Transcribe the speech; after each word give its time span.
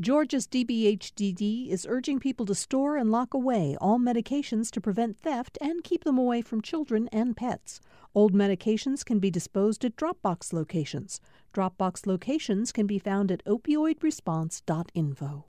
Georgia's 0.00 0.48
DBHDD 0.48 1.68
is 1.68 1.86
urging 1.88 2.18
people 2.18 2.44
to 2.46 2.54
store 2.56 2.96
and 2.96 3.12
lock 3.12 3.32
away 3.32 3.76
all 3.80 4.00
medications 4.00 4.68
to 4.72 4.80
prevent 4.80 5.16
theft 5.16 5.56
and 5.60 5.84
keep 5.84 6.02
them 6.02 6.18
away 6.18 6.42
from 6.42 6.60
children 6.60 7.08
and 7.12 7.36
pets. 7.36 7.80
Old 8.12 8.34
medications 8.34 9.04
can 9.04 9.20
be 9.20 9.30
disposed 9.30 9.84
at 9.84 9.94
Dropbox 9.94 10.52
locations. 10.52 11.20
Dropbox 11.52 12.08
locations 12.08 12.72
can 12.72 12.88
be 12.88 12.98
found 12.98 13.30
at 13.30 13.44
opioidresponse.info. 13.44 15.44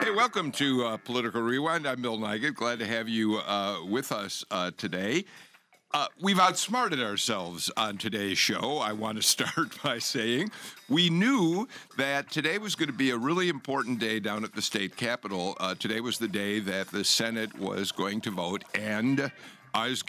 Hey, 0.00 0.10
welcome 0.12 0.50
to 0.52 0.84
uh, 0.86 0.96
Political 0.96 1.42
Rewind. 1.42 1.86
I'm 1.86 2.00
Bill 2.00 2.16
Nigut. 2.16 2.54
Glad 2.54 2.78
to 2.78 2.86
have 2.86 3.06
you 3.06 3.36
uh, 3.36 3.80
with 3.86 4.12
us 4.12 4.46
uh, 4.50 4.70
today. 4.78 5.26
Uh, 5.94 6.08
we've 6.20 6.40
outsmarted 6.40 7.00
ourselves 7.00 7.70
on 7.76 7.96
today's 7.96 8.36
show. 8.36 8.78
I 8.78 8.92
want 8.92 9.16
to 9.16 9.22
start 9.28 9.80
by 9.80 10.00
saying 10.00 10.50
we 10.88 11.08
knew 11.08 11.68
that 11.96 12.32
today 12.32 12.58
was 12.58 12.74
going 12.74 12.88
to 12.88 12.92
be 12.92 13.10
a 13.10 13.16
really 13.16 13.48
important 13.48 14.00
day 14.00 14.18
down 14.18 14.42
at 14.42 14.52
the 14.54 14.60
state 14.60 14.96
capitol. 14.96 15.56
Uh, 15.60 15.76
today 15.76 16.00
was 16.00 16.18
the 16.18 16.26
day 16.26 16.58
that 16.58 16.88
the 16.88 17.04
Senate 17.04 17.56
was 17.60 17.92
going 17.92 18.20
to 18.22 18.32
vote 18.32 18.64
and 18.74 19.30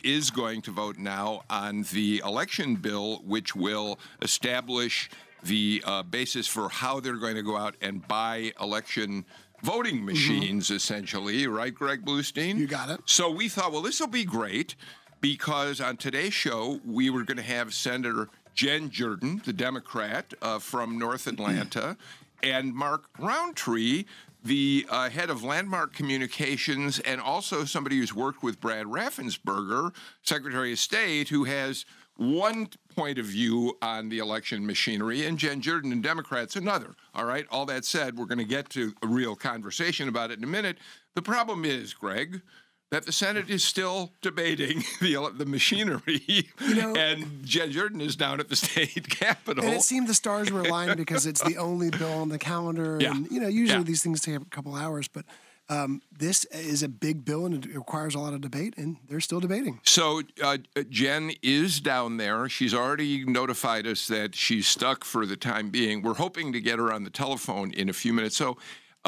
is 0.03 0.31
going 0.31 0.63
to 0.63 0.71
vote 0.71 0.97
now 0.97 1.43
on 1.51 1.83
the 1.93 2.19
election 2.25 2.75
bill, 2.77 3.21
which 3.23 3.55
will 3.55 3.99
establish 4.23 5.11
the 5.43 5.83
uh, 5.85 6.01
basis 6.01 6.47
for 6.47 6.67
how 6.67 6.99
they're 6.99 7.17
going 7.17 7.35
to 7.35 7.43
go 7.43 7.57
out 7.57 7.75
and 7.79 8.07
buy 8.07 8.51
election 8.59 9.23
voting 9.61 9.97
mm-hmm. 9.97 10.05
machines, 10.05 10.65
mm-hmm. 10.65 10.77
essentially, 10.77 11.45
right, 11.45 11.75
Greg 11.75 12.03
Bluestein? 12.03 12.57
You 12.57 12.65
got 12.65 12.89
it. 12.89 13.01
So 13.05 13.29
we 13.29 13.49
thought, 13.49 13.71
well, 13.71 13.83
this 13.83 13.99
will 13.99 14.07
be 14.07 14.25
great 14.25 14.75
because 15.25 15.81
on 15.81 15.97
today's 15.97 16.35
show, 16.35 16.79
we 16.85 17.09
were 17.09 17.23
going 17.23 17.35
to 17.35 17.41
have 17.41 17.73
Senator 17.73 18.29
Jen 18.53 18.91
Jordan, 18.91 19.41
the 19.43 19.53
Democrat 19.53 20.31
uh, 20.39 20.59
from 20.59 20.99
North 20.99 21.25
Atlanta, 21.25 21.97
and 22.43 22.75
Mark 22.75 23.05
Rountree, 23.17 24.05
the 24.43 24.85
uh, 24.87 25.09
head 25.09 25.31
of 25.31 25.43
Landmark 25.43 25.95
Communications, 25.95 26.99
and 26.99 27.19
also 27.19 27.65
somebody 27.65 27.97
who's 27.97 28.13
worked 28.13 28.43
with 28.43 28.61
Brad 28.61 28.85
Raffensperger, 28.85 29.95
Secretary 30.21 30.73
of 30.73 30.77
State, 30.77 31.29
who 31.29 31.45
has 31.45 31.85
one 32.17 32.69
point 32.95 33.17
of 33.17 33.25
view 33.25 33.75
on 33.81 34.09
the 34.09 34.19
election 34.19 34.63
machinery, 34.63 35.25
and 35.25 35.39
Jen 35.39 35.59
Jordan 35.59 35.91
and 35.91 36.03
Democrats 36.03 36.55
another. 36.55 36.93
All 37.15 37.25
right. 37.25 37.47
All 37.49 37.65
that 37.65 37.83
said, 37.83 38.15
we're 38.15 38.25
going 38.25 38.37
to 38.37 38.45
get 38.45 38.69
to 38.69 38.93
a 39.01 39.07
real 39.07 39.35
conversation 39.35 40.07
about 40.07 40.29
it 40.29 40.37
in 40.37 40.43
a 40.43 40.47
minute. 40.47 40.77
The 41.15 41.23
problem 41.23 41.65
is, 41.65 41.95
Greg, 41.95 42.41
that 42.91 43.05
the 43.05 43.11
Senate 43.11 43.49
is 43.49 43.63
still 43.63 44.13
debating 44.21 44.83
the 45.01 45.31
the 45.35 45.45
machinery, 45.45 46.21
you 46.27 46.75
know, 46.75 46.95
and 46.97 47.43
Jen 47.43 47.71
Jordan 47.71 48.01
is 48.01 48.15
down 48.15 48.39
at 48.39 48.49
the 48.49 48.55
state 48.67 49.09
capitol. 49.09 49.63
And 49.63 49.73
it 49.73 49.81
seemed 49.81 50.07
the 50.07 50.13
stars 50.13 50.51
were 50.51 50.61
aligned 50.61 50.97
because 50.97 51.25
it's 51.25 51.43
the 51.43 51.57
only 51.57 51.89
bill 51.89 52.13
on 52.13 52.29
the 52.29 52.39
calendar. 52.39 52.97
Yeah. 52.99 53.11
And 53.11 53.29
you 53.31 53.39
know, 53.39 53.47
usually 53.47 53.79
yeah. 53.79 53.85
these 53.85 54.03
things 54.03 54.21
take 54.21 54.35
a 54.35 54.45
couple 54.45 54.75
hours, 54.75 55.07
but 55.07 55.25
um, 55.67 56.03
this 56.15 56.45
is 56.45 56.83
a 56.83 56.87
big 56.87 57.25
bill 57.25 57.47
and 57.47 57.65
it 57.65 57.75
requires 57.75 58.13
a 58.13 58.19
lot 58.19 58.35
of 58.35 58.41
debate, 58.41 58.75
and 58.77 58.97
they're 59.09 59.19
still 59.19 59.39
debating. 59.39 59.79
So 59.83 60.21
uh, 60.43 60.59
Jen 60.89 61.31
is 61.41 61.79
down 61.79 62.17
there. 62.17 62.47
She's 62.49 62.73
already 62.73 63.25
notified 63.25 63.87
us 63.87 64.07
that 64.07 64.35
she's 64.35 64.67
stuck 64.67 65.03
for 65.03 65.25
the 65.25 65.35
time 65.35 65.71
being. 65.71 66.03
We're 66.03 66.13
hoping 66.13 66.53
to 66.53 66.61
get 66.61 66.77
her 66.77 66.93
on 66.93 67.03
the 67.03 67.09
telephone 67.09 67.71
in 67.71 67.89
a 67.89 67.93
few 67.93 68.13
minutes. 68.13 68.37
So. 68.37 68.57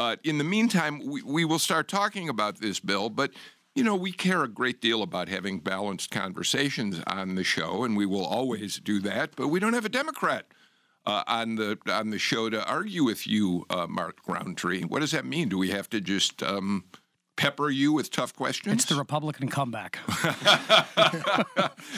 Uh, 0.00 0.14
in 0.22 0.38
the 0.38 0.44
meantime, 0.44 1.04
we, 1.04 1.22
we 1.22 1.44
will 1.44 1.58
start 1.58 1.88
talking 1.88 2.28
about 2.28 2.60
this 2.60 2.78
bill, 2.78 3.10
but 3.10 3.32
you 3.78 3.84
know, 3.84 3.94
we 3.94 4.10
care 4.10 4.42
a 4.42 4.48
great 4.48 4.80
deal 4.80 5.04
about 5.04 5.28
having 5.28 5.60
balanced 5.60 6.10
conversations 6.10 7.00
on 7.06 7.36
the 7.36 7.44
show, 7.44 7.84
and 7.84 7.96
we 7.96 8.06
will 8.06 8.26
always 8.26 8.80
do 8.80 8.98
that. 9.02 9.36
But 9.36 9.48
we 9.48 9.60
don't 9.60 9.72
have 9.72 9.84
a 9.84 9.88
Democrat 9.88 10.46
uh, 11.06 11.22
on 11.28 11.54
the 11.54 11.78
on 11.86 12.10
the 12.10 12.18
show 12.18 12.50
to 12.50 12.68
argue 12.68 13.04
with 13.04 13.28
you, 13.28 13.66
uh, 13.70 13.86
Mark 13.86 14.18
Rountree. 14.26 14.82
What 14.82 14.98
does 14.98 15.12
that 15.12 15.24
mean? 15.24 15.48
Do 15.48 15.58
we 15.58 15.70
have 15.70 15.88
to 15.90 16.00
just 16.00 16.42
um, 16.42 16.86
pepper 17.38 17.70
you 17.70 17.92
with 17.92 18.10
tough 18.10 18.34
questions? 18.34 18.74
It's 18.74 18.84
the 18.84 18.96
Republican 18.96 19.48
comeback. 19.48 19.98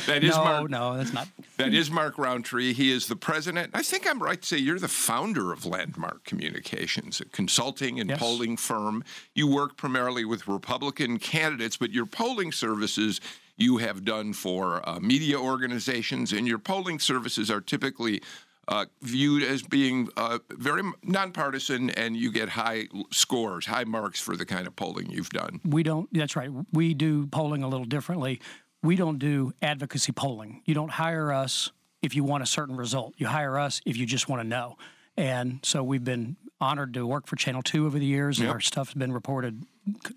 that 0.07 0.21
is 0.23 0.37
no, 0.37 0.45
Mark. 0.45 0.71
No, 0.71 0.97
that's 0.97 1.13
not. 1.13 1.27
That 1.57 1.75
is 1.75 1.91
Mark 1.91 2.19
Rountree. 2.19 2.73
He 2.75 2.93
is 2.93 3.09
the 3.09 3.17
president. 3.17 3.71
I 3.75 3.83
think 3.83 4.09
I'm 4.09 4.23
right 4.23 4.41
to 4.41 4.47
say 4.47 4.59
you're 4.59 4.79
the 4.79 4.87
founder 4.87 5.53
of 5.53 5.67
Landmark 5.67 6.25
Communications, 6.25 7.21
a 7.21 7.25
consulting 7.25 7.99
and 7.99 8.11
yes. 8.11 8.19
polling 8.21 8.57
firm. 8.57 9.03
You 9.35 9.49
work 9.49 9.77
primarily 9.77 10.25
with 10.25 10.47
Republican 10.47 11.19
candidates, 11.19 11.77
but 11.77 11.91
your 11.91 12.07
polling 12.07 12.53
services 12.53 13.21
you 13.57 13.79
have 13.79 14.05
done 14.05 14.33
for 14.33 14.87
uh, 14.89 15.01
media 15.01 15.39
organizations, 15.39 16.33
and 16.33 16.47
your 16.47 16.59
polling 16.59 16.99
services 16.99 17.51
are 17.51 17.61
typically 17.61 18.23
uh, 18.71 18.87
viewed 19.03 19.43
as 19.43 19.63
being 19.63 20.09
uh, 20.17 20.39
very 20.51 20.83
nonpartisan, 21.03 21.91
and 21.91 22.17
you 22.17 22.31
get 22.31 22.51
high 22.51 22.87
scores, 23.11 23.67
high 23.67 23.85
marks 23.85 24.21
for 24.21 24.37
the 24.37 24.47
kind 24.47 24.67
of 24.67 24.77
polling 24.77 25.11
you've 25.11 25.31
done. 25.31 25.61
We 25.65 25.83
don't. 25.83 26.09
That's 26.13 26.37
right. 26.37 26.51
We 26.73 26.95
do 26.95 27.27
polling 27.27 27.65
a 27.65 27.69
little 27.69 27.85
differently. 27.85 28.41
We 28.83 28.95
don't 28.95 29.19
do 29.19 29.53
advocacy 29.61 30.13
polling. 30.13 30.63
You 30.65 30.75
don't 30.75 30.93
hire 30.93 31.33
us 31.33 31.73
if 32.01 32.15
you 32.15 32.23
want 32.23 32.45
a 32.45 32.47
certain 32.47 32.77
result. 32.77 33.15
You 33.19 33.27
hire 33.27 33.59
us 33.59 33.81
if 33.85 33.97
you 33.97 34.07
just 34.07 34.29
want 34.29 34.41
to 34.41 34.49
know. 34.49 34.79
And 35.17 35.59
so 35.65 35.83
we've 35.83 36.05
been 36.05 36.37
honored 36.61 36.95
to 36.95 37.07
work 37.07 37.27
for 37.27 37.37
Channel 37.37 37.63
2 37.63 37.87
over 37.87 37.99
the 37.99 38.07
years, 38.07 38.39
and 38.39 38.49
our 38.49 38.61
stuff 38.61 38.89
has 38.89 38.95
been 38.95 39.13
reported 39.13 39.65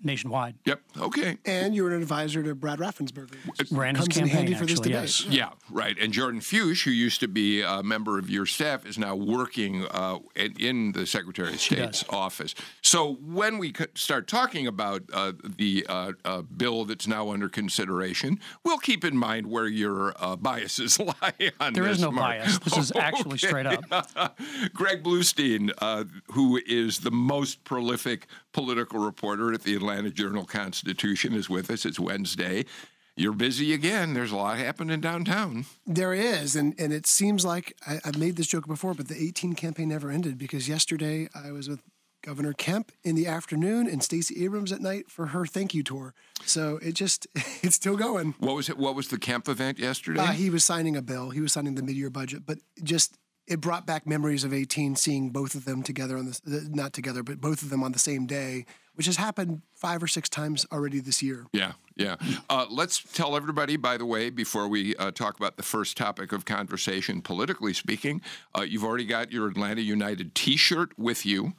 nationwide. 0.02 0.54
Yep. 0.64 0.80
Okay. 0.98 1.38
And 1.44 1.74
you 1.74 1.84
were 1.84 1.94
an 1.94 2.02
advisor 2.02 2.42
to 2.42 2.54
Brad 2.54 2.78
Raffensperger. 2.78 3.36
Ran 3.70 3.94
his 3.94 4.08
campaign, 4.08 4.54
for 4.54 4.66
this 4.66 4.80
debate. 4.80 4.92
Yes. 4.92 5.26
Yeah, 5.26 5.50
right. 5.70 5.96
And 5.98 6.12
Jordan 6.12 6.40
Fuchs, 6.40 6.82
who 6.82 6.90
used 6.90 7.20
to 7.20 7.28
be 7.28 7.62
a 7.62 7.82
member 7.82 8.18
of 8.18 8.28
your 8.28 8.46
staff, 8.46 8.86
is 8.86 8.98
now 8.98 9.14
working 9.14 9.86
uh, 9.90 10.18
in 10.36 10.92
the 10.92 11.06
Secretary 11.06 11.52
of 11.54 11.60
State's 11.60 12.04
office. 12.10 12.54
So 12.82 13.14
when 13.14 13.58
we 13.58 13.72
start 13.94 14.28
talking 14.28 14.66
about 14.66 15.02
uh, 15.12 15.32
the 15.44 15.86
uh, 15.88 16.12
uh, 16.24 16.42
bill 16.42 16.84
that's 16.84 17.06
now 17.06 17.30
under 17.30 17.48
consideration, 17.48 18.40
we'll 18.64 18.78
keep 18.78 19.04
in 19.04 19.16
mind 19.16 19.46
where 19.46 19.66
your 19.66 20.14
uh, 20.18 20.36
biases 20.36 20.98
lie 20.98 21.14
on 21.60 21.72
there 21.72 21.84
this. 21.84 21.84
There 21.84 21.88
is 21.88 22.00
no 22.00 22.10
Mark. 22.10 22.38
bias. 22.38 22.58
This 22.58 22.76
is 22.76 22.92
actually 22.94 23.34
okay. 23.34 23.46
straight 23.46 23.66
up. 23.66 24.38
Greg 24.74 25.02
Bluestein, 25.02 25.72
uh, 25.78 26.04
who 26.32 26.60
is 26.66 27.00
the 27.00 27.10
most 27.10 27.64
prolific 27.64 28.26
political 28.52 29.00
reporter 29.00 29.53
at 29.54 29.62
the 29.62 29.74
Atlanta 29.74 30.10
Journal 30.10 30.44
Constitution, 30.44 31.34
is 31.34 31.48
with 31.48 31.70
us. 31.70 31.86
It's 31.86 32.00
Wednesday. 32.00 32.64
You're 33.16 33.32
busy 33.32 33.72
again. 33.72 34.12
There's 34.12 34.32
a 34.32 34.36
lot 34.36 34.58
happening 34.58 35.00
downtown. 35.00 35.66
There 35.86 36.12
is, 36.12 36.56
and 36.56 36.74
and 36.78 36.92
it 36.92 37.06
seems 37.06 37.44
like 37.44 37.76
I, 37.86 38.00
have 38.04 38.18
made 38.18 38.36
this 38.36 38.48
joke 38.48 38.66
before, 38.66 38.94
but 38.94 39.08
the 39.08 39.16
18 39.16 39.54
campaign 39.54 39.88
never 39.88 40.10
ended 40.10 40.36
because 40.36 40.68
yesterday 40.68 41.28
I 41.32 41.52
was 41.52 41.68
with 41.68 41.80
Governor 42.24 42.54
Kemp 42.54 42.90
in 43.04 43.14
the 43.14 43.26
afternoon 43.26 43.86
and 43.86 44.02
Stacey 44.02 44.42
Abrams 44.44 44.72
at 44.72 44.80
night 44.80 45.10
for 45.10 45.26
her 45.26 45.46
thank 45.46 45.74
you 45.74 45.82
tour. 45.82 46.14
So 46.44 46.78
it 46.82 46.94
just 46.94 47.28
it's 47.62 47.76
still 47.76 47.96
going. 47.96 48.34
What 48.38 48.56
was 48.56 48.68
it? 48.68 48.78
What 48.78 48.96
was 48.96 49.08
the 49.08 49.18
Kemp 49.18 49.48
event 49.48 49.78
yesterday? 49.78 50.20
Uh, 50.20 50.32
he 50.32 50.50
was 50.50 50.64
signing 50.64 50.96
a 50.96 51.02
bill. 51.02 51.30
He 51.30 51.40
was 51.40 51.52
signing 51.52 51.76
the 51.76 51.82
mid-year 51.82 52.10
budget, 52.10 52.44
but 52.44 52.58
just 52.82 53.16
it 53.46 53.60
brought 53.60 53.86
back 53.86 54.06
memories 54.06 54.44
of 54.44 54.52
18 54.52 54.96
seeing 54.96 55.30
both 55.30 55.54
of 55.54 55.64
them 55.64 55.82
together 55.82 56.16
on 56.16 56.26
the 56.26 56.68
not 56.70 56.92
together 56.92 57.22
but 57.22 57.40
both 57.40 57.62
of 57.62 57.70
them 57.70 57.82
on 57.82 57.92
the 57.92 57.98
same 57.98 58.26
day 58.26 58.64
which 58.94 59.06
has 59.06 59.16
happened 59.16 59.62
five 59.74 60.02
or 60.02 60.06
six 60.06 60.28
times 60.28 60.64
already 60.70 61.00
this 61.00 61.20
year. 61.20 61.46
Yeah 61.52 61.72
yeah. 61.96 62.16
Uh, 62.50 62.66
let's 62.70 63.02
tell 63.12 63.36
everybody 63.36 63.76
by 63.76 63.96
the 63.96 64.06
way 64.06 64.30
before 64.30 64.68
we 64.68 64.96
uh, 64.96 65.10
talk 65.10 65.36
about 65.36 65.56
the 65.56 65.62
first 65.62 65.96
topic 65.96 66.32
of 66.32 66.44
conversation 66.44 67.22
politically 67.22 67.72
speaking 67.72 68.20
uh, 68.56 68.62
you've 68.62 68.84
already 68.84 69.04
got 69.04 69.32
your 69.32 69.48
atlanta 69.48 69.80
united 69.80 70.34
t-shirt 70.34 70.98
with 70.98 71.24
you 71.24 71.54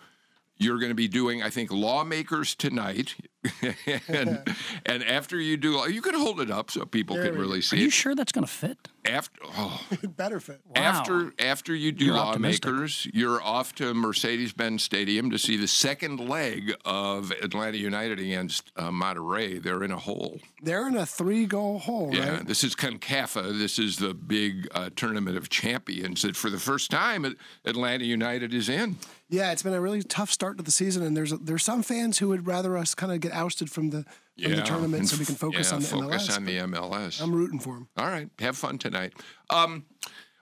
you're 0.58 0.80
going 0.80 0.90
to 0.90 0.96
be 0.96 1.08
doing, 1.08 1.44
I 1.44 1.50
think, 1.50 1.72
lawmakers 1.72 2.56
tonight, 2.56 3.16
and 4.08 4.56
and 4.86 5.04
after 5.04 5.40
you 5.40 5.58
do, 5.58 5.84
you 5.92 6.02
can 6.02 6.16
hold 6.16 6.40
it 6.40 6.50
up 6.50 6.72
so 6.72 6.86
people 6.86 7.16
there 7.16 7.32
can 7.32 7.40
really 7.40 7.62
see. 7.62 7.78
Are 7.78 7.80
you 7.80 7.90
sure 7.90 8.16
that's 8.16 8.32
going 8.32 8.46
to 8.46 8.52
fit? 8.52 8.78
After, 9.06 9.40
oh, 9.58 9.86
better 10.04 10.40
fit. 10.40 10.62
Wow. 10.66 10.82
After 10.82 11.34
after 11.40 11.76
you 11.76 11.92
do 11.92 12.06
you're 12.06 12.16
lawmakers, 12.16 12.66
optimistic. 12.66 13.12
you're 13.14 13.42
off 13.42 13.76
to 13.76 13.94
Mercedes-Benz 13.94 14.84
Stadium 14.84 15.30
to 15.30 15.38
see 15.38 15.58
the 15.58 15.68
second 15.68 16.20
leg 16.20 16.74
of 16.86 17.32
Atlanta 17.32 17.78
United 17.78 18.20
against 18.20 18.72
uh, 18.76 18.90
Monterrey. 18.90 19.62
They're 19.62 19.84
in 19.84 19.92
a 19.92 20.00
hole. 20.00 20.40
They're 20.62 20.88
in 20.88 20.96
a 20.96 21.06
three-goal 21.06 21.80
hole. 21.80 22.10
Yeah, 22.14 22.38
right? 22.38 22.48
this 22.48 22.64
is 22.64 22.76
CONCACAF. 22.76 23.60
This 23.60 23.78
is 23.78 23.98
the 23.98 24.14
big 24.14 24.68
uh, 24.74 24.90
tournament 24.96 25.38
of 25.38 25.50
champions 25.50 26.24
that, 26.24 26.36
for 26.36 26.50
the 26.50 26.60
first 26.60 26.90
time, 26.90 27.36
Atlanta 27.66 28.06
United 28.06 28.54
is 28.54 28.70
in. 28.70 28.98
Yeah, 29.36 29.52
it's 29.52 29.64
been 29.64 29.74
a 29.74 29.82
really 29.82 30.02
tough 30.02 30.32
start 30.32 30.58
to 30.58 30.64
the 30.64 30.72
season, 30.72 31.04
and 31.04 31.16
there's 31.16 31.32
there's 31.32 31.64
some 31.64 31.84
fans 31.84 32.20
who 32.20 32.30
would 32.30 32.48
rather 32.48 32.78
us 32.78 32.96
kind 32.96 33.12
of 33.12 33.20
get 33.20 33.34
ousted 33.34 33.70
from 33.70 33.90
the 33.90 34.04
from 34.04 34.14
yeah, 34.38 34.56
the 34.56 34.62
tournament 34.62 35.10
so 35.10 35.18
we 35.18 35.26
can 35.26 35.36
focus 35.36 35.72
yeah, 35.72 35.76
on 35.76 35.82
the 35.82 35.88
focus 35.88 36.28
MLS. 36.30 36.38
on 36.38 36.46
the 36.46 36.58
MLS. 36.58 37.22
I'm 37.22 37.36
rooting 37.36 37.60
for 37.60 37.74
them. 37.74 37.90
All 37.98 38.08
right, 38.08 38.30
have 38.40 38.56
fun 38.56 38.78
tonight. 38.78 39.14
Um, 39.50 39.86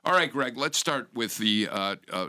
all 0.05 0.13
right, 0.13 0.31
Greg. 0.31 0.57
Let's 0.57 0.77
start 0.77 1.09
with 1.15 1.39
the 1.39 1.69
uh, 1.71 1.95
uh, 2.11 2.27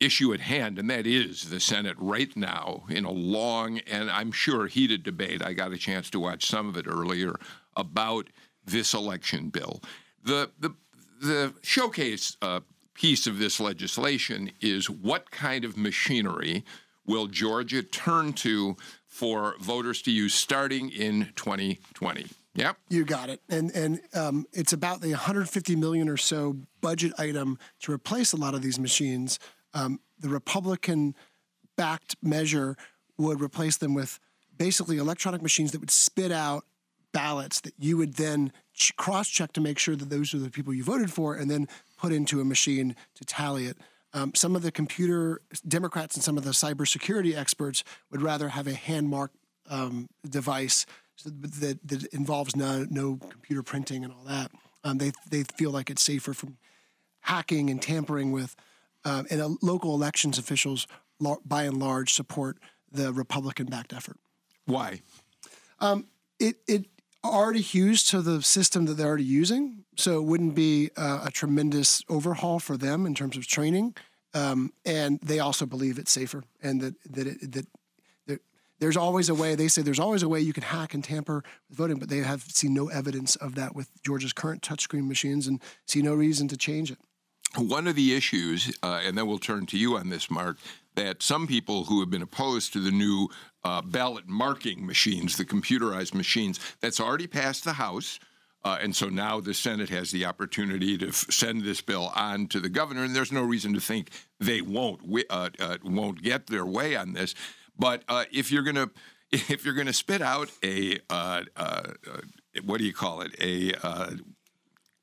issue 0.00 0.32
at 0.32 0.40
hand, 0.40 0.78
and 0.78 0.88
that 0.88 1.06
is 1.06 1.50
the 1.50 1.60
Senate 1.60 1.96
right 1.98 2.34
now 2.34 2.84
in 2.88 3.04
a 3.04 3.12
long 3.12 3.80
and 3.80 4.10
I'm 4.10 4.32
sure 4.32 4.66
heated 4.66 5.02
debate. 5.02 5.44
I 5.44 5.52
got 5.52 5.72
a 5.72 5.78
chance 5.78 6.08
to 6.10 6.20
watch 6.20 6.46
some 6.46 6.66
of 6.66 6.78
it 6.78 6.86
earlier 6.88 7.34
about 7.76 8.28
this 8.64 8.94
election 8.94 9.50
bill. 9.50 9.82
The 10.22 10.50
the 10.58 10.74
the 11.20 11.54
showcase 11.62 12.38
uh, 12.40 12.60
piece 12.94 13.26
of 13.26 13.38
this 13.38 13.60
legislation 13.60 14.50
is 14.60 14.88
what 14.88 15.30
kind 15.30 15.64
of 15.64 15.76
machinery 15.76 16.64
will 17.06 17.26
Georgia 17.26 17.82
turn 17.82 18.32
to 18.32 18.76
for 19.06 19.56
voters 19.60 20.00
to 20.02 20.10
use 20.10 20.34
starting 20.34 20.90
in 20.90 21.28
2020? 21.36 22.26
Yep. 22.54 22.76
You 22.88 23.04
got 23.04 23.30
it. 23.30 23.40
And 23.48 23.70
and 23.72 24.00
um, 24.14 24.46
it's 24.52 24.72
about 24.72 25.00
the 25.00 25.10
150 25.10 25.76
million 25.76 26.08
or 26.08 26.16
so 26.16 26.56
budget 26.80 27.12
item 27.18 27.58
to 27.80 27.92
replace 27.92 28.32
a 28.32 28.36
lot 28.36 28.54
of 28.54 28.62
these 28.62 28.78
machines. 28.78 29.38
Um, 29.74 30.00
the 30.18 30.28
Republican 30.28 31.16
backed 31.76 32.16
measure 32.22 32.76
would 33.18 33.40
replace 33.40 33.76
them 33.76 33.92
with 33.92 34.20
basically 34.56 34.98
electronic 34.98 35.42
machines 35.42 35.72
that 35.72 35.80
would 35.80 35.90
spit 35.90 36.30
out 36.30 36.64
ballots 37.12 37.60
that 37.60 37.74
you 37.78 37.96
would 37.96 38.14
then 38.14 38.52
ch- 38.72 38.94
cross 38.96 39.28
check 39.28 39.52
to 39.52 39.60
make 39.60 39.78
sure 39.78 39.96
that 39.96 40.10
those 40.10 40.34
are 40.34 40.38
the 40.38 40.50
people 40.50 40.74
you 40.74 40.84
voted 40.84 41.12
for 41.12 41.34
and 41.34 41.50
then 41.50 41.68
put 41.96 42.12
into 42.12 42.40
a 42.40 42.44
machine 42.44 42.96
to 43.14 43.24
tally 43.24 43.66
it. 43.66 43.76
Um, 44.12 44.32
some 44.34 44.54
of 44.54 44.62
the 44.62 44.70
computer 44.70 45.40
Democrats 45.66 46.14
and 46.14 46.22
some 46.22 46.38
of 46.38 46.44
the 46.44 46.50
cybersecurity 46.50 47.36
experts 47.36 47.82
would 48.10 48.22
rather 48.22 48.50
have 48.50 48.66
a 48.66 48.74
hand 48.74 49.08
mark 49.08 49.32
um, 49.68 50.08
device 50.28 50.86
that, 51.24 51.78
that 51.84 52.04
involves 52.12 52.54
no, 52.54 52.86
no 52.90 53.18
computer 53.28 53.62
printing 53.62 54.04
and 54.04 54.12
all 54.12 54.24
that. 54.24 54.50
Um, 54.84 54.98
they, 54.98 55.12
they 55.30 55.42
feel 55.56 55.70
like 55.70 55.90
it's 55.90 56.02
safer 56.02 56.34
from 56.34 56.58
hacking 57.20 57.70
and 57.70 57.80
tampering 57.80 58.32
with. 58.32 58.54
Uh, 59.04 59.24
and 59.30 59.40
uh, 59.40 59.48
local 59.62 59.94
elections 59.94 60.38
officials, 60.38 60.86
by 61.44 61.64
and 61.64 61.78
large, 61.78 62.12
support 62.12 62.58
the 62.90 63.12
Republican 63.12 63.66
backed 63.66 63.92
effort. 63.92 64.16
Why? 64.66 65.00
Um, 65.80 66.06
it, 66.38 66.56
it 66.66 66.86
already 67.24 67.64
used 67.72 68.10
to 68.10 68.22
the 68.22 68.42
system 68.42 68.86
that 68.86 68.94
they're 68.94 69.08
already 69.08 69.24
using. 69.24 69.84
So 69.96 70.18
it 70.18 70.24
wouldn't 70.24 70.54
be 70.54 70.90
uh, 70.96 71.22
a 71.24 71.30
tremendous 71.30 72.02
overhaul 72.08 72.58
for 72.58 72.76
them 72.76 73.06
in 73.06 73.14
terms 73.14 73.36
of 73.36 73.46
training. 73.46 73.94
Um, 74.34 74.72
and 74.84 75.20
they 75.20 75.38
also 75.38 75.64
believe 75.64 75.98
it's 75.98 76.10
safer 76.10 76.42
and 76.60 76.80
that, 76.80 76.94
that, 77.12 77.26
it, 77.26 77.52
that 77.52 77.66
there's 78.80 78.96
always 78.96 79.28
a 79.28 79.34
way. 79.34 79.54
They 79.54 79.68
say 79.68 79.82
there's 79.82 80.00
always 80.00 80.22
a 80.22 80.28
way 80.28 80.40
you 80.40 80.52
can 80.52 80.62
hack 80.62 80.94
and 80.94 81.02
tamper 81.02 81.42
with 81.68 81.78
voting, 81.78 81.98
but 81.98 82.08
they 82.08 82.18
have 82.18 82.42
seen 82.42 82.74
no 82.74 82.88
evidence 82.88 83.36
of 83.36 83.54
that 83.54 83.74
with 83.74 83.88
Georgia's 84.02 84.32
current 84.32 84.62
touchscreen 84.62 85.06
machines 85.06 85.46
and 85.46 85.62
see 85.86 86.02
no 86.02 86.14
reason 86.14 86.48
to 86.48 86.56
change 86.56 86.90
it. 86.90 86.98
One 87.56 87.86
of 87.86 87.94
the 87.94 88.14
issues, 88.14 88.76
uh, 88.82 89.00
and 89.04 89.16
then 89.16 89.26
we'll 89.28 89.38
turn 89.38 89.66
to 89.66 89.78
you 89.78 89.96
on 89.96 90.10
this, 90.10 90.28
Mark, 90.28 90.58
that 90.96 91.22
some 91.22 91.46
people 91.46 91.84
who 91.84 92.00
have 92.00 92.10
been 92.10 92.22
opposed 92.22 92.72
to 92.72 92.80
the 92.80 92.90
new 92.90 93.28
uh, 93.64 93.82
ballot 93.82 94.28
marking 94.28 94.84
machines, 94.84 95.36
the 95.36 95.44
computerized 95.44 96.14
machines, 96.14 96.60
that's 96.80 97.00
already 97.00 97.26
passed 97.26 97.64
the 97.64 97.74
House. 97.74 98.18
Uh, 98.64 98.78
and 98.80 98.96
so 98.96 99.08
now 99.08 99.40
the 99.40 99.52
Senate 99.52 99.90
has 99.90 100.10
the 100.10 100.24
opportunity 100.24 100.96
to 100.96 101.08
f- 101.08 101.26
send 101.30 101.62
this 101.62 101.82
bill 101.82 102.10
on 102.14 102.46
to 102.46 102.60
the 102.60 102.68
governor, 102.68 103.04
and 103.04 103.14
there's 103.14 103.32
no 103.32 103.42
reason 103.42 103.74
to 103.74 103.80
think 103.80 104.10
they 104.40 104.62
won't 104.62 105.00
uh, 105.28 105.50
uh, 105.60 105.76
won't 105.84 106.22
get 106.22 106.46
their 106.46 106.64
way 106.64 106.96
on 106.96 107.12
this. 107.12 107.34
But 107.78 108.04
uh, 108.08 108.24
if 108.32 108.50
you're 108.50 108.62
gonna 108.62 108.90
if 109.32 109.66
you're 109.66 109.74
gonna 109.74 109.92
spit 109.92 110.22
out 110.22 110.50
a 110.62 110.98
uh, 111.10 111.42
uh, 111.56 111.82
uh 112.06 112.20
what 112.64 112.78
do 112.78 112.84
you 112.84 112.94
call 112.94 113.20
it 113.20 113.32
a 113.38 113.74
uh, 113.86 114.12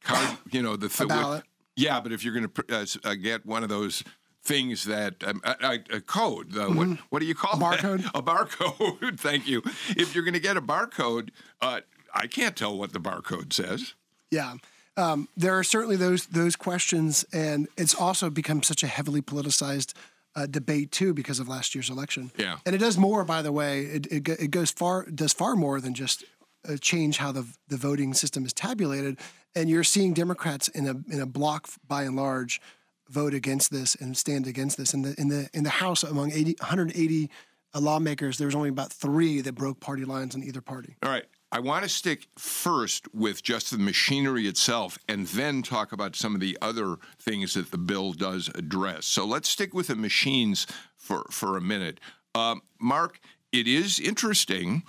card, 0.03 0.37
you 0.51 0.63
know 0.63 0.75
the 0.75 0.89
th- 0.89 1.09
ballot. 1.09 1.43
yeah, 1.75 1.99
but 1.99 2.11
if 2.11 2.23
you're 2.23 2.33
gonna 2.33 2.87
uh, 3.03 3.13
get 3.13 3.45
one 3.45 3.61
of 3.61 3.69
those 3.69 4.03
things 4.43 4.85
that 4.85 5.23
um, 5.23 5.41
a, 5.43 5.79
a, 5.91 6.01
code. 6.01 6.55
Uh, 6.55 6.67
mm-hmm. 6.67 6.77
what, 6.77 6.99
what 7.09 7.19
do 7.19 7.25
you 7.25 7.35
call 7.35 7.53
a 7.59 7.63
barcode? 7.63 8.03
That? 8.03 8.11
A 8.15 8.21
barcode. 8.21 9.19
Thank 9.19 9.47
you. 9.47 9.61
If 9.89 10.15
you're 10.15 10.23
going 10.23 10.33
to 10.33 10.39
get 10.39 10.57
a 10.57 10.61
barcode, 10.61 11.29
uh, 11.61 11.81
I 12.13 12.27
can't 12.27 12.55
tell 12.55 12.77
what 12.77 12.93
the 12.93 12.99
barcode 12.99 13.53
says. 13.53 13.93
Yeah. 14.29 14.55
Um, 14.97 15.29
there 15.37 15.57
are 15.57 15.63
certainly 15.63 15.95
those 15.95 16.25
those 16.27 16.55
questions, 16.55 17.25
and 17.31 17.67
it's 17.77 17.95
also 17.95 18.29
become 18.29 18.61
such 18.61 18.83
a 18.83 18.87
heavily 18.87 19.21
politicized 19.21 19.93
uh, 20.35 20.45
debate 20.45 20.91
too 20.91 21.13
because 21.13 21.39
of 21.39 21.47
last 21.47 21.73
year's 21.73 21.89
election. 21.89 22.31
Yeah, 22.37 22.57
and 22.65 22.75
it 22.75 22.79
does 22.79 22.97
more. 22.97 23.23
By 23.23 23.41
the 23.41 23.53
way, 23.53 23.83
it, 23.83 24.07
it, 24.07 24.27
it 24.27 24.51
goes 24.51 24.69
far 24.69 25.05
does 25.05 25.31
far 25.31 25.55
more 25.55 25.79
than 25.79 25.93
just 25.93 26.25
uh, 26.67 26.75
change 26.75 27.17
how 27.17 27.31
the 27.31 27.47
the 27.69 27.77
voting 27.77 28.13
system 28.13 28.45
is 28.45 28.51
tabulated. 28.53 29.17
And 29.55 29.69
you're 29.69 29.83
seeing 29.83 30.13
Democrats 30.13 30.67
in 30.67 30.87
a 30.87 31.13
in 31.13 31.21
a 31.21 31.25
block 31.25 31.69
by 31.87 32.03
and 32.03 32.15
large 32.15 32.61
vote 33.11 33.33
against 33.33 33.71
this 33.71 33.95
and 33.95 34.17
stand 34.17 34.47
against 34.47 34.77
this. 34.77 34.93
In 34.93 35.01
the 35.01 35.15
in 35.19 35.27
the 35.27 35.49
in 35.53 35.63
the 35.63 35.69
House, 35.69 36.03
among 36.03 36.31
80, 36.31 36.55
180 36.59 37.29
uh, 37.73 37.79
lawmakers, 37.79 38.37
there 38.37 38.47
was 38.47 38.55
only 38.55 38.69
about 38.69 38.91
three 38.91 39.41
that 39.41 39.53
broke 39.53 39.79
party 39.79 40.05
lines 40.05 40.35
on 40.35 40.43
either 40.43 40.61
party. 40.61 40.95
All 41.03 41.11
right. 41.11 41.25
I 41.53 41.59
want 41.59 41.83
to 41.83 41.89
stick 41.89 42.27
first 42.37 43.13
with 43.13 43.43
just 43.43 43.71
the 43.71 43.77
machinery 43.77 44.47
itself 44.47 44.97
and 45.09 45.27
then 45.27 45.61
talk 45.61 45.91
about 45.91 46.15
some 46.15 46.33
of 46.33 46.39
the 46.39 46.57
other 46.61 46.95
things 47.19 47.55
that 47.55 47.71
the 47.71 47.77
bill 47.77 48.13
does 48.13 48.49
address. 48.55 49.05
So 49.05 49.25
let's 49.25 49.49
stick 49.49 49.73
with 49.73 49.87
the 49.87 49.97
machines 49.97 50.65
for, 50.95 51.25
for 51.29 51.57
a 51.57 51.61
minute. 51.61 51.99
Um, 52.33 52.61
Mark, 52.79 53.19
it 53.51 53.67
is 53.67 53.99
interesting 53.99 54.83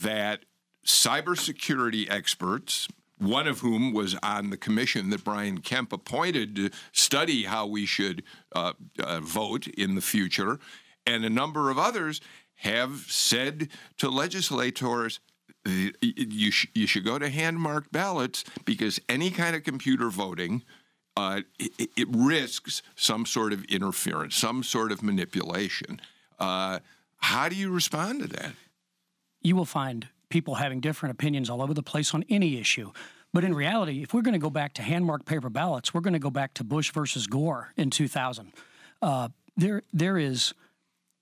that 0.00 0.44
cybersecurity 0.86 2.08
experts, 2.08 2.86
one 3.26 3.46
of 3.46 3.60
whom 3.60 3.92
was 3.92 4.14
on 4.22 4.50
the 4.50 4.56
commission 4.56 5.10
that 5.10 5.24
Brian 5.24 5.60
Kemp 5.60 5.92
appointed 5.92 6.56
to 6.56 6.70
study 6.92 7.44
how 7.44 7.66
we 7.66 7.86
should 7.86 8.22
uh, 8.54 8.72
uh, 8.98 9.20
vote 9.20 9.66
in 9.66 9.94
the 9.94 10.00
future, 10.00 10.58
and 11.06 11.24
a 11.24 11.30
number 11.30 11.70
of 11.70 11.78
others 11.78 12.20
have 12.56 13.06
said 13.08 13.68
to 13.98 14.08
legislators 14.08 15.20
you, 15.66 16.50
sh- 16.50 16.66
you 16.74 16.86
should 16.86 17.04
go 17.04 17.18
to 17.18 17.28
hand 17.28 17.58
marked 17.58 17.90
ballots 17.90 18.44
because 18.64 19.00
any 19.08 19.30
kind 19.30 19.56
of 19.56 19.64
computer 19.64 20.10
voting 20.10 20.62
uh, 21.16 21.40
it, 21.58 21.90
it, 21.96 22.08
risks 22.10 22.82
some 22.96 23.24
sort 23.24 23.52
of 23.52 23.64
interference, 23.66 24.34
some 24.34 24.62
sort 24.64 24.90
of 24.90 25.02
manipulation. 25.02 26.00
Uh, 26.40 26.80
how 27.18 27.48
do 27.48 27.54
you 27.54 27.70
respond 27.70 28.20
to 28.20 28.28
that? 28.28 28.52
You 29.40 29.54
will 29.54 29.64
find 29.64 30.08
people 30.34 30.56
having 30.56 30.80
different 30.80 31.12
opinions 31.12 31.48
all 31.48 31.62
over 31.62 31.72
the 31.72 31.82
place 31.82 32.12
on 32.12 32.24
any 32.28 32.58
issue. 32.58 32.90
But 33.32 33.44
in 33.44 33.54
reality, 33.54 34.02
if 34.02 34.12
we're 34.12 34.22
going 34.22 34.32
to 34.32 34.40
go 34.40 34.50
back 34.50 34.74
to 34.74 34.82
hand 34.82 35.04
marked 35.06 35.26
paper 35.26 35.48
ballots, 35.48 35.94
we're 35.94 36.00
going 36.00 36.14
to 36.14 36.18
go 36.18 36.28
back 36.28 36.54
to 36.54 36.64
Bush 36.64 36.90
versus 36.90 37.28
Gore 37.28 37.72
in 37.76 37.88
2000. 37.88 38.52
Uh, 39.00 39.28
there, 39.56 39.82
there 39.92 40.18
is 40.18 40.52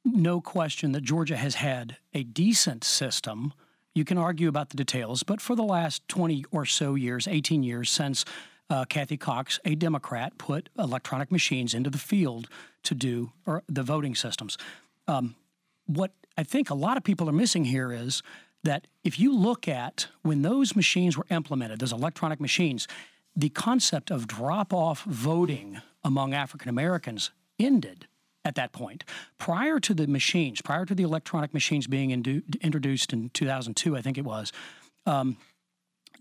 no 0.03 0.41
question 0.41 0.93
that 0.93 1.03
Georgia 1.03 1.37
has 1.37 1.57
had 1.57 1.99
a 2.15 2.23
decent 2.23 2.85
system 2.85 3.53
you 3.95 4.07
can 4.07 4.17
argue 4.17 4.49
about 4.49 4.71
the 4.71 4.79
details, 4.79 5.23
but 5.23 5.43
for 5.43 5.55
the 5.55 5.63
last 5.63 6.09
20 6.09 6.47
or 6.51 6.65
so 6.65 6.95
years, 6.95 7.29
18 7.29 7.63
years 7.63 7.91
since 7.91 8.25
uh, 8.71 8.87
Cathy 8.87 9.19
Cox, 9.19 9.61
a 9.67 9.75
Democrat, 9.75 10.39
put 10.39 10.71
electronic 10.79 11.31
machines 11.31 11.75
into 11.75 11.91
the 11.91 11.99
field 11.99 12.49
to 12.85 12.95
do 12.95 13.33
the 13.69 13.83
voting 13.83 14.15
systems. 14.15 14.57
Um, 15.07 15.35
what 15.85 16.13
I 16.39 16.45
think 16.45 16.71
a 16.71 16.75
lot 16.75 16.97
of 16.97 17.05
people 17.05 17.29
are 17.29 17.35
missing 17.35 17.67
here 17.67 17.93
is 17.93 18.23
that 18.65 18.87
if 19.05 19.19
you 19.19 19.35
look 19.35 19.67
at 19.67 20.09
when 20.23 20.43
those 20.43 20.77
machines 20.77 21.17
were 21.17 21.27
implemented, 21.31 21.81
those 21.81 21.93
electronic 21.93 22.41
machines, 22.41 22.87
the 23.35 23.49
concept 23.49 24.11
of 24.11 24.27
drop 24.27 24.73
off 24.73 25.03
voting 25.05 25.81
among 26.05 26.35
African 26.35 26.69
Americans 26.69 27.31
ended 27.59 28.07
at 28.45 28.55
that 28.57 28.73
point. 28.73 29.05
Prior 29.39 29.79
to 29.81 29.95
the 29.95 30.07
machines, 30.07 30.61
prior 30.61 30.85
to 30.85 30.95
the 30.95 31.03
electronic 31.03 31.55
machines 31.55 31.87
being 31.87 32.11
indu- 32.11 32.61
introduced 32.61 33.13
in 33.13 33.31
2002, 33.31 33.97
I 33.97 34.03
think 34.03 34.19
it 34.19 34.25
was, 34.25 34.53
um, 35.07 35.37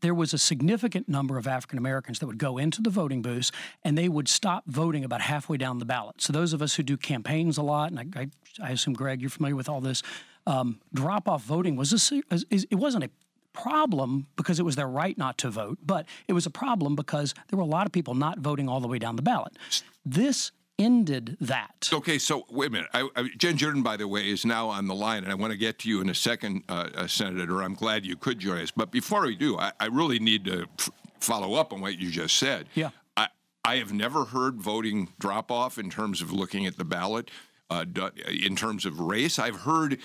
there 0.01 0.13
was 0.13 0.33
a 0.33 0.37
significant 0.37 1.07
number 1.07 1.37
of 1.37 1.47
African 1.47 1.77
Americans 1.77 2.19
that 2.19 2.27
would 2.27 2.39
go 2.39 2.57
into 2.57 2.81
the 2.81 2.89
voting 2.89 3.21
booths 3.21 3.51
and 3.83 3.97
they 3.97 4.09
would 4.09 4.27
stop 4.27 4.63
voting 4.65 5.03
about 5.03 5.21
halfway 5.21 5.57
down 5.57 5.77
the 5.77 5.85
ballot. 5.85 6.21
So, 6.21 6.33
those 6.33 6.53
of 6.53 6.61
us 6.61 6.75
who 6.75 6.83
do 6.83 6.97
campaigns 6.97 7.57
a 7.57 7.61
lot, 7.61 7.91
and 7.91 7.99
I, 7.99 8.21
I, 8.21 8.29
I 8.63 8.71
assume, 8.71 8.93
Greg, 8.93 9.21
you're 9.21 9.29
familiar 9.29 9.55
with 9.55 9.69
all 9.69 9.81
this, 9.81 10.01
um, 10.47 10.79
drop 10.93 11.27
off 11.27 11.43
voting 11.43 11.75
was 11.75 12.11
a, 12.11 12.21
it 12.49 12.75
wasn't 12.75 13.03
a 13.03 13.09
problem 13.53 14.27
because 14.35 14.59
it 14.59 14.63
was 14.63 14.75
their 14.75 14.87
right 14.87 15.17
not 15.17 15.37
to 15.39 15.49
vote, 15.49 15.77
but 15.83 16.05
it 16.27 16.33
was 16.33 16.45
a 16.45 16.49
problem 16.49 16.95
because 16.95 17.33
there 17.49 17.57
were 17.57 17.63
a 17.63 17.67
lot 17.67 17.85
of 17.85 17.91
people 17.91 18.13
not 18.13 18.39
voting 18.39 18.69
all 18.69 18.79
the 18.79 18.87
way 18.87 18.99
down 18.99 19.15
the 19.15 19.21
ballot. 19.21 19.57
This 20.05 20.51
ended 20.79 21.37
that. 21.41 21.89
Okay, 21.93 22.17
so 22.17 22.45
wait 22.49 22.67
a 22.67 22.71
minute. 22.71 22.89
I, 22.93 23.07
I, 23.15 23.29
Jen 23.37 23.57
Jordan, 23.57 23.83
by 23.83 23.97
the 23.97 24.07
way, 24.07 24.29
is 24.29 24.45
now 24.45 24.69
on 24.69 24.87
the 24.87 24.95
line, 24.95 25.23
and 25.23 25.31
I 25.31 25.35
want 25.35 25.51
to 25.51 25.57
get 25.57 25.79
to 25.79 25.89
you 25.89 26.01
in 26.01 26.09
a 26.09 26.15
second, 26.15 26.63
uh, 26.69 26.89
uh, 26.95 27.07
Senator. 27.07 27.61
I'm 27.61 27.75
glad 27.75 28.05
you 28.05 28.15
could 28.15 28.39
join 28.39 28.59
us. 28.59 28.71
But 28.71 28.91
before 28.91 29.21
we 29.21 29.35
do, 29.35 29.57
I, 29.57 29.73
I 29.79 29.87
really 29.87 30.19
need 30.19 30.45
to 30.45 30.65
f- 30.79 30.89
follow 31.19 31.53
up 31.55 31.71
on 31.71 31.81
what 31.81 31.99
you 31.99 32.09
just 32.09 32.37
said. 32.37 32.67
Yeah. 32.73 32.89
I, 33.15 33.27
I 33.63 33.75
have 33.75 33.93
never 33.93 34.25
heard 34.25 34.59
voting 34.59 35.09
drop 35.19 35.51
off 35.51 35.77
in 35.77 35.89
terms 35.89 36.21
of 36.21 36.31
looking 36.31 36.65
at 36.65 36.77
the 36.77 36.85
ballot. 36.85 37.29
Uh, 37.69 37.85
in 38.27 38.55
terms 38.55 38.85
of 38.85 38.99
race, 38.99 39.39
I've 39.39 39.61
heard 39.61 39.99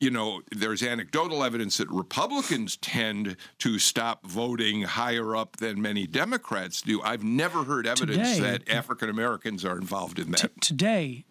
you 0.00 0.10
know, 0.10 0.42
there's 0.50 0.82
anecdotal 0.82 1.44
evidence 1.44 1.76
that 1.76 1.88
Republicans 1.90 2.76
tend 2.78 3.36
to 3.58 3.78
stop 3.78 4.26
voting 4.26 4.82
higher 4.82 5.36
up 5.36 5.58
than 5.58 5.80
many 5.80 6.06
Democrats 6.06 6.82
do. 6.82 7.02
I've 7.02 7.22
never 7.22 7.64
heard 7.64 7.86
evidence 7.86 8.36
today, 8.36 8.40
that 8.40 8.68
African 8.68 9.10
Americans 9.10 9.64
are 9.64 9.76
involved 9.76 10.18
in 10.18 10.30
that. 10.32 10.40
T- 10.40 10.60
today, 10.60 11.24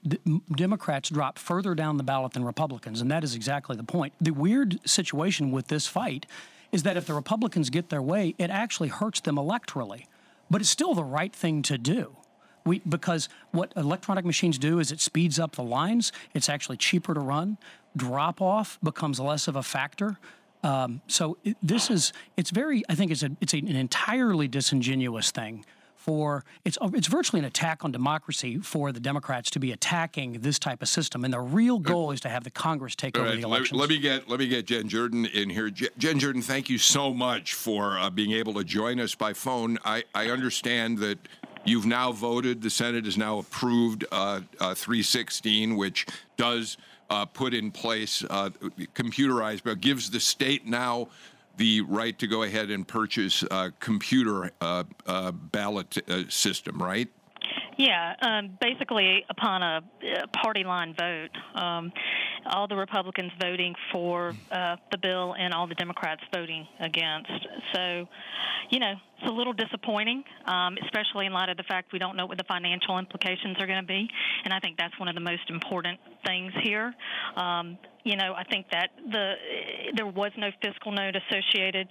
Democrats 0.55 1.09
drop 1.09 1.39
further 1.39 1.75
down 1.75 1.97
the 1.97 2.03
ballot 2.03 2.33
than 2.33 2.45
Republicans, 2.45 3.01
and 3.01 3.09
that 3.09 3.23
is 3.23 3.35
exactly 3.35 3.75
the 3.75 3.83
point. 3.83 4.13
The 4.21 4.31
weird 4.31 4.79
situation 4.87 5.51
with 5.51 5.67
this 5.67 5.87
fight 5.87 6.25
is 6.71 6.83
that 6.83 6.95
if 6.95 7.05
the 7.05 7.15
Republicans 7.15 7.69
get 7.69 7.89
their 7.89 8.01
way, 8.01 8.35
it 8.37 8.51
actually 8.51 8.89
hurts 8.89 9.19
them 9.19 9.35
electorally 9.35 10.05
but 10.49 10.61
it's 10.61 10.69
still 10.69 10.93
the 10.93 11.03
right 11.03 11.33
thing 11.33 11.61
to 11.63 11.77
do. 11.77 12.15
We, 12.65 12.79
because 12.79 13.29
what 13.51 13.73
electronic 13.75 14.25
machines 14.25 14.57
do 14.57 14.79
is 14.79 14.91
it 14.91 14.99
speeds 14.99 15.39
up 15.39 15.55
the 15.55 15.63
lines. 15.63 16.11
It's 16.33 16.49
actually 16.49 16.77
cheaper 16.77 17.13
to 17.13 17.19
run. 17.19 17.57
Drop 17.95 18.41
off 18.41 18.77
becomes 18.83 19.19
less 19.19 19.47
of 19.47 19.55
a 19.55 19.63
factor. 19.63 20.17
Um, 20.63 21.01
so 21.07 21.37
it, 21.43 21.55
this 21.63 21.89
is 21.89 22.13
it's 22.35 22.49
very 22.49 22.83
I 22.89 22.95
think 22.95 23.11
it's 23.11 23.23
a 23.23 23.31
it's 23.39 23.53
a, 23.53 23.57
an 23.59 23.75
entirely 23.75 24.47
disingenuous 24.47 25.31
thing 25.31 25.65
for 25.95 26.43
it's 26.65 26.77
it's 26.93 27.07
virtually 27.07 27.39
an 27.39 27.45
attack 27.45 27.83
on 27.85 27.91
democracy 27.91 28.57
for 28.57 28.91
the 28.91 28.99
Democrats 28.99 29.49
to 29.51 29.59
be 29.59 29.71
attacking 29.71 30.33
this 30.41 30.57
type 30.57 30.81
of 30.81 30.87
system, 30.87 31.23
and 31.23 31.33
the 31.33 31.39
real 31.39 31.77
goal 31.77 32.11
is 32.11 32.21
to 32.21 32.29
have 32.29 32.43
the 32.43 32.49
Congress 32.49 32.95
take 32.95 33.17
All 33.17 33.21
over 33.21 33.31
right, 33.31 33.41
the 33.41 33.47
let, 33.47 33.57
elections. 33.57 33.79
let 33.79 33.89
me 33.89 33.99
get 33.99 34.29
let 34.29 34.39
me 34.39 34.47
get 34.47 34.65
Jen 34.65 34.87
Jordan 34.89 35.25
in 35.25 35.49
here. 35.49 35.69
Je- 35.69 35.89
Jen 35.97 36.17
Jordan, 36.17 36.41
thank 36.41 36.69
you 36.69 36.77
so 36.77 37.13
much 37.13 37.53
for 37.53 37.99
uh, 37.99 38.09
being 38.09 38.31
able 38.31 38.53
to 38.55 38.63
join 38.63 38.99
us 38.99 39.13
by 39.13 39.33
phone. 39.33 39.77
I, 39.85 40.03
I 40.15 40.29
understand 40.29 40.99
that 40.99 41.19
you've 41.65 41.85
now 41.85 42.11
voted. 42.11 42.61
The 42.61 42.69
Senate 42.69 43.05
has 43.05 43.17
now 43.17 43.39
approved 43.39 44.05
uh, 44.11 44.41
uh, 44.59 44.73
316, 44.73 45.75
which 45.75 46.05
does 46.37 46.77
uh, 47.09 47.25
put 47.25 47.53
in 47.53 47.71
place 47.71 48.23
uh, 48.29 48.49
computerized, 48.95 49.61
but 49.63 49.81
gives 49.81 50.09
the 50.09 50.19
state 50.19 50.65
now 50.65 51.07
the 51.57 51.81
right 51.81 52.17
to 52.17 52.25
go 52.25 52.43
ahead 52.43 52.71
and 52.71 52.87
purchase 52.87 53.43
a 53.51 53.71
computer 53.79 54.51
uh, 54.61 54.83
uh, 55.05 55.31
ballot 55.31 55.97
uh, 56.09 56.23
system, 56.29 56.81
right? 56.81 57.09
Yeah, 57.77 58.15
um, 58.21 58.57
basically, 58.59 59.25
upon 59.29 59.63
a, 59.63 59.81
a 60.23 60.27
party 60.27 60.63
line 60.63 60.93
vote, 60.97 61.31
um, 61.55 61.91
all 62.45 62.67
the 62.67 62.75
Republicans 62.75 63.31
voting 63.41 63.75
for 63.91 64.33
uh, 64.51 64.77
the 64.91 64.97
bill 64.97 65.35
and 65.37 65.53
all 65.53 65.67
the 65.67 65.75
Democrats 65.75 66.21
voting 66.33 66.67
against. 66.79 67.31
So, 67.73 68.07
you 68.69 68.79
know, 68.79 68.95
it's 69.19 69.29
a 69.29 69.33
little 69.33 69.53
disappointing, 69.53 70.23
um, 70.45 70.77
especially 70.83 71.25
in 71.25 71.33
light 71.33 71.49
of 71.49 71.57
the 71.57 71.63
fact 71.63 71.91
we 71.91 71.99
don't 71.99 72.15
know 72.15 72.25
what 72.25 72.37
the 72.37 72.43
financial 72.45 72.97
implications 72.97 73.57
are 73.59 73.67
going 73.67 73.81
to 73.81 73.87
be. 73.87 74.07
And 74.45 74.53
I 74.53 74.59
think 74.59 74.77
that's 74.77 74.97
one 74.99 75.09
of 75.09 75.15
the 75.15 75.21
most 75.21 75.49
important 75.49 75.99
things 76.25 76.53
here. 76.63 76.93
Um, 77.35 77.77
you 78.03 78.15
know, 78.15 78.33
I 78.33 78.43
think 78.43 78.67
that 78.71 78.89
the 79.11 79.33
there 79.95 80.07
was 80.07 80.31
no 80.37 80.49
fiscal 80.63 80.91
note 80.91 81.15
associated 81.15 81.87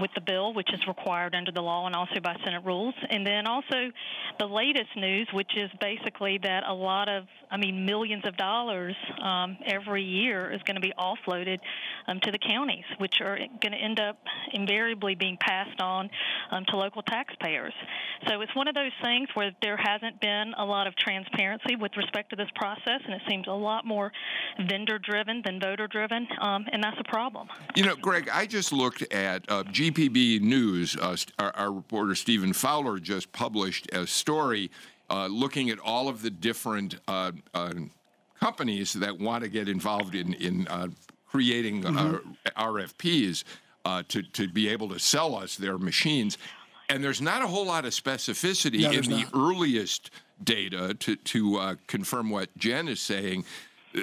with 0.00 0.10
the 0.14 0.20
bill, 0.20 0.54
which 0.54 0.68
is 0.72 0.80
required 0.88 1.34
under 1.34 1.52
the 1.52 1.60
law 1.60 1.86
and 1.86 1.94
also 1.94 2.20
by 2.22 2.34
Senate 2.44 2.64
rules. 2.64 2.94
And 3.08 3.26
then 3.26 3.46
also 3.46 3.90
the 4.38 4.46
latest 4.46 4.90
news, 4.96 5.28
which 5.32 5.50
is 5.56 5.70
basically 5.80 6.38
that 6.42 6.64
a 6.66 6.74
lot 6.74 7.08
of, 7.08 7.24
I 7.50 7.58
mean, 7.58 7.86
millions 7.86 8.26
of 8.26 8.36
dollars 8.36 8.96
um, 9.22 9.56
every 9.64 10.02
year 10.02 10.52
is 10.52 10.60
going 10.64 10.74
to 10.74 10.80
be 10.80 10.92
offloaded 10.98 11.58
um, 12.08 12.18
to 12.20 12.32
the 12.32 12.38
counties, 12.38 12.84
which 12.98 13.20
are 13.20 13.38
going 13.38 13.72
to 13.72 13.78
end 13.78 14.00
up 14.00 14.18
invariably 14.52 15.14
being 15.14 15.38
passed 15.40 15.80
on 15.80 16.10
um, 16.50 16.64
to 16.72 16.76
local 16.78 17.02
taxpayers. 17.02 17.72
So 18.28 18.40
it's 18.40 18.54
one 18.56 18.66
of 18.66 18.74
those 18.74 18.92
things 19.02 19.28
where 19.34 19.52
there 19.62 19.76
hasn't 19.76 20.20
been 20.20 20.54
a 20.58 20.64
lot 20.64 20.86
of 20.86 20.96
transparency 20.96 21.76
with 21.76 21.92
respect 21.96 22.30
to 22.30 22.36
this 22.36 22.48
process, 22.54 23.00
and 23.04 23.14
it 23.14 23.22
seems 23.28 23.46
a 23.46 23.52
lot 23.52 23.84
more 23.86 24.10
vendor 24.66 24.98
driven 24.98 25.42
than 25.44 25.60
voter 25.60 25.86
driven, 25.86 26.26
um, 26.40 26.66
and 26.72 26.82
that's 26.82 26.98
a 26.98 27.04
problem. 27.04 27.48
You 27.76 27.84
know, 27.84 27.96
Greg, 27.96 28.28
I 28.32 28.46
just 28.46 28.72
looked 28.72 29.02
at 29.12 29.44
uh, 29.48 29.64
GPB 29.64 30.40
News. 30.40 30.96
Uh, 30.96 31.16
our, 31.38 31.52
our, 31.56 31.72
reporter 31.72 32.14
Stephen 32.14 32.52
Fowler 32.52 32.98
just 32.98 33.32
published 33.32 33.92
a 33.92 34.06
story 34.06 34.70
uh, 35.10 35.26
looking 35.26 35.70
at 35.70 35.78
all 35.78 36.08
of 36.08 36.22
the 36.22 36.30
different 36.30 36.96
uh, 37.06 37.32
uh, 37.54 37.72
companies 38.40 38.94
that 38.94 39.18
want 39.18 39.44
to 39.44 39.50
get 39.50 39.68
involved 39.68 40.14
in 40.14 40.32
in 40.34 40.66
uh, 40.68 40.88
creating 41.26 41.82
mm-hmm. 41.82 42.32
RFPs 42.56 43.44
to 44.08 44.22
to 44.22 44.48
be 44.48 44.68
able 44.68 44.88
to 44.88 44.98
sell 44.98 45.34
us 45.34 45.56
their 45.56 45.76
machines. 45.76 46.38
And 46.92 47.02
there's 47.02 47.20
not 47.20 47.42
a 47.42 47.46
whole 47.46 47.66
lot 47.66 47.84
of 47.84 47.92
specificity 47.92 48.82
no, 48.82 48.90
in 48.90 49.02
the 49.04 49.22
not. 49.22 49.30
earliest 49.34 50.10
data 50.42 50.94
to 50.94 51.16
to 51.16 51.76
confirm 51.86 52.30
what 52.30 52.56
Jen 52.58 52.88
is 52.88 53.00
saying 53.00 53.44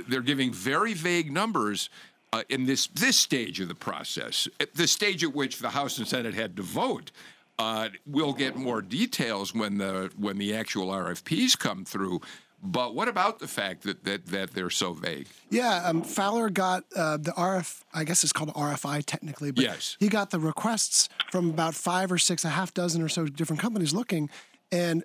they're 0.08 0.22
giving 0.22 0.54
very 0.54 0.94
vague 0.94 1.32
numbers 1.32 1.90
uh, 2.32 2.44
in 2.50 2.66
this 2.66 2.88
this 2.88 3.18
stage 3.18 3.60
of 3.60 3.68
the 3.68 3.76
process, 3.76 4.48
at 4.60 4.76
the 4.76 4.88
stage 4.88 5.24
at 5.24 5.34
which 5.34 5.60
the 5.60 5.70
House 5.70 5.98
and 5.98 6.08
Senate 6.08 6.34
had 6.34 6.56
to 6.58 6.62
vote. 6.62 7.12
Uh, 7.58 7.90
we'll 8.06 8.34
get 8.34 8.56
more 8.56 8.82
details 8.82 9.54
when 9.54 9.78
the 9.78 10.12
when 10.18 10.38
the 10.38 10.56
actual 10.56 10.88
RFPs 10.88 11.58
come 11.58 11.86
through. 11.86 12.22
But 12.62 12.94
what 12.94 13.08
about 13.08 13.40
the 13.40 13.48
fact 13.48 13.84
that 13.84 14.04
that, 14.04 14.26
that 14.28 14.52
they're 14.52 14.70
so 14.70 14.94
vague? 14.94 15.28
Yeah, 15.50 15.82
um, 15.86 16.02
Fowler 16.04 16.50
got 16.50 16.84
uh, 16.96 17.18
the 17.18 17.32
RF. 17.32 17.84
I 17.94 18.04
guess 18.04 18.24
it's 18.24 18.34
called 18.34 18.54
RFI 18.54 19.04
technically, 19.06 19.52
but 19.52 19.64
yes. 19.64 19.96
he 20.00 20.10
got 20.10 20.30
the 20.30 20.40
requests 20.40 21.08
from 21.32 21.50
about 21.50 21.74
five 21.74 22.12
or 22.12 22.18
six, 22.18 22.44
a 22.44 22.50
half 22.50 22.74
dozen 22.74 23.02
or 23.02 23.10
so 23.10 23.26
different 23.26 23.62
companies 23.62 23.94
looking, 23.94 24.30
and 24.72 25.04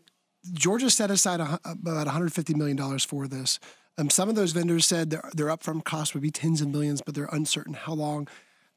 Georgia 0.52 0.90
set 0.90 1.10
aside 1.10 1.40
a, 1.40 1.58
about 1.64 2.06
150 2.06 2.54
million 2.54 2.76
dollars 2.76 3.04
for 3.04 3.26
this. 3.26 3.58
Um, 3.96 4.10
some 4.10 4.28
of 4.28 4.34
those 4.34 4.52
vendors 4.52 4.86
said 4.86 5.10
their, 5.10 5.30
their 5.34 5.46
upfront 5.46 5.84
cost 5.84 6.14
would 6.14 6.22
be 6.22 6.30
tens 6.30 6.60
of 6.60 6.68
millions, 6.68 7.00
but 7.00 7.14
they're 7.14 7.28
uncertain 7.30 7.74
how 7.74 7.92
long, 7.92 8.28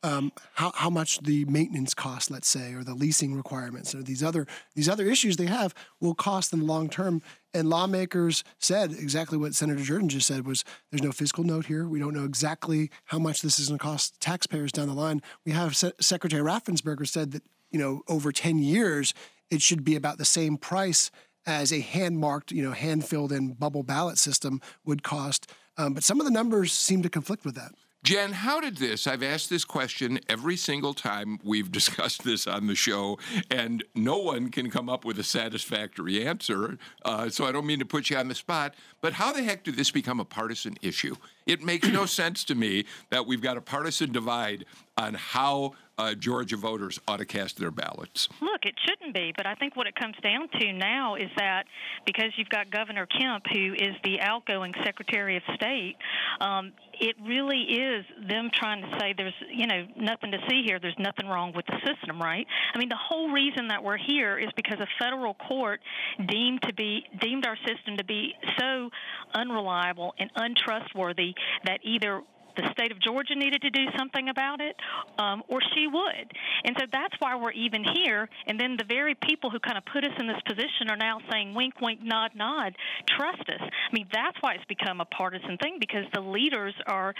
um, 0.03 0.31
how, 0.53 0.71
how 0.75 0.89
much 0.89 1.19
the 1.19 1.45
maintenance 1.45 1.93
cost, 1.93 2.29
let's 2.29 2.47
say, 2.47 2.73
or 2.73 2.83
the 2.83 2.93
leasing 2.93 3.35
requirements, 3.35 3.95
or 3.95 4.03
these 4.03 4.23
other 4.23 4.45
these 4.75 4.87
other 4.87 5.05
issues 5.05 5.37
they 5.37 5.47
have 5.47 5.73
will 5.99 6.15
cost 6.15 6.51
them 6.51 6.65
long 6.65 6.89
term. 6.89 7.21
And 7.53 7.69
lawmakers 7.69 8.43
said 8.59 8.91
exactly 8.91 9.37
what 9.37 9.55
Senator 9.55 9.83
Jordan 9.83 10.09
just 10.09 10.27
said 10.27 10.45
was 10.45 10.63
there's 10.91 11.01
no 11.01 11.11
fiscal 11.11 11.43
note 11.43 11.65
here. 11.65 11.87
We 11.87 11.99
don't 11.99 12.13
know 12.13 12.25
exactly 12.25 12.91
how 13.05 13.17
much 13.17 13.41
this 13.41 13.59
is 13.59 13.69
going 13.69 13.79
to 13.79 13.83
cost 13.83 14.19
taxpayers 14.21 14.71
down 14.71 14.87
the 14.87 14.93
line. 14.93 15.21
We 15.45 15.53
have 15.53 15.75
Se- 15.75 15.93
Secretary 15.99 16.43
Raffensperger 16.43 17.07
said 17.07 17.31
that 17.31 17.43
you 17.71 17.79
know 17.79 18.03
over 18.07 18.31
10 18.31 18.59
years 18.59 19.13
it 19.49 19.61
should 19.61 19.83
be 19.83 19.95
about 19.95 20.17
the 20.17 20.25
same 20.25 20.57
price 20.57 21.09
as 21.47 21.71
a 21.71 21.79
hand 21.79 22.19
marked, 22.19 22.51
you 22.51 22.61
know, 22.61 22.73
hand 22.73 23.05
filled 23.05 23.31
in 23.31 23.53
bubble 23.53 23.81
ballot 23.81 24.17
system 24.17 24.61
would 24.85 25.01
cost. 25.01 25.49
Um, 25.77 25.93
but 25.93 26.03
some 26.03 26.19
of 26.19 26.25
the 26.25 26.31
numbers 26.31 26.73
seem 26.73 27.01
to 27.03 27.09
conflict 27.09 27.45
with 27.45 27.55
that. 27.55 27.71
Jen, 28.03 28.31
how 28.31 28.61
did 28.61 28.77
this? 28.77 29.05
I've 29.05 29.23
asked 29.23 29.49
this 29.49 29.65
question 29.65 30.19
every 30.29 30.55
single 30.55 30.93
time 30.93 31.39
we've 31.43 31.71
discussed 31.73 32.23
this 32.23 32.47
on 32.47 32.67
the 32.67 32.75
show, 32.75 33.19
and 33.51 33.83
no 33.95 34.17
one 34.17 34.49
can 34.49 34.69
come 34.69 34.87
up 34.87 35.03
with 35.03 35.19
a 35.19 35.23
satisfactory 35.23 36.25
answer. 36.25 36.77
Uh, 37.03 37.29
so 37.29 37.45
I 37.45 37.51
don't 37.51 37.65
mean 37.65 37.79
to 37.79 37.85
put 37.85 38.09
you 38.09 38.17
on 38.17 38.27
the 38.27 38.35
spot, 38.35 38.75
but 39.01 39.13
how 39.13 39.33
the 39.33 39.43
heck 39.43 39.63
did 39.63 39.75
this 39.75 39.91
become 39.91 40.19
a 40.19 40.25
partisan 40.25 40.77
issue? 40.81 41.15
It 41.45 41.63
makes 41.63 41.87
no 41.89 42.05
sense 42.05 42.43
to 42.45 42.55
me 42.55 42.85
that 43.09 43.25
we've 43.25 43.41
got 43.41 43.57
a 43.57 43.61
partisan 43.61 44.11
divide 44.11 44.65
on 44.97 45.13
how 45.15 45.73
uh, 45.97 46.13
Georgia 46.13 46.57
voters 46.57 46.99
ought 47.07 47.17
to 47.17 47.25
cast 47.25 47.57
their 47.57 47.71
ballots. 47.71 48.29
Look, 48.41 48.65
it 48.65 48.75
shouldn't 48.85 49.15
be, 49.15 49.33
but 49.35 49.45
I 49.45 49.55
think 49.55 49.75
what 49.75 49.87
it 49.87 49.95
comes 49.95 50.15
down 50.21 50.47
to 50.59 50.73
now 50.73 51.15
is 51.15 51.29
that 51.37 51.65
because 52.05 52.31
you've 52.37 52.49
got 52.49 52.69
Governor 52.71 53.07
Kemp, 53.07 53.45
who 53.51 53.73
is 53.73 53.95
the 54.03 54.19
outgoing 54.21 54.73
Secretary 54.83 55.37
of 55.37 55.43
State, 55.55 55.95
um, 56.39 56.71
it 56.99 57.15
really 57.25 57.61
is 57.61 58.05
them 58.27 58.49
trying 58.53 58.81
to 58.81 58.97
say 58.99 59.13
there's 59.15 59.33
you 59.51 59.67
know 59.67 59.85
nothing 59.95 60.31
to 60.31 60.37
see 60.49 60.63
here. 60.65 60.79
There's 60.79 60.97
nothing 60.97 61.27
wrong 61.27 61.53
with 61.55 61.65
the 61.65 61.77
system, 61.85 62.21
right? 62.21 62.45
I 62.73 62.77
mean, 62.77 62.89
the 62.89 62.97
whole 62.97 63.31
reason 63.31 63.67
that 63.69 63.83
we're 63.83 63.97
here 63.97 64.37
is 64.37 64.49
because 64.55 64.79
a 64.79 64.87
federal 64.99 65.33
court 65.33 65.79
deemed 66.27 66.61
to 66.63 66.73
be 66.73 67.03
deemed 67.21 67.45
our 67.45 67.57
system 67.65 67.97
to 67.97 68.03
be 68.03 68.33
so 68.59 68.89
unreliable 69.33 70.13
and 70.19 70.29
untrustworthy 70.35 71.33
that 71.65 71.79
either 71.83 72.21
the 72.57 72.69
state 72.71 72.91
of 72.91 72.99
Georgia 72.99 73.35
needed 73.35 73.61
to 73.61 73.69
do 73.69 73.85
something 73.97 74.29
about 74.29 74.59
it, 74.61 74.75
um, 75.17 75.43
or 75.47 75.59
she 75.73 75.87
would. 75.87 76.27
And 76.65 76.75
so 76.79 76.85
that's 76.91 77.13
why 77.19 77.35
we're 77.35 77.51
even 77.51 77.83
here. 77.83 78.27
And 78.47 78.59
then 78.59 78.75
the 78.77 78.85
very 78.85 79.15
people 79.15 79.49
who 79.49 79.59
kind 79.59 79.77
of 79.77 79.85
put 79.85 80.03
us 80.03 80.13
in 80.19 80.27
this 80.27 80.41
position 80.45 80.89
are 80.89 80.97
now 80.97 81.19
saying, 81.31 81.53
wink, 81.53 81.79
wink, 81.81 82.01
nod, 82.03 82.31
nod, 82.35 82.75
trust 83.07 83.47
us. 83.49 83.61
I 83.61 83.93
mean, 83.93 84.07
that's 84.11 84.37
why 84.41 84.53
it's 84.53 84.65
become 84.65 85.01
a 85.01 85.05
partisan 85.05 85.57
thing 85.57 85.77
because 85.79 86.05
the 86.13 86.21
leaders 86.21 86.73
are 86.87 87.13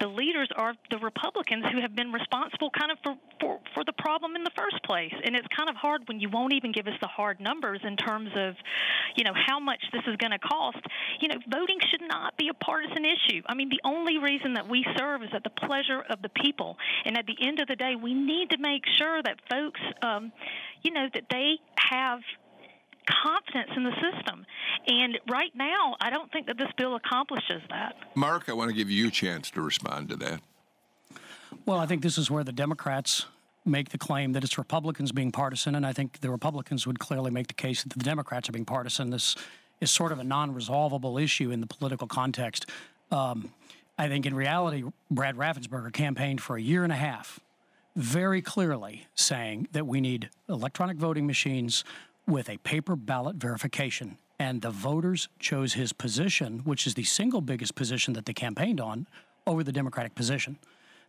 the 0.00 0.06
leaders 0.06 0.48
are 0.56 0.74
the 0.90 0.98
Republicans 0.98 1.64
who 1.72 1.80
have 1.80 1.94
been 1.96 2.12
responsible 2.12 2.70
kind 2.70 2.92
of 2.92 2.98
for, 3.02 3.14
for, 3.40 3.60
for 3.74 3.84
the 3.84 3.92
problem 3.98 4.36
in 4.36 4.44
the 4.44 4.50
first 4.56 4.82
place. 4.84 5.12
And 5.24 5.34
it's 5.34 5.46
kind 5.56 5.68
of 5.68 5.76
hard 5.76 6.02
when 6.06 6.20
you 6.20 6.28
won't 6.28 6.52
even 6.52 6.72
give 6.72 6.86
us 6.86 6.94
the 7.00 7.08
hard 7.08 7.40
numbers 7.40 7.80
in 7.84 7.96
terms 7.96 8.30
of, 8.36 8.54
you 9.16 9.24
know, 9.24 9.32
how 9.34 9.58
much 9.58 9.80
this 9.92 10.02
is 10.06 10.16
going 10.16 10.32
to 10.32 10.38
cost. 10.38 10.78
You 11.20 11.28
know, 11.28 11.38
voting 11.50 11.78
should 11.90 12.06
not 12.06 12.36
be 12.36 12.48
a 12.48 12.54
partisan 12.54 13.04
issue. 13.04 13.42
I 13.46 13.54
mean, 13.54 13.68
the 13.68 13.80
only 13.84 14.18
reason 14.18 14.54
that 14.54 14.67
we 14.68 14.84
serve 14.96 15.22
is 15.22 15.30
at 15.32 15.44
the 15.44 15.50
pleasure 15.50 16.02
of 16.08 16.22
the 16.22 16.28
people. 16.28 16.76
And 17.04 17.16
at 17.16 17.26
the 17.26 17.36
end 17.40 17.60
of 17.60 17.68
the 17.68 17.76
day, 17.76 17.94
we 18.00 18.14
need 18.14 18.50
to 18.50 18.58
make 18.58 18.82
sure 18.96 19.22
that 19.22 19.36
folks, 19.50 19.80
um, 20.02 20.32
you 20.82 20.92
know, 20.92 21.08
that 21.12 21.24
they 21.30 21.56
have 21.78 22.20
confidence 23.08 23.70
in 23.76 23.84
the 23.84 23.92
system. 23.92 24.44
And 24.86 25.18
right 25.30 25.52
now, 25.54 25.96
I 26.00 26.10
don't 26.10 26.30
think 26.30 26.46
that 26.46 26.58
this 26.58 26.68
bill 26.76 26.96
accomplishes 26.96 27.62
that. 27.70 27.94
Mark, 28.14 28.48
I 28.48 28.52
want 28.52 28.70
to 28.70 28.76
give 28.76 28.90
you 28.90 29.08
a 29.08 29.10
chance 29.10 29.50
to 29.52 29.62
respond 29.62 30.10
to 30.10 30.16
that. 30.16 30.40
Well, 31.64 31.78
I 31.78 31.86
think 31.86 32.02
this 32.02 32.18
is 32.18 32.30
where 32.30 32.44
the 32.44 32.52
Democrats 32.52 33.26
make 33.64 33.90
the 33.90 33.98
claim 33.98 34.32
that 34.32 34.44
it's 34.44 34.58
Republicans 34.58 35.12
being 35.12 35.32
partisan, 35.32 35.74
and 35.74 35.86
I 35.86 35.92
think 35.92 36.20
the 36.20 36.30
Republicans 36.30 36.86
would 36.86 36.98
clearly 36.98 37.30
make 37.30 37.48
the 37.48 37.54
case 37.54 37.82
that 37.82 37.92
the 37.92 38.04
Democrats 38.04 38.48
are 38.48 38.52
being 38.52 38.64
partisan. 38.64 39.10
This 39.10 39.36
is 39.80 39.90
sort 39.90 40.12
of 40.12 40.18
a 40.18 40.24
non 40.24 40.54
resolvable 40.54 41.18
issue 41.18 41.50
in 41.50 41.60
the 41.60 41.66
political 41.66 42.06
context. 42.06 42.66
Um, 43.10 43.52
I 43.98 44.08
think 44.08 44.26
in 44.26 44.34
reality, 44.34 44.84
Brad 45.10 45.36
Raffensperger 45.36 45.92
campaigned 45.92 46.40
for 46.40 46.56
a 46.56 46.62
year 46.62 46.84
and 46.84 46.92
a 46.92 46.96
half, 46.96 47.40
very 47.96 48.40
clearly 48.40 49.08
saying 49.16 49.66
that 49.72 49.86
we 49.86 50.00
need 50.00 50.30
electronic 50.48 50.96
voting 50.96 51.26
machines. 51.26 51.84
with 52.28 52.50
a 52.50 52.58
paper 52.58 52.94
ballot 52.94 53.36
verification. 53.36 54.18
And 54.38 54.62
the 54.62 54.70
voters 54.70 55.28
chose 55.40 55.72
his 55.72 55.92
position, 55.92 56.60
which 56.60 56.86
is 56.86 56.94
the 56.94 57.02
single 57.02 57.40
biggest 57.40 57.74
position 57.74 58.12
that 58.12 58.26
they 58.26 58.34
campaigned 58.34 58.80
on, 58.80 59.06
over 59.46 59.64
the 59.64 59.72
Democratic 59.72 60.14
position. 60.14 60.58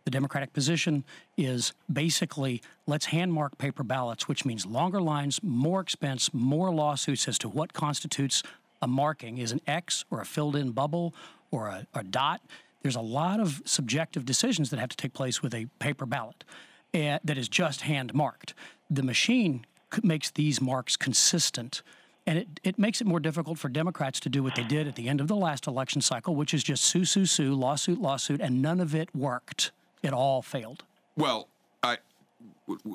The 0.04 0.10
Democratic 0.10 0.54
position 0.54 1.04
is 1.36 1.74
basically 1.92 2.62
let's 2.86 3.06
hand 3.06 3.34
mark 3.34 3.58
paper 3.58 3.82
ballots, 3.82 4.26
which 4.26 4.46
means 4.46 4.64
longer 4.64 5.00
lines, 5.00 5.40
more 5.42 5.80
expense, 5.80 6.32
more 6.32 6.72
lawsuits 6.72 7.28
as 7.28 7.38
to 7.40 7.50
what 7.50 7.74
constitutes 7.74 8.42
a 8.80 8.88
marking. 8.88 9.36
Is 9.36 9.52
an 9.52 9.60
X 9.66 10.06
or 10.10 10.22
a 10.22 10.24
filled 10.24 10.56
in 10.56 10.70
bubble 10.72 11.14
or 11.50 11.68
a, 11.68 11.86
a 11.92 12.02
dot? 12.02 12.40
There's 12.82 12.96
a 12.96 13.00
lot 13.00 13.40
of 13.40 13.62
subjective 13.64 14.24
decisions 14.24 14.70
that 14.70 14.78
have 14.78 14.88
to 14.90 14.96
take 14.96 15.12
place 15.12 15.42
with 15.42 15.54
a 15.54 15.66
paper 15.78 16.06
ballot 16.06 16.44
uh, 16.94 17.18
that 17.22 17.36
is 17.36 17.48
just 17.48 17.82
hand 17.82 18.14
marked. 18.14 18.54
The 18.88 19.02
machine 19.02 19.66
makes 20.02 20.30
these 20.30 20.60
marks 20.60 20.96
consistent. 20.96 21.82
And 22.26 22.38
it, 22.38 22.60
it 22.62 22.78
makes 22.78 23.00
it 23.00 23.06
more 23.06 23.20
difficult 23.20 23.58
for 23.58 23.68
Democrats 23.68 24.20
to 24.20 24.28
do 24.28 24.42
what 24.42 24.54
they 24.54 24.62
did 24.62 24.86
at 24.86 24.94
the 24.94 25.08
end 25.08 25.20
of 25.20 25.28
the 25.28 25.36
last 25.36 25.66
election 25.66 26.00
cycle, 26.00 26.36
which 26.36 26.54
is 26.54 26.62
just 26.62 26.84
sue, 26.84 27.04
sue, 27.04 27.26
sue, 27.26 27.54
lawsuit, 27.54 28.00
lawsuit, 28.00 28.40
and 28.40 28.62
none 28.62 28.80
of 28.80 28.94
it 28.94 29.14
worked. 29.14 29.72
It 30.02 30.12
all 30.12 30.42
failed. 30.42 30.84
Well, 31.16 31.48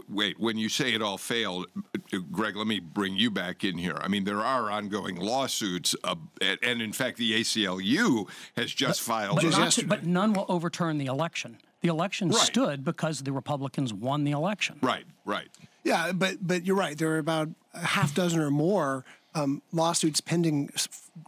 wait. 0.09 0.39
When 0.39 0.57
you 0.57 0.69
say 0.69 0.93
it 0.93 1.01
all 1.01 1.17
failed, 1.17 1.67
uh, 1.77 2.17
Greg, 2.31 2.55
let 2.55 2.67
me 2.67 2.79
bring 2.79 3.15
you 3.15 3.31
back 3.31 3.63
in 3.63 3.77
here. 3.77 3.97
I 4.01 4.07
mean, 4.07 4.23
there 4.23 4.41
are 4.41 4.71
ongoing 4.71 5.15
lawsuits, 5.15 5.95
uh, 6.03 6.15
and 6.41 6.81
in 6.81 6.93
fact, 6.93 7.17
the 7.17 7.39
ACLU 7.39 8.29
has 8.55 8.73
just 8.73 9.05
but, 9.05 9.13
filed. 9.13 9.41
But, 9.41 9.71
to, 9.71 9.85
but, 9.85 10.05
none 10.05 10.33
will 10.33 10.45
overturn 10.49 10.97
the 10.97 11.05
election. 11.05 11.57
The 11.81 11.89
election 11.89 12.29
right. 12.29 12.39
stood 12.39 12.83
because 12.83 13.21
the 13.21 13.31
Republicans 13.31 13.93
won 13.93 14.23
the 14.23 14.31
election. 14.31 14.79
Right. 14.81 15.05
Right. 15.25 15.49
Yeah, 15.83 16.13
but 16.13 16.37
but 16.41 16.65
you're 16.65 16.75
right. 16.75 16.97
There 16.97 17.11
are 17.11 17.19
about 17.19 17.49
a 17.73 17.79
half 17.85 18.15
dozen 18.15 18.39
or 18.39 18.49
more 18.49 19.05
um, 19.35 19.61
lawsuits 19.71 20.21
pending, 20.21 20.71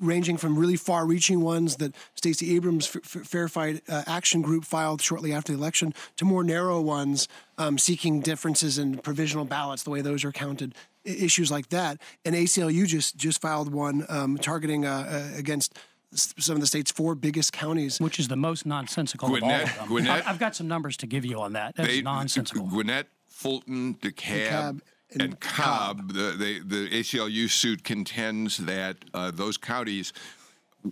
ranging 0.01 0.37
from 0.37 0.57
really 0.57 0.77
far-reaching 0.77 1.41
ones 1.41 1.75
that 1.75 1.93
Stacey 2.15 2.55
Abrams' 2.55 2.87
F- 2.95 3.27
Fair 3.27 3.47
Fight 3.47 3.83
uh, 3.87 4.03
Action 4.07 4.41
Group 4.41 4.65
filed 4.65 5.01
shortly 5.01 5.33
after 5.33 5.51
the 5.51 5.57
election, 5.59 5.93
to 6.15 6.25
more 6.25 6.43
narrow 6.43 6.81
ones 6.81 7.27
um, 7.57 7.77
seeking 7.77 8.21
differences 8.21 8.79
in 8.79 8.97
provisional 8.97 9.45
ballots, 9.45 9.83
the 9.83 9.89
way 9.89 10.01
those 10.01 10.23
are 10.23 10.31
counted, 10.31 10.73
issues 11.03 11.51
like 11.51 11.69
that. 11.69 12.01
And 12.25 12.35
ACLU 12.35 12.87
just 12.87 13.17
just 13.17 13.41
filed 13.41 13.71
one 13.73 14.05
um, 14.09 14.37
targeting 14.37 14.85
uh, 14.85 15.31
uh, 15.33 15.37
against 15.37 15.77
some 16.13 16.55
of 16.55 16.61
the 16.61 16.67
state's 16.67 16.91
four 16.91 17.15
biggest 17.15 17.51
counties. 17.51 17.99
Which 17.99 18.19
is 18.19 18.29
the 18.29 18.37
most 18.37 18.65
nonsensical 18.65 19.27
Gwinnett, 19.29 19.63
of 19.63 19.67
all 19.67 19.69
of 19.69 19.77
them. 19.79 19.87
Gwinnett, 19.87 20.27
I've 20.27 20.39
got 20.39 20.55
some 20.55 20.67
numbers 20.67 20.97
to 20.97 21.07
give 21.07 21.25
you 21.25 21.39
on 21.41 21.53
that. 21.53 21.75
That's 21.75 21.89
they, 21.89 22.01
nonsensical. 22.01 22.65
Gwinnett, 22.67 23.07
Fulton, 23.27 23.95
DeKalb, 23.95 24.47
DeKalb 24.47 24.81
and, 25.11 25.21
and 25.21 25.39
Cobb, 25.39 25.97
Cobb. 25.97 26.13
The, 26.13 26.35
the, 26.37 26.59
the 26.59 26.89
ACLU 26.89 27.49
suit 27.49 27.83
contends 27.83 28.57
that 28.57 28.97
uh, 29.13 29.31
those 29.31 29.57
counties, 29.57 30.13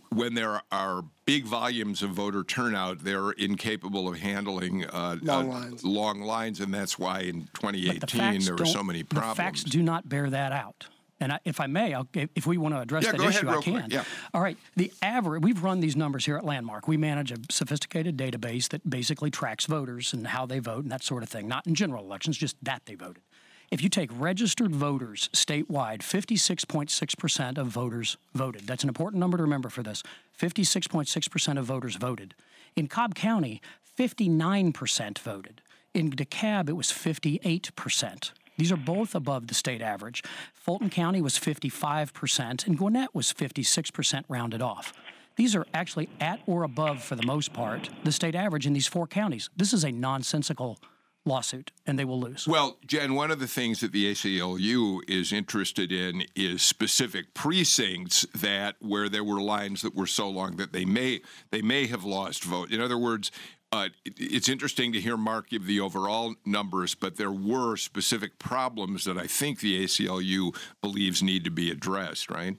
when 0.10 0.34
there 0.34 0.62
are 0.72 1.04
big 1.26 1.46
volumes 1.46 2.02
of 2.02 2.12
voter 2.12 2.44
turnout, 2.44 3.04
they're 3.04 3.32
incapable 3.32 4.08
of 4.08 4.20
handling 4.20 4.86
uh, 4.86 5.18
long, 5.22 5.50
uh, 5.50 5.54
lines. 5.54 5.84
long 5.84 6.22
lines, 6.22 6.60
and 6.60 6.74
that's 6.74 6.98
why 6.98 7.22
in 7.22 7.48
2018 7.54 8.40
the 8.40 8.46
there 8.46 8.56
were 8.56 8.66
so 8.66 8.84
many 8.84 9.04
problems. 9.04 9.38
The 9.38 9.44
facts 9.44 9.64
do 9.64 9.82
not 9.82 10.08
bear 10.08 10.30
that 10.30 10.52
out. 10.52 10.88
And 11.22 11.32
I, 11.32 11.40
if 11.46 11.62
I 11.62 11.68
may, 11.68 11.94
I'll, 11.94 12.08
if 12.14 12.46
we 12.46 12.58
want 12.58 12.76
to 12.76 12.82
address 12.82 13.06
yeah, 13.06 13.14
that 13.14 13.22
issue, 13.22 13.48
ahead, 13.48 13.60
I 13.60 13.62
can. 13.62 13.74
Quick, 13.74 13.94
yeah. 13.94 14.04
All 14.34 14.42
right. 14.42 14.58
The 14.76 14.92
average, 15.02 15.44
we've 15.44 15.64
run 15.64 15.80
these 15.80 15.96
numbers 15.96 16.26
here 16.26 16.36
at 16.36 16.44
Landmark. 16.44 16.90
We 16.90 16.98
manage 16.98 17.32
a 17.32 17.38
sophisticated 17.50 18.18
database 18.18 18.68
that 18.70 18.88
basically 18.90 19.32
tracks 19.32 19.66
voters 19.66 20.12
and 20.12 20.28
how 20.28 20.46
they 20.46 20.60
vote 20.60 20.84
and 20.84 20.92
that 20.92 21.04
sort 21.04 21.24
of 21.24 21.30
thing. 21.30 21.48
Not 21.48 21.66
in 21.68 21.74
general 21.74 22.04
elections, 22.04 22.38
just 22.38 22.58
that 22.64 22.82
they 22.86 22.96
voted. 22.96 23.24
If 23.72 23.82
you 23.82 23.90
take 23.90 24.10
registered 24.14 24.76
voters 24.76 25.30
statewide, 25.34 26.00
56.6% 26.00 27.58
of 27.58 27.68
voters 27.68 28.18
voted. 28.34 28.68
That's 28.68 28.84
an 28.84 28.90
important 28.90 29.20
number 29.20 29.38
to 29.38 29.44
remember 29.44 29.70
for 29.70 29.84
this. 29.84 30.04
56.6% 30.40 31.58
of 31.58 31.66
voters 31.66 31.96
voted. 31.96 32.36
In 32.76 32.88
Cobb 32.88 33.16
County, 33.16 33.62
59% 33.98 35.20
voted. 35.20 35.62
In 35.94 36.12
DeKalb, 36.12 36.70
it 36.70 36.74
was 36.74 36.88
58%. 36.88 38.32
These 38.58 38.72
are 38.72 38.78
both 38.78 39.16
above 39.16 39.48
the 39.48 39.54
state 39.54 39.82
average. 39.82 40.24
Fulton 40.54 40.90
County 40.90 41.22
was 41.22 41.34
55%, 41.36 42.68
and 42.68 42.78
Gwinnett 42.78 43.14
was 43.14 43.34
56% 43.34 44.24
rounded 44.30 44.62
off. 44.62 44.94
These 45.36 45.56
are 45.56 45.66
actually 45.74 46.10
at 46.22 46.40
or 46.46 46.64
above, 46.64 47.04
for 47.04 47.16
the 47.16 47.26
most 47.26 47.52
part, 47.52 47.90
the 48.04 48.12
state 48.12 48.36
average 48.36 48.66
in 48.66 48.74
these 48.74 48.88
four 48.88 49.08
counties. 49.08 49.50
This 49.58 49.74
is 49.74 49.84
a 49.84 49.92
nonsensical 49.92 50.80
lawsuit, 51.26 51.72
and 51.86 51.98
they 51.98 52.06
will 52.06 52.20
lose. 52.20 52.48
Well, 52.48 52.78
Jen, 52.86 53.16
one 53.16 53.32
of 53.32 53.40
the 53.40 53.48
things 53.48 53.80
that 53.82 53.92
the 53.92 54.12
ACLU 54.12 55.02
is 55.08 55.34
interested 55.34 55.92
in 55.92 56.26
is 56.36 56.62
specific 56.62 57.34
precincts 57.34 58.26
that 58.36 58.76
where 58.80 59.10
there 59.10 59.24
were 59.24 59.42
lines 59.42 59.82
that 59.82 59.96
were 59.96 60.08
so 60.08 60.30
long 60.30 60.58
that 60.58 60.72
they 60.72 60.86
may 60.86 61.22
they 61.52 61.62
may 61.62 61.88
have 61.88 62.04
lost 62.04 62.44
vote. 62.44 62.72
In 62.72 62.80
other 62.80 62.98
words, 62.98 63.32
uh, 63.72 63.90
it's 64.06 64.48
interesting 64.48 64.94
to 64.94 65.02
hear 65.02 65.18
Mark 65.18 65.50
give 65.50 65.66
the 65.66 65.80
overall 65.80 66.36
numbers, 66.46 66.96
but 66.96 67.18
there 67.18 67.32
were 67.32 67.76
specific 67.76 68.40
problems 68.40 69.04
that 69.06 69.18
I 69.18 69.28
think 69.28 69.60
the 69.60 69.84
ACLU 69.84 70.56
believes 70.82 71.22
need 71.22 71.44
to 71.44 71.52
be 71.52 71.72
addressed, 71.72 72.30
right? 72.30 72.56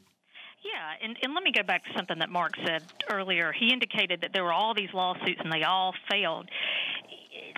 Yeah, 0.63 0.93
and, 1.03 1.17
and 1.23 1.33
let 1.33 1.43
me 1.43 1.53
go 1.53 1.63
back 1.63 1.85
to 1.85 1.91
something 1.97 2.19
that 2.19 2.29
Mark 2.29 2.53
said 2.67 2.83
earlier. 3.11 3.53
He 3.53 3.73
indicated 3.73 4.21
that 4.23 4.33
there 4.35 4.45
were 4.45 4.53
all 4.53 4.75
these 4.75 4.93
lawsuits 4.93 5.41
and 5.43 5.53
they 5.53 5.63
all 5.63 5.95
failed. 6.11 6.51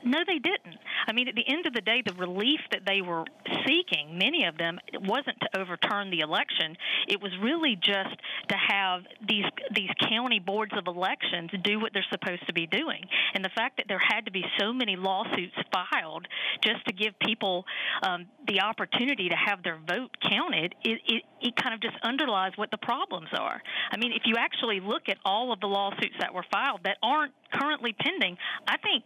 No, 0.04 0.18
they 0.26 0.38
didn't. 0.38 0.78
I 1.06 1.12
mean, 1.12 1.28
at 1.28 1.34
the 1.34 1.48
end 1.48 1.66
of 1.66 1.72
the 1.72 1.80
day, 1.80 2.02
the 2.04 2.14
relief 2.14 2.60
that 2.72 2.82
they 2.86 3.00
were 3.00 3.24
seeking, 3.66 4.18
many 4.18 4.44
of 4.44 4.56
them, 4.56 4.78
wasn't 4.94 5.38
to 5.40 5.58
overturn 5.58 6.10
the 6.10 6.20
election. 6.20 6.76
It 7.08 7.20
was 7.20 7.32
really 7.40 7.76
just 7.76 8.16
to 8.48 8.56
have 8.56 9.02
these 9.26 9.44
these 9.74 9.90
county 10.08 10.38
boards 10.38 10.72
of 10.76 10.86
elections 10.86 11.50
do 11.62 11.80
what 11.80 11.92
they're 11.92 12.06
supposed 12.10 12.46
to 12.46 12.52
be 12.52 12.66
doing. 12.66 13.02
And 13.34 13.44
the 13.44 13.50
fact 13.54 13.76
that 13.78 13.86
there 13.88 14.00
had 14.00 14.26
to 14.26 14.32
be 14.32 14.44
so 14.58 14.72
many 14.72 14.96
lawsuits 14.96 15.54
filed 15.72 16.26
just 16.62 16.84
to 16.86 16.92
give 16.92 17.18
people 17.20 17.64
um, 18.02 18.26
the 18.46 18.60
opportunity 18.60 19.28
to 19.28 19.36
have 19.36 19.62
their 19.62 19.78
vote 19.88 20.16
counted, 20.22 20.74
it, 20.84 21.00
it 21.06 21.22
it 21.40 21.56
kind 21.56 21.74
of 21.74 21.80
just 21.80 21.96
underlies 22.02 22.52
what 22.56 22.70
the 22.70 22.78
problems 22.78 23.28
are. 23.32 23.62
I 23.90 23.96
mean, 23.96 24.12
if 24.12 24.22
you 24.24 24.36
actually 24.38 24.80
look 24.80 25.08
at 25.08 25.18
all 25.24 25.52
of 25.52 25.60
the 25.60 25.66
lawsuits 25.66 26.16
that 26.20 26.34
were 26.34 26.44
filed 26.50 26.80
that 26.84 26.96
aren't 27.02 27.32
currently 27.52 27.94
pending, 27.98 28.36
I 28.66 28.76
think 28.78 29.04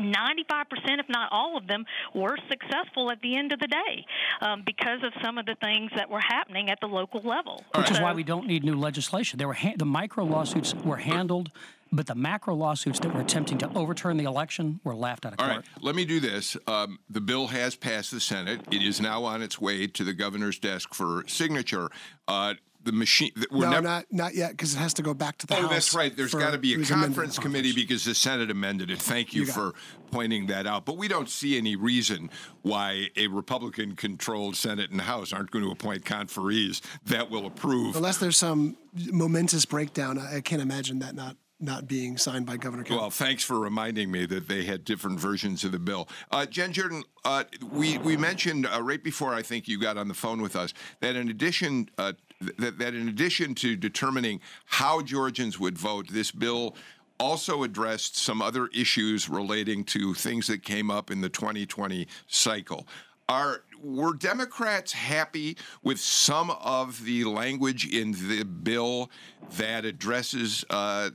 95%, 0.00 1.00
if 1.00 1.08
not 1.08 1.28
all 1.32 1.56
of 1.56 1.66
them, 1.66 1.84
were 2.14 2.36
successful 2.48 3.10
at 3.10 3.20
the 3.20 3.36
end 3.36 3.52
of 3.52 3.58
the 3.58 3.66
day 3.66 4.06
um, 4.40 4.62
because 4.64 5.02
of 5.02 5.12
some 5.22 5.38
of 5.38 5.46
the 5.46 5.56
things 5.60 5.90
that 5.96 6.08
were 6.08 6.20
happening 6.20 6.70
at 6.70 6.78
the 6.80 6.86
local 6.86 7.20
level. 7.20 7.64
Which 7.74 7.88
so, 7.88 7.94
is 7.94 8.00
why 8.00 8.12
we 8.12 8.22
don't 8.22 8.46
need 8.46 8.64
new 8.64 8.76
legislation. 8.76 9.38
There 9.38 9.48
were 9.48 9.54
ha- 9.54 9.74
the 9.76 9.84
micro 9.84 10.24
lawsuits 10.24 10.72
were 10.74 10.98
handled, 10.98 11.50
but 11.90 12.06
the 12.06 12.14
macro 12.14 12.54
lawsuits 12.54 13.00
that 13.00 13.12
were 13.12 13.20
attempting 13.20 13.58
to 13.58 13.70
overturn 13.74 14.16
the 14.18 14.24
election 14.24 14.80
were 14.84 14.94
laughed 14.94 15.26
out 15.26 15.32
of 15.32 15.38
court. 15.38 15.50
All 15.50 15.56
right, 15.56 15.66
let 15.80 15.94
me 15.94 16.04
do 16.04 16.20
this. 16.20 16.56
Um, 16.66 16.98
the 17.10 17.20
bill 17.20 17.48
has 17.48 17.74
passed 17.74 18.10
the 18.10 18.20
Senate. 18.20 18.60
It 18.70 18.82
is 18.82 19.00
now 19.00 19.24
on 19.24 19.42
its 19.42 19.60
way 19.60 19.86
to 19.86 20.04
the 20.04 20.12
governor's 20.12 20.58
desk 20.58 20.94
for 20.94 21.24
signature. 21.26 21.88
Uh, 22.26 22.54
the 22.82 22.92
machine. 22.92 23.30
We're 23.50 23.66
no, 23.66 23.70
never, 23.70 23.82
not 23.82 24.06
not 24.10 24.34
yet 24.34 24.52
because 24.52 24.74
it 24.74 24.78
has 24.78 24.94
to 24.94 25.02
go 25.02 25.14
back 25.14 25.38
to 25.38 25.46
the 25.46 25.56
oh, 25.56 25.62
House. 25.62 25.70
that's 25.70 25.94
right. 25.94 26.16
There's 26.16 26.34
got 26.34 26.52
to 26.52 26.58
be 26.58 26.74
a 26.74 26.84
conference 26.84 27.38
committee 27.38 27.72
because 27.72 28.04
the 28.04 28.14
Senate 28.14 28.50
amended 28.50 28.90
it. 28.90 29.00
Thank 29.00 29.34
you, 29.34 29.42
you 29.42 29.46
for 29.46 29.72
pointing 30.10 30.46
that 30.46 30.66
out. 30.66 30.84
But 30.84 30.96
we 30.96 31.08
don't 31.08 31.28
see 31.28 31.58
any 31.58 31.76
reason 31.76 32.30
why 32.62 33.08
a 33.16 33.26
Republican-controlled 33.26 34.56
Senate 34.56 34.90
and 34.90 35.02
House 35.02 35.32
aren't 35.32 35.50
going 35.50 35.64
to 35.64 35.70
appoint 35.70 36.04
conferees 36.04 36.80
that 37.06 37.30
will 37.30 37.46
approve. 37.46 37.96
Unless 37.96 38.18
there's 38.18 38.38
some 38.38 38.76
momentous 38.94 39.64
breakdown, 39.64 40.18
I 40.18 40.40
can't 40.40 40.62
imagine 40.62 41.00
that 41.00 41.14
not 41.14 41.36
not 41.60 41.88
being 41.88 42.16
signed 42.16 42.46
by 42.46 42.56
Governor 42.56 42.84
Kemp. 42.84 43.00
Well, 43.00 43.10
thanks 43.10 43.42
for 43.42 43.58
reminding 43.58 44.10
me 44.10 44.26
that 44.26 44.46
they 44.46 44.64
had 44.64 44.84
different 44.84 45.18
versions 45.18 45.64
of 45.64 45.72
the 45.72 45.78
bill. 45.78 46.08
Uh, 46.30 46.46
Jen 46.46 46.72
Jordan, 46.72 47.02
uh, 47.24 47.44
we, 47.72 47.98
we 47.98 48.16
mentioned 48.16 48.66
uh, 48.66 48.80
right 48.80 49.02
before 49.02 49.34
I 49.34 49.42
think 49.42 49.66
you 49.66 49.78
got 49.80 49.96
on 49.96 50.06
the 50.06 50.14
phone 50.14 50.40
with 50.40 50.54
us 50.54 50.72
that 51.00 51.16
in 51.16 51.28
addition 51.28 51.90
uh, 51.98 52.12
that, 52.40 52.78
that 52.78 52.94
in 52.94 53.08
addition 53.08 53.54
to 53.56 53.76
determining 53.76 54.40
how 54.66 55.02
Georgians 55.02 55.58
would 55.58 55.78
vote, 55.78 56.08
this 56.08 56.30
bill 56.30 56.76
also 57.18 57.64
addressed 57.64 58.16
some 58.16 58.40
other 58.40 58.68
issues 58.68 59.28
relating 59.28 59.82
to 59.84 60.14
things 60.14 60.46
that 60.46 60.62
came 60.62 60.90
up 60.90 61.10
in 61.10 61.20
the 61.20 61.28
2020 61.28 62.06
cycle. 62.26 62.86
Are 63.28 63.64
were 63.82 64.14
Democrats 64.14 64.92
happy 64.92 65.56
with 65.82 66.00
some 66.00 66.50
of 66.50 67.04
the 67.04 67.24
language 67.24 67.86
in 67.86 68.12
the 68.12 68.44
bill 68.44 69.10
that 69.56 69.84
addresses 69.84 70.64
uh, 70.70 71.10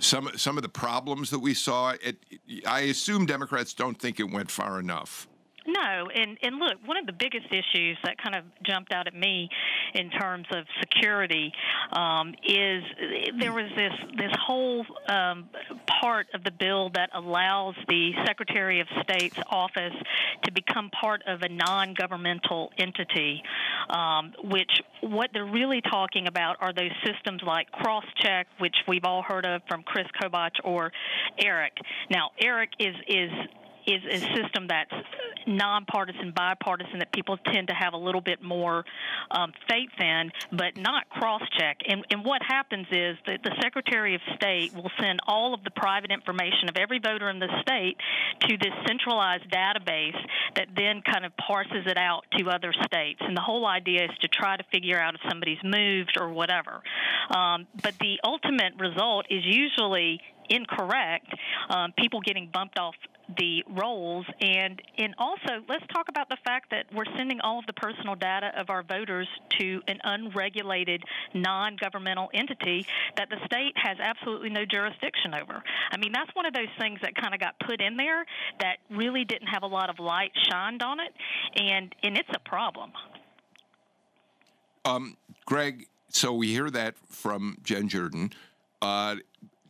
some 0.00 0.30
some 0.36 0.56
of 0.56 0.62
the 0.62 0.68
problems 0.68 1.30
that 1.30 1.38
we 1.38 1.54
saw? 1.54 1.94
It, 2.02 2.16
I 2.66 2.80
assume 2.80 3.26
Democrats 3.26 3.74
don't 3.74 3.98
think 3.98 4.18
it 4.18 4.30
went 4.30 4.50
far 4.50 4.80
enough. 4.80 5.28
No, 5.66 6.08
and 6.14 6.38
and 6.42 6.58
look, 6.58 6.74
one 6.84 6.96
of 6.96 7.06
the 7.06 7.12
biggest 7.12 7.46
issues 7.50 7.98
that 8.04 8.16
kind 8.18 8.36
of 8.36 8.44
jumped 8.64 8.92
out 8.92 9.06
at 9.06 9.14
me 9.14 9.48
in 9.94 10.10
terms 10.10 10.46
of 10.52 10.64
security 10.80 11.52
um, 11.92 12.34
is 12.44 12.84
there 13.40 13.52
was 13.52 13.70
this 13.76 13.92
this 14.16 14.32
whole 14.46 14.84
um, 15.08 15.48
part 16.00 16.26
of 16.34 16.44
the 16.44 16.52
bill 16.52 16.90
that 16.94 17.10
allows 17.14 17.74
the 17.88 18.12
Secretary 18.26 18.80
of 18.80 18.86
State's 19.02 19.38
office 19.50 19.94
to 20.44 20.52
become 20.52 20.90
part 20.90 21.22
of 21.26 21.42
a 21.42 21.48
non-governmental 21.48 22.70
entity, 22.78 23.42
um, 23.90 24.32
which 24.44 24.70
what 25.00 25.30
they're 25.32 25.44
really 25.44 25.80
talking 25.80 26.28
about 26.28 26.56
are 26.60 26.72
those 26.72 26.92
systems 27.04 27.42
like 27.44 27.66
CrossCheck, 27.72 28.44
which 28.58 28.76
we've 28.86 29.04
all 29.04 29.22
heard 29.22 29.44
of 29.44 29.62
from 29.68 29.82
Chris 29.82 30.06
Kobach 30.20 30.52
or 30.62 30.92
ERIC. 31.38 31.72
Now, 32.10 32.30
ERIC 32.40 32.70
is 32.78 32.94
is 33.08 33.30
is 33.86 34.02
a 34.10 34.18
system 34.34 34.66
that's 34.68 34.90
nonpartisan, 35.46 36.32
bipartisan, 36.34 36.98
that 36.98 37.12
people 37.12 37.38
tend 37.52 37.68
to 37.68 37.74
have 37.74 37.92
a 37.92 37.96
little 37.96 38.20
bit 38.20 38.42
more 38.42 38.84
um, 39.30 39.52
faith 39.68 39.90
in, 39.98 40.30
but 40.52 40.76
not 40.76 41.08
cross-check. 41.08 41.78
And, 41.88 42.04
and 42.10 42.24
what 42.24 42.42
happens 42.42 42.86
is 42.90 43.16
that 43.26 43.42
the 43.42 43.52
Secretary 43.62 44.14
of 44.14 44.20
State 44.34 44.74
will 44.74 44.90
send 45.00 45.20
all 45.26 45.54
of 45.54 45.62
the 45.64 45.70
private 45.70 46.10
information 46.10 46.68
of 46.68 46.76
every 46.76 46.98
voter 46.98 47.28
in 47.30 47.38
the 47.38 47.48
state 47.62 47.96
to 48.40 48.56
this 48.58 48.72
centralized 48.86 49.50
database 49.50 50.18
that 50.54 50.68
then 50.76 51.02
kind 51.02 51.24
of 51.24 51.36
parses 51.36 51.86
it 51.86 51.96
out 51.96 52.24
to 52.36 52.48
other 52.50 52.72
states. 52.84 53.20
And 53.20 53.36
the 53.36 53.40
whole 53.40 53.66
idea 53.66 54.04
is 54.04 54.10
to 54.20 54.28
try 54.28 54.56
to 54.56 54.64
figure 54.72 54.98
out 54.98 55.14
if 55.14 55.20
somebody's 55.28 55.62
moved 55.62 56.16
or 56.18 56.30
whatever. 56.30 56.82
Um, 57.30 57.66
but 57.82 57.94
the 58.00 58.18
ultimate 58.24 58.74
result 58.78 59.26
is 59.30 59.42
usually 59.44 60.20
incorrect, 60.48 61.26
um, 61.70 61.92
people 61.98 62.20
getting 62.20 62.48
bumped 62.52 62.78
off 62.78 62.94
the 63.38 63.64
rolls 63.68 64.24
and 64.40 64.80
and 64.98 65.14
also 65.18 65.62
let's 65.68 65.84
talk 65.92 66.08
about 66.08 66.28
the 66.28 66.36
fact 66.44 66.70
that 66.70 66.86
we're 66.94 67.04
sending 67.16 67.40
all 67.40 67.58
of 67.58 67.66
the 67.66 67.72
personal 67.72 68.14
data 68.14 68.52
of 68.56 68.70
our 68.70 68.82
voters 68.82 69.28
to 69.58 69.80
an 69.88 69.98
unregulated, 70.04 71.02
non-governmental 71.34 72.30
entity 72.32 72.86
that 73.16 73.28
the 73.28 73.36
state 73.46 73.72
has 73.76 73.98
absolutely 74.00 74.50
no 74.50 74.64
jurisdiction 74.64 75.34
over. 75.34 75.62
I 75.90 75.96
mean, 75.96 76.12
that's 76.12 76.30
one 76.34 76.46
of 76.46 76.54
those 76.54 76.68
things 76.78 77.00
that 77.02 77.14
kind 77.16 77.34
of 77.34 77.40
got 77.40 77.58
put 77.60 77.80
in 77.80 77.96
there 77.96 78.24
that 78.60 78.76
really 78.90 79.24
didn't 79.24 79.48
have 79.48 79.62
a 79.62 79.66
lot 79.66 79.90
of 79.90 79.98
light 79.98 80.30
shined 80.48 80.82
on 80.82 81.00
it, 81.00 81.12
and 81.56 81.94
and 82.02 82.16
it's 82.16 82.30
a 82.32 82.48
problem. 82.48 82.92
Um, 84.84 85.16
Greg, 85.46 85.88
so 86.10 86.32
we 86.32 86.48
hear 86.48 86.70
that 86.70 86.94
from 87.08 87.58
Jen 87.64 87.88
Jordan. 87.88 88.32
Uh, 88.80 89.16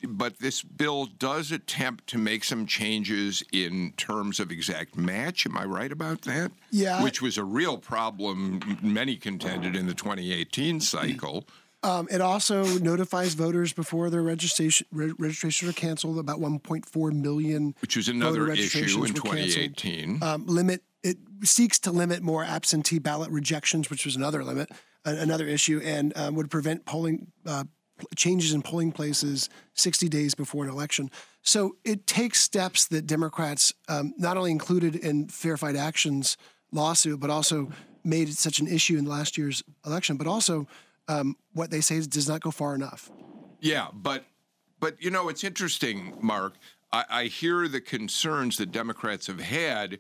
but 0.03 0.39
this 0.39 0.63
bill 0.63 1.07
does 1.07 1.53
attempt 1.53 2.07
to 2.09 2.19
make 2.19 2.45
some 2.45 2.67
changes 2.67 3.43
in 3.53 3.93
terms 3.97 4.41
of 4.41 4.51
exact 4.51 4.97
match. 4.97 5.47
Am 5.47 5.57
I 5.57 5.65
right 5.65 5.93
about 5.93 6.23
that? 6.23 6.53
Yeah. 6.71 7.03
Which 7.03 7.23
was 7.23 7.39
a 7.39 7.45
real 7.45 7.79
problem, 7.79 8.79
many 8.83 9.17
contended 9.17 9.77
in 9.77 9.87
the 9.87 9.95
2018 9.95 10.81
cycle. 10.81 11.47
Um, 11.83 12.09
it 12.11 12.21
also 12.21 12.65
notifies 12.79 13.35
voters 13.35 13.73
before 13.73 14.11
their 14.11 14.23
registration 14.23 14.87
re- 14.91 15.13
registrations 15.19 15.71
are 15.71 15.75
canceled. 15.75 16.19
About 16.19 16.41
1.4 16.41 17.13
million, 17.13 17.75
which 17.81 17.97
was 17.97 18.09
another 18.09 18.51
issue 18.51 19.05
in 19.05 19.13
2018. 19.13 20.23
Um, 20.23 20.47
limit 20.47 20.83
it 21.03 21.19
seeks 21.45 21.79
to 21.81 21.93
limit 21.93 22.23
more 22.23 22.43
absentee 22.43 22.99
ballot 22.99 23.31
rejections, 23.31 23.91
which 23.91 24.05
was 24.05 24.17
another 24.17 24.43
limit, 24.43 24.71
another 25.05 25.47
issue, 25.47 25.81
and 25.85 26.17
um, 26.17 26.35
would 26.35 26.51
prevent 26.51 26.85
polling 26.85 27.29
uh, 27.47 27.65
changes 28.15 28.53
in 28.53 28.63
polling 28.63 28.93
places 28.93 29.49
60 29.75 30.09
days 30.09 30.35
before 30.35 30.65
an 30.65 30.71
election. 30.71 31.11
So 31.43 31.77
it 31.85 32.07
takes 32.07 32.41
steps 32.41 32.87
that 32.89 33.07
Democrats 33.07 33.73
um, 33.89 34.15
not 34.19 34.37
only 34.37 34.51
included 34.51 34.97
in 34.97 35.29
Fair 35.29 35.57
Fight 35.57 35.77
Actions 35.77 36.37
lawsuit, 36.73 37.21
but 37.21 37.31
also 37.31 37.71
made 38.05 38.29
it 38.29 38.37
such 38.37 38.59
an 38.59 38.69
issue 38.69 38.99
in 38.99 39.05
last 39.05 39.39
year's 39.39 39.63
election, 39.85 40.17
but 40.17 40.27
also 40.27 40.67
um, 41.09 41.37
what 41.53 41.71
they 41.71 41.81
say 41.81 42.01
does 42.01 42.29
not 42.29 42.41
go 42.41 42.51
far 42.51 42.75
enough. 42.75 43.11
Yeah, 43.61 43.89
but 43.93 44.25
but 44.81 45.03
you 45.03 45.11
know 45.11 45.29
it's 45.29 45.45
interesting, 45.45 46.15
Mark. 46.21 46.55
I, 46.93 47.05
I 47.11 47.25
hear 47.25 47.69
the 47.69 47.81
concerns 47.81 48.59
that 48.59 48.71
Democrats 48.71 49.27
have 49.27 49.41
had, 49.41 49.99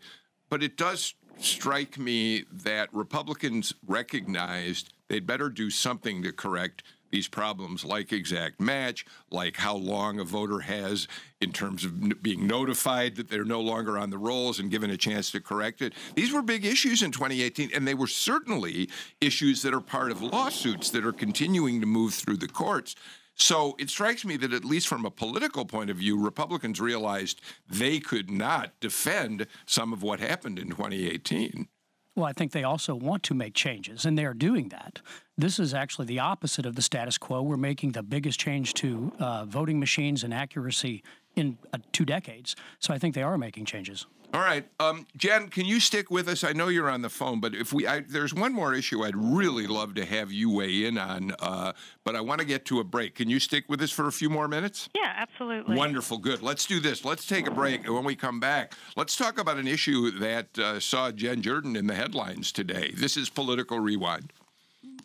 but 0.48 0.62
it 0.62 0.76
does 0.76 1.14
strike 1.38 1.98
me 1.98 2.44
that 2.50 2.92
Republicans 2.92 3.74
recognized 3.86 4.92
they'd 5.08 5.26
better 5.26 5.48
do 5.48 5.70
something 5.70 6.22
to 6.22 6.32
correct 6.32 6.82
these 7.10 7.28
problems 7.28 7.84
like 7.84 8.12
exact 8.12 8.60
match, 8.60 9.04
like 9.30 9.56
how 9.56 9.76
long 9.76 10.20
a 10.20 10.24
voter 10.24 10.60
has 10.60 11.08
in 11.40 11.52
terms 11.52 11.84
of 11.84 12.22
being 12.22 12.46
notified 12.46 13.16
that 13.16 13.28
they're 13.28 13.44
no 13.44 13.60
longer 13.60 13.98
on 13.98 14.10
the 14.10 14.18
rolls 14.18 14.58
and 14.58 14.70
given 14.70 14.90
a 14.90 14.96
chance 14.96 15.30
to 15.30 15.40
correct 15.40 15.82
it. 15.82 15.92
These 16.14 16.32
were 16.32 16.42
big 16.42 16.64
issues 16.64 17.02
in 17.02 17.12
2018, 17.12 17.70
and 17.74 17.86
they 17.86 17.94
were 17.94 18.06
certainly 18.06 18.88
issues 19.20 19.62
that 19.62 19.74
are 19.74 19.80
part 19.80 20.10
of 20.10 20.22
lawsuits 20.22 20.90
that 20.90 21.04
are 21.04 21.12
continuing 21.12 21.80
to 21.80 21.86
move 21.86 22.14
through 22.14 22.38
the 22.38 22.48
courts. 22.48 22.94
So 23.36 23.76
it 23.78 23.90
strikes 23.90 24.24
me 24.24 24.38
that, 24.38 24.54
at 24.54 24.64
least 24.64 24.88
from 24.88 25.04
a 25.04 25.10
political 25.10 25.66
point 25.66 25.90
of 25.90 25.98
view, 25.98 26.18
Republicans 26.18 26.80
realized 26.80 27.42
they 27.68 28.00
could 28.00 28.30
not 28.30 28.72
defend 28.80 29.46
some 29.66 29.92
of 29.92 30.02
what 30.02 30.20
happened 30.20 30.58
in 30.58 30.70
2018. 30.70 31.68
Well, 32.16 32.24
I 32.24 32.32
think 32.32 32.52
they 32.52 32.64
also 32.64 32.94
want 32.94 33.22
to 33.24 33.34
make 33.34 33.52
changes, 33.52 34.06
and 34.06 34.16
they 34.16 34.24
are 34.24 34.32
doing 34.32 34.70
that. 34.70 35.02
This 35.36 35.58
is 35.58 35.74
actually 35.74 36.06
the 36.06 36.18
opposite 36.18 36.64
of 36.64 36.74
the 36.74 36.80
status 36.80 37.18
quo. 37.18 37.42
We're 37.42 37.58
making 37.58 37.92
the 37.92 38.02
biggest 38.02 38.40
change 38.40 38.72
to 38.74 39.12
uh, 39.18 39.44
voting 39.44 39.78
machines 39.78 40.24
and 40.24 40.32
accuracy 40.32 41.04
in 41.36 41.58
uh, 41.72 41.78
two 41.92 42.04
decades. 42.04 42.56
So 42.80 42.92
I 42.92 42.98
think 42.98 43.14
they 43.14 43.22
are 43.22 43.38
making 43.38 43.66
changes. 43.66 44.06
All 44.34 44.40
right, 44.40 44.68
um, 44.80 45.06
Jen, 45.16 45.48
can 45.48 45.66
you 45.66 45.78
stick 45.78 46.10
with 46.10 46.28
us? 46.28 46.42
I 46.42 46.52
know 46.52 46.66
you're 46.66 46.90
on 46.90 47.00
the 47.00 47.08
phone, 47.08 47.40
but 47.40 47.54
if 47.54 47.72
we, 47.72 47.86
I, 47.86 48.00
there's 48.00 48.34
one 48.34 48.52
more 48.52 48.74
issue 48.74 49.04
I'd 49.04 49.16
really 49.16 49.68
love 49.68 49.94
to 49.94 50.04
have 50.04 50.32
you 50.32 50.50
weigh 50.50 50.84
in 50.84 50.98
on, 50.98 51.32
uh, 51.38 51.72
but 52.04 52.16
I 52.16 52.20
want 52.20 52.40
to 52.40 52.46
get 52.46 52.64
to 52.66 52.80
a 52.80 52.84
break. 52.84 53.14
Can 53.14 53.30
you 53.30 53.38
stick 53.38 53.64
with 53.68 53.80
us 53.80 53.92
for 53.92 54.08
a 54.08 54.12
few 54.12 54.28
more 54.28 54.48
minutes? 54.48 54.88
Yeah, 54.94 55.12
absolutely. 55.16 55.76
Wonderful, 55.76 56.18
good. 56.18 56.42
Let's 56.42 56.66
do 56.66 56.80
this. 56.80 57.04
Let's 57.04 57.24
take 57.24 57.46
a 57.46 57.52
break, 57.52 57.86
and 57.86 57.94
when 57.94 58.04
we 58.04 58.16
come 58.16 58.40
back, 58.40 58.74
let's 58.96 59.16
talk 59.16 59.38
about 59.38 59.58
an 59.58 59.68
issue 59.68 60.10
that 60.18 60.58
uh, 60.58 60.80
saw 60.80 61.12
Jen 61.12 61.40
Jordan 61.40 61.76
in 61.76 61.86
the 61.86 61.94
headlines 61.94 62.50
today. 62.50 62.92
This 62.96 63.16
is 63.16 63.30
Political 63.30 63.78
Rewind. 63.78 64.32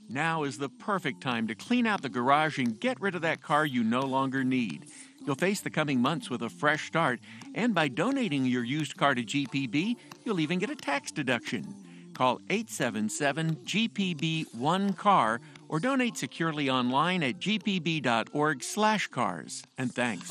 Now 0.09 0.43
is 0.43 0.57
the 0.57 0.67
perfect 0.67 1.21
time 1.21 1.47
to 1.47 1.55
clean 1.55 1.87
out 1.87 2.01
the 2.01 2.09
garage 2.09 2.57
and 2.57 2.77
get 2.77 2.99
rid 2.99 3.15
of 3.15 3.21
that 3.21 3.41
car 3.41 3.65
you 3.65 3.83
no 3.83 4.01
longer 4.01 4.43
need. 4.43 4.87
You'll 5.25 5.35
face 5.35 5.61
the 5.61 5.69
coming 5.69 6.01
months 6.01 6.29
with 6.29 6.41
a 6.41 6.49
fresh 6.49 6.87
start, 6.87 7.19
and 7.53 7.73
by 7.75 7.87
donating 7.87 8.45
your 8.45 8.63
used 8.63 8.97
car 8.97 9.13
to 9.15 9.23
GPB, 9.23 9.95
you'll 10.25 10.39
even 10.39 10.59
get 10.59 10.69
a 10.69 10.75
tax 10.75 11.11
deduction. 11.11 11.75
Call 12.13 12.41
877 12.49 13.55
GPB 13.57 14.53
1 14.55 14.93
car 14.93 15.39
or 15.69 15.79
donate 15.79 16.17
securely 16.17 16.69
online 16.69 17.23
at 17.23 17.39
gpb.org/slash 17.39 19.07
cars. 19.07 19.63
And 19.77 19.93
thanks. 19.93 20.29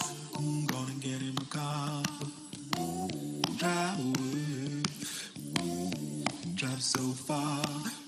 So 6.80 7.12
far. 7.12 7.99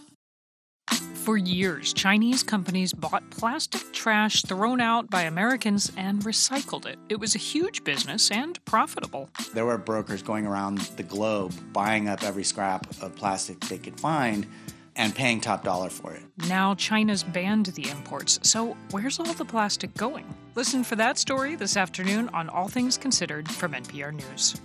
For 1.22 1.36
years, 1.36 1.92
Chinese 1.92 2.42
companies 2.42 2.92
bought 2.92 3.22
plastic 3.30 3.92
trash 3.92 4.42
thrown 4.42 4.80
out 4.80 5.08
by 5.08 5.22
Americans 5.22 5.92
and 5.96 6.20
recycled 6.22 6.84
it. 6.84 6.98
It 7.08 7.20
was 7.20 7.36
a 7.36 7.38
huge 7.38 7.84
business 7.84 8.28
and 8.32 8.62
profitable. 8.64 9.30
There 9.54 9.64
were 9.64 9.78
brokers 9.78 10.20
going 10.20 10.48
around 10.48 10.78
the 10.96 11.04
globe 11.04 11.54
buying 11.72 12.08
up 12.08 12.24
every 12.24 12.42
scrap 12.42 12.90
of 13.00 13.14
plastic 13.14 13.60
they 13.60 13.78
could 13.78 14.00
find 14.00 14.48
and 14.96 15.14
paying 15.14 15.40
top 15.40 15.62
dollar 15.62 15.90
for 15.90 16.12
it. 16.12 16.22
Now 16.48 16.74
China's 16.74 17.22
banned 17.22 17.66
the 17.66 17.88
imports, 17.88 18.40
so 18.42 18.76
where's 18.90 19.20
all 19.20 19.32
the 19.32 19.44
plastic 19.44 19.94
going? 19.94 20.26
Listen 20.56 20.82
for 20.82 20.96
that 20.96 21.18
story 21.18 21.54
this 21.54 21.76
afternoon 21.76 22.30
on 22.30 22.48
All 22.48 22.66
Things 22.66 22.98
Considered 22.98 23.48
from 23.48 23.74
NPR 23.74 24.12
News. 24.12 24.60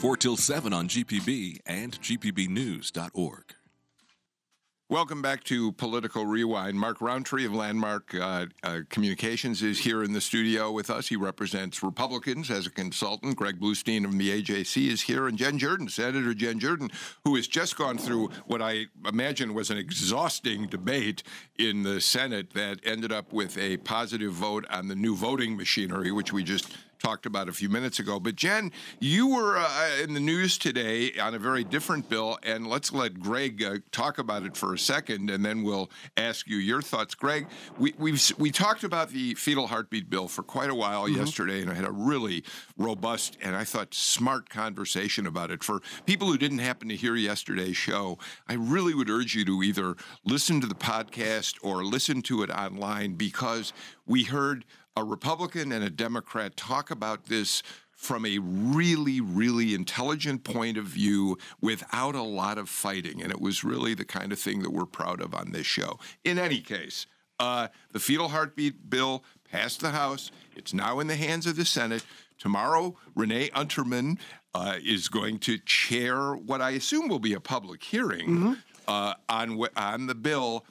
4 0.00 0.16
till 0.16 0.36
7 0.36 0.72
on 0.72 0.88
GPB 0.88 1.60
and 1.66 2.00
GPBnews.org. 2.00 3.54
Welcome 4.90 5.22
back 5.22 5.44
to 5.44 5.70
Political 5.70 6.26
Rewind. 6.26 6.76
Mark 6.76 7.00
Rountree 7.00 7.46
of 7.46 7.54
Landmark 7.54 8.12
uh, 8.12 8.46
uh, 8.64 8.80
Communications 8.88 9.62
is 9.62 9.78
here 9.78 10.02
in 10.02 10.12
the 10.12 10.20
studio 10.20 10.72
with 10.72 10.90
us. 10.90 11.06
He 11.06 11.14
represents 11.14 11.80
Republicans 11.80 12.50
as 12.50 12.66
a 12.66 12.70
consultant. 12.70 13.36
Greg 13.36 13.60
Bluestein 13.60 14.04
of 14.04 14.18
the 14.18 14.42
AJC 14.42 14.88
is 14.88 15.02
here, 15.02 15.28
and 15.28 15.38
Jen 15.38 15.60
Jordan, 15.60 15.88
Senator 15.88 16.34
Jen 16.34 16.58
Jordan, 16.58 16.90
who 17.24 17.36
has 17.36 17.46
just 17.46 17.76
gone 17.76 17.98
through 17.98 18.30
what 18.46 18.60
I 18.60 18.86
imagine 19.06 19.54
was 19.54 19.70
an 19.70 19.78
exhausting 19.78 20.66
debate 20.66 21.22
in 21.56 21.84
the 21.84 22.00
Senate 22.00 22.52
that 22.54 22.80
ended 22.82 23.12
up 23.12 23.32
with 23.32 23.56
a 23.58 23.76
positive 23.76 24.32
vote 24.32 24.66
on 24.70 24.88
the 24.88 24.96
new 24.96 25.14
voting 25.14 25.56
machinery, 25.56 26.10
which 26.10 26.32
we 26.32 26.42
just 26.42 26.76
talked 27.00 27.26
about 27.26 27.48
a 27.48 27.52
few 27.52 27.68
minutes 27.68 27.98
ago. 27.98 28.20
But 28.20 28.36
Jen, 28.36 28.70
you 29.00 29.28
were 29.28 29.56
uh, 29.56 29.96
in 30.02 30.14
the 30.14 30.20
news 30.20 30.58
today 30.58 31.12
on 31.20 31.34
a 31.34 31.38
very 31.38 31.64
different 31.64 32.08
bill, 32.08 32.38
and 32.42 32.66
let's 32.66 32.92
let 32.92 33.18
Greg 33.20 33.62
uh, 33.62 33.78
talk 33.90 34.18
about 34.18 34.44
it 34.44 34.56
for 34.56 34.74
a 34.74 34.78
second, 34.78 35.30
and 35.30 35.44
then 35.44 35.62
we'll 35.62 35.90
ask 36.16 36.46
you 36.46 36.56
your 36.56 36.82
thoughts. 36.82 37.14
Greg, 37.14 37.46
we 37.78 37.94
we've 37.98 38.32
we 38.38 38.50
talked 38.50 38.84
about 38.84 39.10
the 39.10 39.34
fetal 39.34 39.66
heartbeat 39.66 40.08
bill 40.10 40.28
for 40.28 40.42
quite 40.42 40.70
a 40.70 40.74
while 40.74 41.06
mm-hmm. 41.06 41.16
yesterday, 41.16 41.62
and 41.62 41.70
I 41.70 41.74
had 41.74 41.86
a 41.86 41.90
really 41.90 42.44
robust 42.76 43.36
and 43.42 43.56
I 43.56 43.64
thought 43.64 43.94
smart 43.94 44.48
conversation 44.48 45.26
about 45.26 45.50
it. 45.50 45.64
For 45.64 45.80
people 46.06 46.28
who 46.28 46.38
didn't 46.38 46.58
happen 46.58 46.88
to 46.88 46.96
hear 46.96 47.16
yesterday's 47.16 47.76
show, 47.76 48.18
I 48.48 48.54
really 48.54 48.94
would 48.94 49.10
urge 49.10 49.34
you 49.34 49.44
to 49.44 49.62
either 49.62 49.96
listen 50.24 50.60
to 50.60 50.66
the 50.66 50.74
podcast 50.74 51.56
or 51.62 51.84
listen 51.84 52.22
to 52.22 52.42
it 52.42 52.50
online 52.50 53.14
because 53.14 53.72
we 54.06 54.24
heard 54.24 54.64
a 54.96 55.04
Republican 55.04 55.72
and 55.72 55.84
a 55.84 55.90
Democrat 55.90 56.56
talk 56.56 56.90
about 56.90 57.26
this 57.26 57.62
from 57.92 58.24
a 58.24 58.38
really, 58.38 59.20
really 59.20 59.74
intelligent 59.74 60.42
point 60.42 60.78
of 60.78 60.86
view 60.86 61.36
without 61.60 62.14
a 62.14 62.22
lot 62.22 62.56
of 62.56 62.68
fighting. 62.68 63.22
And 63.22 63.30
it 63.30 63.40
was 63.40 63.62
really 63.62 63.92
the 63.92 64.06
kind 64.06 64.32
of 64.32 64.38
thing 64.38 64.62
that 64.62 64.72
we're 64.72 64.86
proud 64.86 65.20
of 65.20 65.34
on 65.34 65.52
this 65.52 65.66
show. 65.66 65.98
In 66.24 66.38
any 66.38 66.60
case, 66.60 67.06
uh, 67.38 67.68
the 67.92 68.00
fetal 68.00 68.28
heartbeat 68.28 68.88
bill 68.88 69.22
passed 69.50 69.80
the 69.80 69.90
House. 69.90 70.30
It's 70.56 70.72
now 70.72 70.98
in 71.00 71.08
the 71.08 71.16
hands 71.16 71.46
of 71.46 71.56
the 71.56 71.64
Senate. 71.66 72.04
Tomorrow, 72.38 72.96
Renee 73.14 73.50
Unterman 73.50 74.18
uh, 74.54 74.76
is 74.82 75.08
going 75.08 75.38
to 75.40 75.58
chair 75.58 76.34
what 76.34 76.62
I 76.62 76.70
assume 76.70 77.08
will 77.08 77.18
be 77.18 77.34
a 77.34 77.40
public 77.40 77.82
hearing 77.82 78.28
mm-hmm. 78.28 78.52
uh, 78.88 79.14
on 79.28 79.60
on 79.76 80.06
the 80.06 80.14
bill 80.14 80.64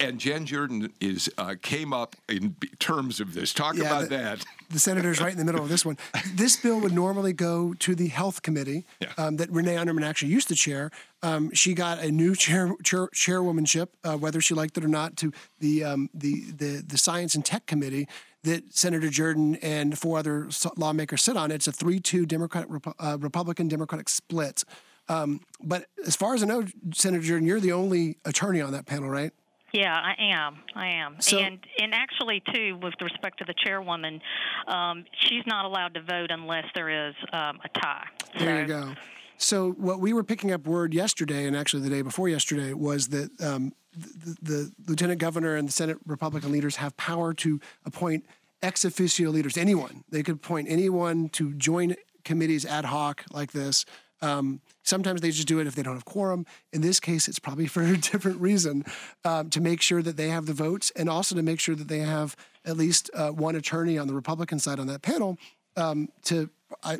and 0.00 0.18
Jen 0.18 0.46
Jordan 0.46 0.92
is 1.00 1.30
uh, 1.38 1.54
came 1.60 1.92
up 1.92 2.16
in 2.28 2.54
terms 2.78 3.20
of 3.20 3.34
this. 3.34 3.52
Talk 3.52 3.76
yeah, 3.76 3.84
about 3.84 4.02
the, 4.02 4.16
that. 4.16 4.44
The 4.70 4.78
senator's 4.78 5.20
right 5.20 5.32
in 5.32 5.38
the 5.38 5.44
middle 5.44 5.62
of 5.62 5.68
this 5.68 5.84
one. 5.84 5.98
This 6.34 6.56
bill 6.56 6.80
would 6.80 6.92
normally 6.92 7.32
go 7.32 7.74
to 7.74 7.94
the 7.94 8.08
health 8.08 8.42
committee 8.42 8.84
yeah. 9.00 9.12
um, 9.18 9.36
that 9.36 9.50
Renee 9.50 9.76
Unterman 9.76 10.04
actually 10.04 10.30
used 10.30 10.48
to 10.48 10.54
chair. 10.54 10.90
Um, 11.22 11.52
she 11.52 11.74
got 11.74 11.98
a 12.00 12.10
new 12.10 12.34
chair, 12.34 12.72
chair 12.82 13.08
chairwomanship, 13.12 13.96
uh, 14.04 14.16
whether 14.16 14.40
she 14.40 14.54
liked 14.54 14.78
it 14.78 14.84
or 14.84 14.88
not, 14.88 15.16
to 15.18 15.32
the, 15.60 15.84
um, 15.84 16.10
the 16.14 16.50
the 16.50 16.84
the 16.86 16.98
science 16.98 17.34
and 17.34 17.44
tech 17.44 17.66
committee 17.66 18.08
that 18.44 18.74
Senator 18.74 19.10
Jordan 19.10 19.56
and 19.56 19.98
four 19.98 20.18
other 20.18 20.48
lawmakers 20.76 21.22
sit 21.22 21.36
on. 21.36 21.50
It's 21.50 21.66
a 21.66 21.72
three-two 21.72 22.24
Democratic 22.24 22.70
uh, 22.98 23.18
Republican 23.20 23.68
Democratic 23.68 24.08
split. 24.08 24.62
Um, 25.08 25.40
but 25.62 25.86
as 26.06 26.16
far 26.16 26.34
as 26.34 26.42
I 26.42 26.46
know, 26.46 26.66
Senator 26.94 27.24
Jordan, 27.24 27.48
you're 27.48 27.60
the 27.60 27.72
only 27.72 28.18
attorney 28.24 28.60
on 28.60 28.72
that 28.72 28.86
panel, 28.86 29.08
right? 29.08 29.32
Yeah, 29.72 29.94
I 29.94 30.14
am. 30.18 30.60
I 30.74 30.88
am. 30.88 31.16
So, 31.20 31.38
and 31.38 31.58
and 31.78 31.94
actually, 31.94 32.42
too, 32.54 32.78
with 32.82 32.94
respect 33.00 33.38
to 33.38 33.44
the 33.44 33.54
chairwoman, 33.64 34.20
um, 34.66 35.04
she's 35.20 35.46
not 35.46 35.64
allowed 35.66 35.94
to 35.94 36.02
vote 36.02 36.30
unless 36.30 36.64
there 36.74 37.08
is 37.08 37.14
um, 37.32 37.58
a 37.64 37.68
tie. 37.80 38.06
There 38.38 38.56
so, 38.56 38.60
you 38.60 38.66
go. 38.66 38.94
So 39.36 39.70
what 39.72 40.00
we 40.00 40.12
were 40.12 40.24
picking 40.24 40.52
up 40.52 40.66
word 40.66 40.92
yesterday, 40.92 41.46
and 41.46 41.56
actually 41.56 41.82
the 41.82 41.90
day 41.90 42.02
before 42.02 42.28
yesterday, 42.28 42.72
was 42.72 43.08
that 43.08 43.30
um, 43.40 43.72
the, 43.92 44.36
the, 44.42 44.72
lieutenant 44.88 45.20
governor 45.20 45.54
and 45.54 45.68
the 45.68 45.72
Senate 45.72 45.98
Republican 46.06 46.50
leaders 46.50 46.76
have 46.76 46.96
power 46.96 47.32
to 47.34 47.60
appoint 47.84 48.26
ex 48.62 48.84
officio 48.84 49.30
leaders. 49.30 49.56
Anyone 49.56 50.02
they 50.10 50.22
could 50.22 50.36
appoint 50.36 50.68
anyone 50.68 51.28
to 51.30 51.54
join 51.54 51.94
committees 52.24 52.66
ad 52.66 52.86
hoc 52.86 53.24
like 53.32 53.52
this. 53.52 53.84
Um, 54.20 54.60
sometimes 54.82 55.20
they 55.20 55.30
just 55.30 55.48
do 55.48 55.60
it 55.60 55.66
if 55.66 55.74
they 55.74 55.82
don't 55.82 55.94
have 55.94 56.04
quorum. 56.04 56.46
In 56.72 56.80
this 56.80 57.00
case, 57.00 57.28
it's 57.28 57.38
probably 57.38 57.66
for 57.74 57.82
a 57.82 57.96
different 57.96 58.40
reason 58.40 58.84
um, 59.24 59.50
to 59.50 59.60
make 59.60 59.80
sure 59.80 60.02
that 60.02 60.16
they 60.16 60.28
have 60.28 60.46
the 60.46 60.52
votes 60.52 60.90
and 60.96 61.08
also 61.08 61.34
to 61.34 61.42
make 61.42 61.60
sure 61.60 61.74
that 61.74 61.88
they 61.88 62.00
have 62.00 62.36
at 62.64 62.76
least 62.76 63.10
uh, 63.14 63.30
one 63.30 63.56
attorney 63.56 63.98
on 63.98 64.06
the 64.06 64.14
Republican 64.14 64.58
side 64.58 64.78
on 64.78 64.86
that 64.86 65.02
panel 65.02 65.38
um, 65.76 66.08
to 66.24 66.50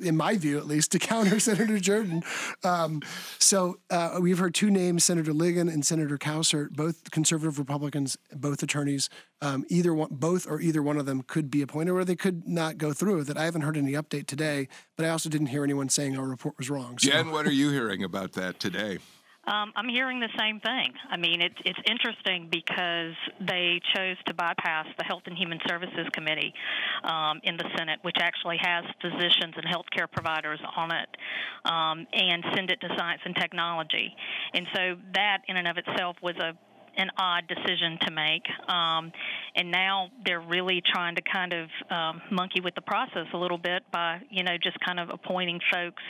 in 0.00 0.16
my 0.16 0.36
view 0.36 0.58
at 0.58 0.66
least, 0.66 0.92
to 0.92 0.98
counter 0.98 1.38
Senator 1.48 1.78
Jordan. 1.78 2.22
Um, 2.64 3.02
so 3.38 3.78
uh, 3.90 4.18
we've 4.20 4.38
heard 4.38 4.54
two 4.54 4.70
names, 4.70 5.04
Senator 5.04 5.32
Ligon 5.32 5.72
and 5.72 5.84
Senator 5.84 6.18
Cowsert, 6.18 6.70
both 6.70 7.10
conservative 7.10 7.58
Republicans, 7.58 8.16
both 8.34 8.62
attorneys. 8.62 9.08
Um, 9.40 9.64
either 9.68 9.94
one, 9.94 10.08
both 10.10 10.48
or 10.48 10.60
either 10.60 10.82
one 10.82 10.96
of 10.96 11.06
them 11.06 11.22
could 11.22 11.50
be 11.50 11.62
appointed, 11.62 11.92
or 11.92 12.04
they 12.04 12.16
could 12.16 12.48
not 12.48 12.76
go 12.76 12.92
through 12.92 13.16
with 13.16 13.30
it. 13.30 13.36
I 13.36 13.44
haven't 13.44 13.62
heard 13.62 13.76
any 13.76 13.92
update 13.92 14.26
today, 14.26 14.68
but 14.96 15.06
I 15.06 15.10
also 15.10 15.28
didn't 15.28 15.48
hear 15.48 15.62
anyone 15.62 15.88
saying 15.88 16.18
our 16.18 16.26
report 16.26 16.58
was 16.58 16.68
wrong. 16.68 16.98
So. 16.98 17.10
Jen, 17.10 17.30
what 17.30 17.46
are 17.46 17.52
you 17.52 17.70
hearing 17.70 18.02
about 18.02 18.32
that 18.32 18.58
today? 18.58 18.98
Um, 19.48 19.72
I'm 19.76 19.88
hearing 19.88 20.20
the 20.20 20.28
same 20.38 20.60
thing. 20.60 20.92
I 21.10 21.16
mean, 21.16 21.40
it's 21.40 21.56
it's 21.64 21.78
interesting 21.88 22.48
because 22.52 23.14
they 23.40 23.80
chose 23.94 24.16
to 24.26 24.34
bypass 24.34 24.86
the 24.98 25.04
Health 25.04 25.22
and 25.24 25.36
Human 25.36 25.58
Services 25.66 26.06
Committee 26.12 26.52
um, 27.02 27.40
in 27.44 27.56
the 27.56 27.64
Senate, 27.76 27.98
which 28.02 28.16
actually 28.20 28.58
has 28.60 28.84
physicians 29.00 29.54
and 29.56 29.64
healthcare 29.64 30.10
providers 30.10 30.60
on 30.76 30.90
it, 30.90 31.08
um, 31.64 32.06
and 32.12 32.44
send 32.54 32.70
it 32.70 32.78
to 32.82 32.88
Science 32.98 33.22
and 33.24 33.34
Technology. 33.36 34.14
And 34.52 34.66
so 34.74 34.96
that, 35.14 35.38
in 35.48 35.56
and 35.56 35.66
of 35.66 35.78
itself, 35.78 36.16
was 36.22 36.36
a 36.36 36.52
an 36.96 37.10
odd 37.18 37.44
decision 37.48 37.98
to 38.02 38.10
make. 38.10 38.42
Um, 38.68 39.12
and 39.54 39.70
now 39.70 40.10
they're 40.24 40.40
really 40.40 40.82
trying 40.92 41.14
to 41.16 41.22
kind 41.22 41.52
of 41.52 41.68
um, 41.90 42.22
monkey 42.30 42.60
with 42.60 42.74
the 42.74 42.80
process 42.80 43.26
a 43.32 43.36
little 43.36 43.58
bit 43.58 43.82
by, 43.92 44.20
you 44.30 44.42
know, 44.42 44.56
just 44.62 44.78
kind 44.80 45.00
of 45.00 45.10
appointing 45.10 45.60
folks 45.72 46.02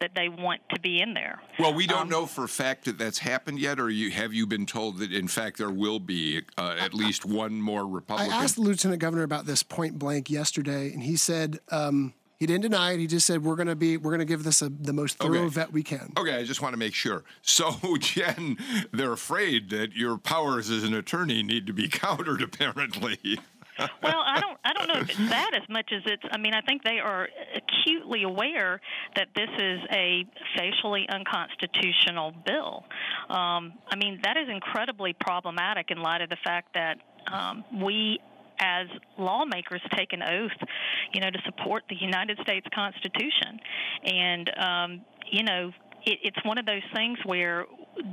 that 0.00 0.10
they 0.14 0.28
want 0.28 0.60
to 0.74 0.80
be 0.80 1.00
in 1.00 1.14
there. 1.14 1.40
Well, 1.58 1.72
we 1.72 1.86
don't 1.86 2.02
um, 2.02 2.08
know 2.08 2.26
for 2.26 2.44
a 2.44 2.48
fact 2.48 2.84
that 2.84 2.98
that's 2.98 3.18
happened 3.18 3.58
yet, 3.58 3.80
or 3.80 3.88
you 3.88 4.10
have 4.10 4.34
you 4.34 4.46
been 4.46 4.66
told 4.66 4.98
that 4.98 5.12
in 5.12 5.26
fact 5.28 5.58
there 5.58 5.70
will 5.70 6.00
be 6.00 6.42
uh, 6.58 6.76
at 6.78 6.92
least 6.92 7.24
one 7.24 7.60
more 7.60 7.86
Republican? 7.86 8.32
I 8.32 8.42
asked 8.42 8.56
the 8.56 8.60
lieutenant 8.62 9.00
governor 9.00 9.22
about 9.22 9.46
this 9.46 9.62
point 9.62 9.98
blank 9.98 10.30
yesterday, 10.30 10.92
and 10.92 11.02
he 11.02 11.16
said. 11.16 11.60
Um, 11.70 12.14
he 12.38 12.46
didn't 12.46 12.62
deny 12.62 12.92
it. 12.92 13.00
He 13.00 13.06
just 13.06 13.26
said 13.26 13.42
we're 13.42 13.56
going 13.56 13.68
to 13.68 13.76
be 13.76 13.96
we're 13.96 14.10
going 14.10 14.20
to 14.20 14.26
give 14.26 14.44
this 14.44 14.62
a, 14.62 14.68
the 14.68 14.92
most 14.92 15.18
thorough 15.18 15.44
okay. 15.44 15.54
vet 15.54 15.72
we 15.72 15.82
can. 15.82 16.12
Okay, 16.16 16.36
I 16.36 16.44
just 16.44 16.62
want 16.62 16.72
to 16.72 16.78
make 16.78 16.94
sure. 16.94 17.24
So, 17.42 17.96
Jen, 17.98 18.58
they're 18.92 19.12
afraid 19.12 19.70
that 19.70 19.94
your 19.94 20.18
powers 20.18 20.68
as 20.68 20.84
an 20.84 20.94
attorney 20.94 21.42
need 21.42 21.66
to 21.68 21.72
be 21.72 21.88
countered. 21.88 22.42
Apparently 22.42 23.38
well, 24.02 24.22
I 24.24 24.40
don't 24.40 24.58
I 24.64 24.72
don't 24.72 24.88
know 24.88 25.00
if 25.00 25.10
it's 25.10 25.18
that 25.30 25.50
as 25.54 25.68
much 25.68 25.90
as 25.94 26.02
it's 26.06 26.22
I 26.30 26.38
mean, 26.38 26.54
I 26.54 26.60
think 26.62 26.82
they 26.82 26.98
are 26.98 27.28
acutely 27.54 28.22
aware 28.22 28.80
that 29.14 29.28
this 29.34 29.48
is 29.58 29.80
a 29.90 30.26
facially 30.56 31.06
unconstitutional 31.08 32.32
bill. 32.46 32.84
Um, 33.28 33.74
I 33.88 33.96
mean, 33.96 34.20
that 34.22 34.36
is 34.36 34.48
incredibly 34.48 35.12
problematic 35.12 35.90
in 35.90 35.98
light 35.98 36.22
of 36.22 36.30
the 36.30 36.38
fact 36.42 36.74
that 36.74 36.98
um, 37.30 37.64
we 37.82 38.20
as 38.60 38.86
lawmakers 39.18 39.82
take 39.96 40.12
an 40.12 40.22
oath, 40.22 40.68
you 41.12 41.20
know, 41.20 41.30
to 41.30 41.38
support 41.44 41.84
the 41.88 41.96
United 41.96 42.38
States 42.42 42.66
Constitution. 42.74 43.60
And, 44.04 44.50
um, 44.58 45.00
you 45.30 45.42
know, 45.42 45.72
it, 46.04 46.18
it's 46.22 46.44
one 46.44 46.58
of 46.58 46.66
those 46.66 46.82
things 46.94 47.18
where 47.24 47.66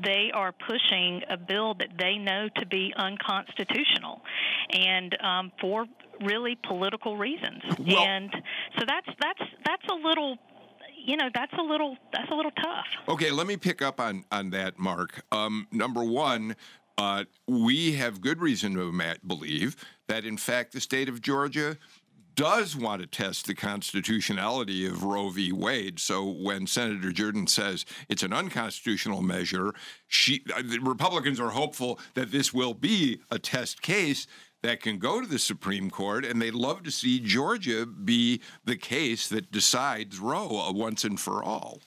they 0.04 0.32
are 0.34 0.52
pushing 0.52 1.22
a 1.30 1.38
bill 1.38 1.76
that 1.76 1.90
they 1.98 2.18
know 2.18 2.50
to 2.58 2.66
be 2.66 2.94
unconstitutional, 2.96 4.22
and 4.72 5.22
um, 5.22 5.52
for 5.62 5.86
really 6.22 6.58
political 6.68 7.18
reasons. 7.18 7.62
Well, 7.80 8.00
and 8.00 8.30
so 8.80 8.86
that's 8.88 9.08
that's 9.22 9.52
that's 9.66 9.84
a 9.92 9.96
little 9.96 10.38
you 11.06 11.18
know 11.18 11.30
that's 11.34 11.54
a 11.54 11.62
little 11.62 11.98
that's 12.12 12.32
a 12.32 12.36
little 12.36 12.52
tough. 12.52 12.86
Okay, 13.10 13.32
let 13.32 13.48
me 13.48 13.58
pick 13.58 13.82
up 13.82 14.00
on 14.00 14.26
on 14.32 14.50
that, 14.52 14.80
Mark. 14.80 15.24
Um, 15.32 15.68
number 15.72 16.04
one, 16.04 16.56
uh, 16.98 17.26
we 17.48 17.94
have 17.94 18.22
good 18.22 18.40
reason 18.40 18.76
to 18.76 19.16
believe 19.26 19.76
that 20.08 20.26
in 20.26 20.38
fact 20.38 20.74
the 20.74 20.82
state 20.82 21.10
of 21.10 21.22
Georgia 21.22 21.78
does 22.36 22.76
want 22.76 23.02
to 23.02 23.08
test 23.08 23.46
the 23.46 23.54
constitutionality 23.54 24.88
of 24.88 25.04
Roe 25.04 25.30
v. 25.30 25.52
Wade. 25.52 26.00
So 26.00 26.24
when 26.26 26.66
Senator 26.66 27.12
Jordan 27.12 27.48
says 27.48 27.86
it's 28.10 28.24
an 28.24 28.34
unconstitutional 28.34 29.22
measure, 29.22 29.74
she, 30.08 30.44
uh, 30.56 30.62
the 30.64 30.80
Republicans 30.80 31.40
are 31.40 31.52
hopeful 31.52 32.00
that 32.16 32.32
this 32.32 32.54
will 32.54 32.74
be 32.74 33.20
a 33.30 33.38
test 33.38 33.82
case 33.82 34.26
that 34.64 34.82
can 34.82 34.98
go 34.98 35.20
to 35.20 35.28
the 35.28 35.38
Supreme 35.38 35.90
Court, 35.90 36.26
and 36.26 36.42
they'd 36.42 36.54
love 36.56 36.84
to 36.84 36.92
see 36.92 37.20
Georgia 37.20 37.86
be 37.86 38.42
the 38.64 38.78
case 38.78 39.28
that 39.28 39.52
decides 39.52 40.20
Roe 40.20 40.72
once 40.72 41.04
and 41.04 41.20
for 41.20 41.44
all. 41.44 41.82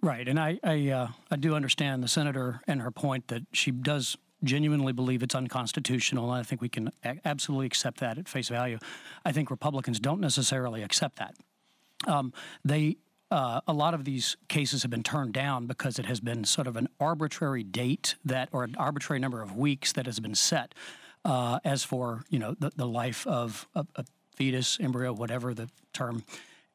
Right, 0.00 0.26
and 0.28 0.38
I 0.38 0.60
I, 0.62 0.88
uh, 0.88 1.08
I 1.30 1.36
do 1.36 1.54
understand 1.56 2.04
the 2.04 2.08
senator 2.08 2.60
and 2.68 2.80
her 2.82 2.92
point 2.92 3.28
that 3.28 3.42
she 3.52 3.72
does 3.72 4.16
genuinely 4.44 4.92
believe 4.92 5.22
it's 5.22 5.34
unconstitutional. 5.34 6.30
I 6.30 6.42
think 6.42 6.60
we 6.60 6.68
can 6.68 6.90
a- 7.04 7.18
absolutely 7.24 7.66
accept 7.66 8.00
that 8.00 8.18
at 8.18 8.28
face 8.28 8.48
value. 8.48 8.78
I 9.24 9.32
think 9.32 9.50
Republicans 9.50 10.00
don't 10.00 10.20
necessarily 10.20 10.82
accept 10.82 11.16
that. 11.16 11.34
Um, 12.06 12.32
they 12.64 12.96
uh, 13.30 13.60
a 13.68 13.72
lot 13.72 13.94
of 13.94 14.04
these 14.04 14.36
cases 14.48 14.82
have 14.82 14.90
been 14.90 15.04
turned 15.04 15.32
down 15.32 15.66
because 15.66 15.98
it 15.98 16.06
has 16.06 16.18
been 16.18 16.44
sort 16.44 16.66
of 16.66 16.76
an 16.76 16.88
arbitrary 16.98 17.62
date 17.62 18.16
that, 18.24 18.48
or 18.50 18.64
an 18.64 18.74
arbitrary 18.76 19.20
number 19.20 19.40
of 19.40 19.56
weeks 19.56 19.92
that 19.92 20.06
has 20.06 20.18
been 20.18 20.34
set 20.34 20.74
uh, 21.24 21.60
as 21.64 21.84
for 21.84 22.24
you 22.28 22.38
know 22.38 22.54
the, 22.58 22.72
the 22.74 22.86
life 22.86 23.26
of 23.26 23.68
a, 23.74 23.86
a 23.96 24.04
fetus, 24.34 24.78
embryo, 24.80 25.12
whatever 25.12 25.54
the 25.54 25.68
term 25.92 26.24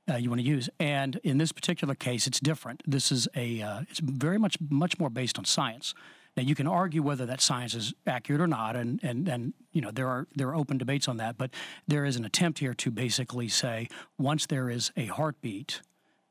uh, 0.10 0.16
you 0.16 0.30
want 0.30 0.40
to 0.40 0.48
use. 0.48 0.70
And 0.80 1.20
in 1.24 1.40
this 1.40 1.52
particular 1.52 1.96
case, 1.96 2.28
it's 2.28 2.40
different. 2.40 2.84
This 2.86 3.12
is 3.12 3.28
a 3.36 3.62
uh, 3.62 3.82
it's 3.90 4.00
very 4.00 4.38
much 4.38 4.56
much 4.70 4.98
more 5.00 5.10
based 5.10 5.38
on 5.38 5.46
science 5.46 5.94
Now 6.36 6.44
you 6.44 6.56
can 6.56 6.68
argue 6.68 7.02
whether 7.02 7.26
that 7.26 7.42
science 7.42 7.74
is 7.74 7.94
accurate 8.06 8.42
or 8.42 8.48
not, 8.48 8.76
and 8.76 9.00
and 9.04 9.28
and 9.28 9.54
you 9.72 9.82
know 9.82 9.92
there 9.92 10.08
are 10.08 10.28
there 10.36 10.50
are 10.50 10.56
open 10.56 10.78
debates 10.78 11.08
on 11.08 11.18
that. 11.18 11.38
But 11.38 11.52
there 11.88 12.06
is 12.06 12.16
an 12.16 12.26
attempt 12.26 12.60
here 12.60 12.74
to 12.74 12.92
basically 12.92 13.48
say 13.48 13.88
once 14.18 14.46
there 14.46 14.70
is 14.70 14.92
a 14.98 15.06
heartbeat, 15.06 15.82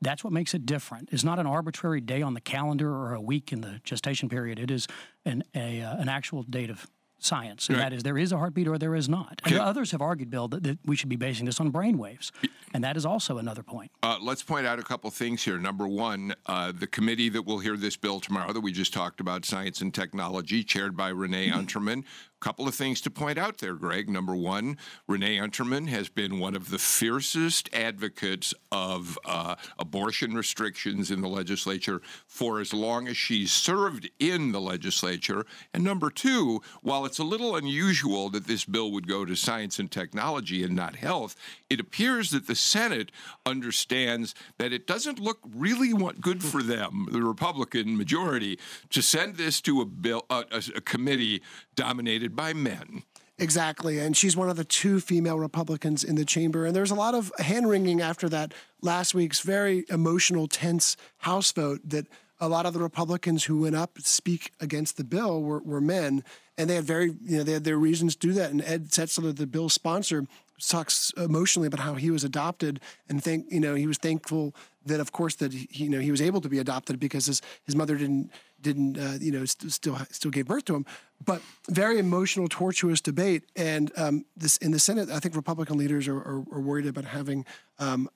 that's 0.01 0.23
what 0.23 0.33
makes 0.33 0.55
it 0.55 0.67
different. 0.67 1.09
It's 1.11 1.25
not 1.25 1.38
an 1.38 1.47
arbitrary 1.47 2.01
day 2.01 2.23
on 2.23 2.35
the 2.35 2.40
calendar 2.40 2.90
or 2.90 3.14
a 3.14 3.21
week 3.21 3.53
in 3.53 3.62
the 3.62 3.81
gestation 3.85 4.29
period. 4.29 4.59
It 4.59 4.71
is 4.71 4.87
an 5.25 5.43
a, 5.55 5.81
uh, 5.81 5.97
an 5.97 6.09
actual 6.09 6.43
date 6.43 6.71
of 6.71 6.87
science, 7.25 7.69
and 7.69 7.79
Right. 7.79 7.85
that 7.91 7.93
is 7.97 8.03
there 8.03 8.19
is 8.19 8.33
a 8.33 8.39
heartbeat 8.39 8.69
or 8.69 8.79
there 8.79 8.95
is 8.95 9.09
not. 9.09 9.41
And 9.45 9.55
others 9.59 9.91
have 9.93 10.01
argued, 10.03 10.31
Bill, 10.31 10.49
that, 10.49 10.63
that 10.63 10.79
we 10.85 10.97
should 10.97 11.09
be 11.09 11.17
basing 11.17 11.47
this 11.47 11.61
on 11.61 11.71
brain 11.71 11.99
waves, 11.99 12.33
and 12.73 12.85
that 12.85 12.97
is 12.97 13.07
also 13.07 13.39
another 13.39 13.63
point. 13.63 13.91
Uh, 14.03 14.19
let's 14.21 14.43
point 14.43 14.67
out 14.67 14.79
a 14.79 14.83
couple 14.83 15.11
things 15.11 15.43
here. 15.43 15.59
Number 15.59 15.89
one, 15.89 16.35
uh, 16.47 16.73
the 16.73 16.87
committee 16.87 17.29
that 17.31 17.43
will 17.43 17.59
hear 17.59 17.77
this 17.77 17.97
bill 17.97 18.21
tomorrow 18.21 18.53
that 18.53 18.61
we 18.61 18.73
just 18.73 18.93
talked 18.93 19.21
about, 19.21 19.45
Science 19.45 19.81
and 19.81 19.93
Technology, 19.93 20.63
chaired 20.63 20.97
by 20.97 21.09
Renee 21.09 21.51
Unterman. 21.51 22.05
Couple 22.45 22.69
of 22.69 22.75
things 22.75 23.01
to 23.01 23.11
point 23.11 23.39
out 23.39 23.57
there, 23.57 23.73
Greg. 23.73 24.11
Number 24.11 24.37
one, 24.37 24.77
Renee 25.09 25.39
Unterman 25.39 25.89
has 25.89 26.11
been 26.11 26.39
one 26.39 26.55
of 26.55 26.69
the 26.69 26.79
fiercest 26.79 27.71
advocates 27.73 28.53
of 28.71 29.19
uh, 29.25 29.55
abortion 29.79 30.35
restrictions 30.35 31.11
in 31.11 31.23
the 31.23 31.29
legislature 31.29 32.03
for 32.27 32.61
as 32.61 32.75
long 32.75 33.09
as 33.09 33.17
she's 33.17 33.51
served 33.51 34.11
in 34.19 34.53
the 34.53 34.61
legislature. 34.61 35.47
And 35.73 35.83
number 35.83 36.11
two, 36.11 36.61
while 36.83 37.07
it's 37.07 37.19
a 37.19 37.25
little 37.25 37.57
unusual 37.57 38.29
that 38.29 38.47
this 38.47 38.67
bill 38.67 38.93
would 38.93 39.09
go 39.09 39.25
to 39.25 39.35
science 39.35 39.79
and 39.79 39.91
technology 39.91 40.63
and 40.63 40.77
not 40.77 40.97
health, 40.97 41.37
it 41.71 41.81
appears 41.81 42.31
that 42.33 42.47
the 42.47 42.55
Senate 42.55 43.11
understands 43.47 44.35
that 44.59 44.71
it 44.71 44.87
doesn't 44.87 45.19
look 45.19 45.39
really 45.57 45.95
good 46.21 46.45
for 46.45 46.63
them, 46.63 47.09
the 47.11 47.23
Republican 47.23 47.97
majority, 47.97 48.59
to 48.91 49.01
send 49.01 49.37
this 49.37 49.63
to 49.63 49.81
a 49.81 49.87
bill, 49.87 50.27
a, 50.29 50.45
a, 50.53 50.63
a 50.77 50.81
committee 50.83 51.41
dominated 51.75 52.34
by 52.35 52.53
men. 52.53 53.03
Exactly. 53.38 53.99
And 53.99 54.16
she's 54.16 54.37
one 54.37 54.49
of 54.49 54.57
the 54.57 54.64
two 54.64 55.01
female 55.01 55.38
Republicans 55.38 56.05
in 56.05 56.14
the 56.14 56.25
chamber. 56.25 56.66
And 56.66 56.77
there's 56.77 56.92
a 56.92 56.97
lot 56.97 57.14
of 57.14 57.33
hand 57.38 57.68
wringing 57.68 58.01
after 58.01 58.29
that 58.29 58.55
last 58.81 59.14
week's 59.14 59.40
very 59.40 59.85
emotional, 59.90 60.47
tense 60.47 60.97
House 61.18 61.51
vote 61.51 61.81
that 61.85 62.07
a 62.40 62.49
lot 62.49 62.66
of 62.66 62.75
the 62.75 62.81
Republicans 62.81 63.44
who 63.44 63.61
went 63.61 63.75
up 63.75 63.99
speak 64.01 64.53
against 64.61 64.97
the 64.97 65.05
bill 65.05 65.42
were, 65.42 65.61
were 65.61 65.81
men. 65.81 66.23
And 66.57 66.70
they 66.70 66.77
had 66.77 66.85
very, 66.85 67.14
you 67.23 67.38
know, 67.38 67.42
they 67.42 67.53
had 67.53 67.64
their 67.64 67.79
reasons 67.79 68.14
to 68.14 68.29
do 68.29 68.33
that. 68.35 68.51
And 68.51 68.62
Ed 68.62 68.90
Setzler, 68.90 69.35
the 69.35 69.47
bill's 69.47 69.75
sponsor, 69.75 70.27
talks 70.61 71.12
emotionally 71.16 71.66
about 71.66 71.81
how 71.81 71.94
he 71.94 72.11
was 72.11 72.23
adopted 72.23 72.81
and 73.09 73.23
think, 73.23 73.47
you 73.51 73.61
know, 73.61 73.75
he 73.75 73.88
was 73.88 73.99
thankful 73.99 74.55
that, 74.87 75.01
of 75.01 75.11
course, 75.11 75.35
that 75.37 75.53
he, 75.53 75.85
you 75.85 75.90
know, 75.90 75.99
he 75.99 76.11
was 76.11 76.23
able 76.23 76.40
to 76.40 76.49
be 76.49 76.59
adopted 76.59 77.01
because 77.01 77.27
his, 77.27 77.42
his 77.64 77.75
mother 77.75 77.97
didn't, 77.97 78.31
didn't, 78.64 78.98
uh, 78.98 79.18
you 79.20 79.31
know, 79.31 79.44
st- 79.44 79.70
still, 79.70 79.96
still 80.11 80.33
gave 80.33 80.46
birth 80.46 80.64
to 80.64 80.74
him. 80.74 80.85
But 81.24 81.40
very 81.68 81.98
emotional, 81.98 82.48
tortuous 82.48 83.00
debate. 83.00 83.44
And 83.55 83.92
um, 83.96 84.24
this 84.37 84.57
in 84.57 84.72
the 84.72 84.79
Senate, 84.81 85.09
I 85.11 85.20
think 85.20 85.37
Republican 85.37 85.79
leaders 85.79 86.09
are, 86.09 86.18
are, 86.18 86.42
are 86.50 86.61
worried 86.61 86.87
about 86.87 87.05
having 87.05 87.46
um, 87.79 88.09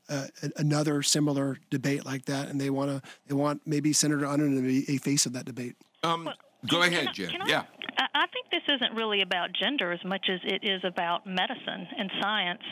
another 0.56 1.02
similar 1.02 1.58
debate 1.70 2.04
like 2.04 2.24
that, 2.24 2.48
and 2.48 2.60
they 2.60 2.70
want 2.70 2.90
to, 2.90 3.08
they 3.28 3.34
want 3.34 3.62
maybe 3.64 3.92
Senator 3.92 4.26
Unruh 4.26 4.56
to 4.56 4.62
be 4.62 4.84
a 4.92 4.98
face 4.98 5.26
of 5.26 5.32
that 5.34 5.44
debate. 5.44 5.76
Um, 6.02 6.28
go 6.66 6.82
ahead, 6.82 6.92
can 6.92 7.08
I- 7.08 7.12
Jen. 7.12 7.30
can 7.30 7.42
I- 7.42 7.48
yeah. 7.48 7.62
I, 7.98 8.26
think 8.32 8.50
this 8.50 8.62
isn't 8.76 8.94
really 8.94 9.22
about 9.22 9.50
gender 9.52 9.90
as 9.92 10.04
much 10.04 10.28
as 10.30 10.38
it 10.44 10.62
is 10.62 10.82
about 10.84 11.26
medicine 11.26 11.86
and 11.98 12.10
science. 12.20 12.62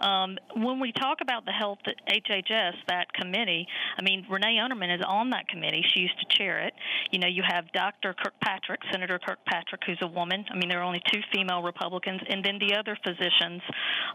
Um, 0.00 0.38
when 0.54 0.78
we 0.78 0.92
talk 0.92 1.18
about 1.20 1.44
the 1.44 1.52
health 1.52 1.78
HHS, 2.08 2.74
that 2.86 3.12
committee, 3.12 3.66
I 3.98 4.02
mean, 4.02 4.24
Renee 4.30 4.58
Unterman 4.62 4.94
is 4.94 5.02
on 5.06 5.30
that 5.30 5.48
committee. 5.48 5.84
She 5.94 6.02
used 6.02 6.18
to 6.20 6.38
chair 6.38 6.60
it. 6.60 6.74
You 7.10 7.18
know, 7.18 7.26
you 7.26 7.42
have 7.46 7.64
Dr. 7.72 8.14
Kirkpatrick, 8.14 8.80
Senator 8.92 9.18
Kirkpatrick, 9.18 9.82
who's 9.86 9.98
a 10.02 10.06
woman. 10.06 10.44
I 10.52 10.56
mean, 10.56 10.68
there 10.68 10.80
are 10.80 10.84
only 10.84 11.02
two 11.12 11.20
female 11.32 11.62
Republicans, 11.62 12.20
and 12.28 12.44
then 12.44 12.58
the 12.60 12.76
other 12.76 12.96
physicians 13.02 13.62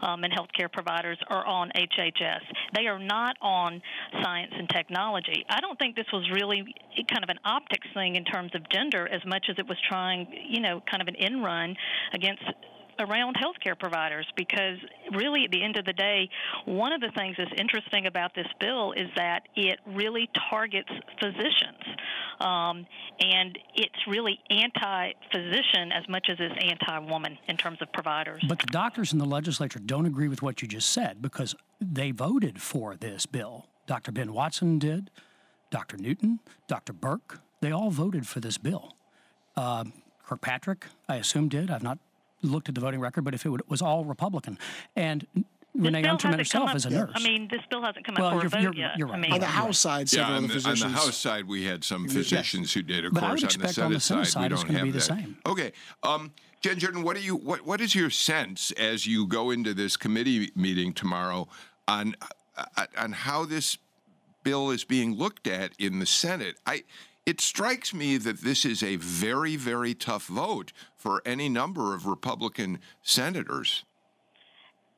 um, 0.02 0.24
and 0.24 0.32
healthcare 0.32 0.72
providers 0.72 1.18
are 1.28 1.44
on 1.46 1.70
HHS. 1.76 2.40
They 2.74 2.86
are 2.86 2.98
not 2.98 3.36
on 3.42 3.82
science 4.22 4.52
and 4.56 4.68
technology. 4.70 5.44
I 5.50 5.60
don't 5.60 5.78
think 5.78 5.96
this 5.96 6.06
was 6.12 6.28
really 6.32 6.64
kind 7.10 7.22
of 7.22 7.28
an 7.28 7.38
optics 7.44 7.86
thing 7.92 8.16
in 8.16 8.24
terms 8.24 8.52
of 8.54 8.62
gender 8.70 9.06
as 9.14 9.20
much 9.26 9.46
as 9.50 9.56
it 9.58 9.66
was 9.66 9.78
trying, 9.88 10.26
you 10.48 10.60
know, 10.60 10.82
kind 10.90 11.00
of 11.00 11.08
an 11.08 11.14
in 11.14 11.42
run 11.42 11.74
against 12.12 12.42
around 13.00 13.36
healthcare 13.36 13.78
providers 13.78 14.26
because 14.36 14.78
really 15.16 15.44
at 15.44 15.50
the 15.50 15.62
end 15.62 15.76
of 15.76 15.84
the 15.84 15.92
day 15.92 16.28
one 16.64 16.92
of 16.92 17.00
the 17.00 17.10
things 17.16 17.34
that's 17.36 17.50
interesting 17.58 18.06
about 18.06 18.34
this 18.34 18.46
bill 18.60 18.92
is 18.92 19.08
that 19.16 19.40
it 19.56 19.78
really 19.86 20.28
targets 20.50 20.88
physicians 21.20 21.82
um, 22.40 22.86
and 23.20 23.58
it's 23.74 24.06
really 24.08 24.38
anti-physician 24.50 25.92
as 25.92 26.08
much 26.08 26.26
as 26.30 26.36
it's 26.38 26.54
anti-woman 26.64 27.36
in 27.48 27.56
terms 27.56 27.78
of 27.80 27.92
providers 27.92 28.42
But 28.48 28.60
the 28.60 28.66
doctors 28.66 29.12
in 29.12 29.18
the 29.18 29.24
legislature 29.24 29.78
don't 29.78 30.06
agree 30.06 30.28
with 30.28 30.42
what 30.42 30.62
you 30.62 30.68
just 30.68 30.90
said 30.90 31.22
because 31.22 31.54
they 31.80 32.10
voted 32.10 32.60
for 32.60 32.96
this 32.96 33.26
bill. 33.26 33.66
Dr. 33.86 34.12
Ben 34.12 34.32
Watson 34.32 34.78
did, 34.78 35.10
Dr. 35.70 35.96
Newton, 35.96 36.40
Dr. 36.68 36.92
Burke, 36.92 37.40
they 37.60 37.70
all 37.70 37.90
voted 37.90 38.26
for 38.26 38.40
this 38.40 38.58
bill. 38.58 38.94
Um 39.56 39.92
Kirkpatrick, 40.26 40.86
I 41.06 41.16
assume, 41.16 41.48
did. 41.50 41.70
I've 41.70 41.82
not 41.82 41.98
looked 42.40 42.70
at 42.70 42.74
the 42.74 42.80
voting 42.80 42.98
record, 43.00 43.24
but 43.24 43.34
if 43.34 43.44
it 43.44 43.50
would- 43.50 43.68
was 43.68 43.82
all 43.82 44.06
Republican. 44.06 44.58
And 44.96 45.26
Renee 45.74 46.00
bill 46.00 46.16
Unterman 46.16 46.38
herself 46.38 46.68
come 46.68 46.76
is 46.78 46.86
a 46.86 46.90
nurse. 46.90 47.10
I 47.14 47.22
mean, 47.22 47.46
this 47.48 47.60
bill 47.68 47.82
hasn't 47.82 48.06
come 48.06 48.14
Well, 48.18 48.28
up 48.28 48.32
for 48.32 48.36
you're- 48.38 48.46
a 48.46 48.48
vote 48.50 48.62
you're- 48.62 48.78
yet. 48.78 48.96
you're 48.98 49.08
I 49.08 49.12
right. 49.12 49.20
mean, 49.20 49.32
On 49.34 49.40
the 49.40 49.46
House 49.46 49.78
side, 49.78 50.10
Yeah, 50.10 50.20
several 50.20 50.36
on 50.38 50.44
of 50.44 50.50
the, 50.52 50.58
the 50.60 50.68
on 50.70 50.78
the. 50.78 50.88
House 50.88 51.16
side, 51.16 51.46
we 51.46 51.64
had 51.64 51.84
some 51.84 52.08
physicians 52.08 52.72
who 52.72 52.80
did. 52.82 53.04
Of 53.04 53.12
But 53.12 53.22
I 53.24 53.28
course, 53.28 53.42
would 53.42 53.52
on 53.54 53.58
the 53.60 53.64
expect 53.66 53.78
on 53.78 53.84
Senate 53.84 53.94
the 53.94 54.00
Senate 54.00 54.24
side, 54.26 54.32
side 54.32 54.40
we 54.50 54.54
it's 54.54 54.62
don't 54.62 54.66
gonna 54.68 54.78
have 54.78 54.86
be 54.86 54.90
the 54.92 54.98
that. 54.98 55.04
same. 55.04 55.36
Okay, 55.44 55.72
um, 56.02 56.32
Jen 56.62 56.78
Jordan, 56.78 57.02
what 57.02 57.16
do 57.16 57.22
you 57.22 57.36
what 57.36 57.66
what 57.66 57.80
is 57.82 57.94
your 57.94 58.08
sense 58.08 58.70
as 58.72 59.06
you 59.06 59.26
go 59.26 59.50
into 59.50 59.74
this 59.74 59.98
committee 59.98 60.50
meeting 60.54 60.94
tomorrow 60.94 61.48
on 61.86 62.16
uh, 62.56 62.86
on 62.96 63.12
how 63.12 63.44
this 63.44 63.76
bill 64.42 64.70
is 64.70 64.84
being 64.84 65.14
looked 65.16 65.46
at 65.46 65.72
in 65.78 65.98
the 65.98 66.06
Senate? 66.06 66.56
I 66.66 66.84
it 67.26 67.40
strikes 67.40 67.94
me 67.94 68.16
that 68.18 68.42
this 68.42 68.64
is 68.64 68.82
a 68.82 68.96
very 68.96 69.56
very 69.56 69.94
tough 69.94 70.26
vote 70.26 70.72
for 70.96 71.22
any 71.24 71.48
number 71.48 71.94
of 71.94 72.06
Republican 72.06 72.78
senators. 73.02 73.84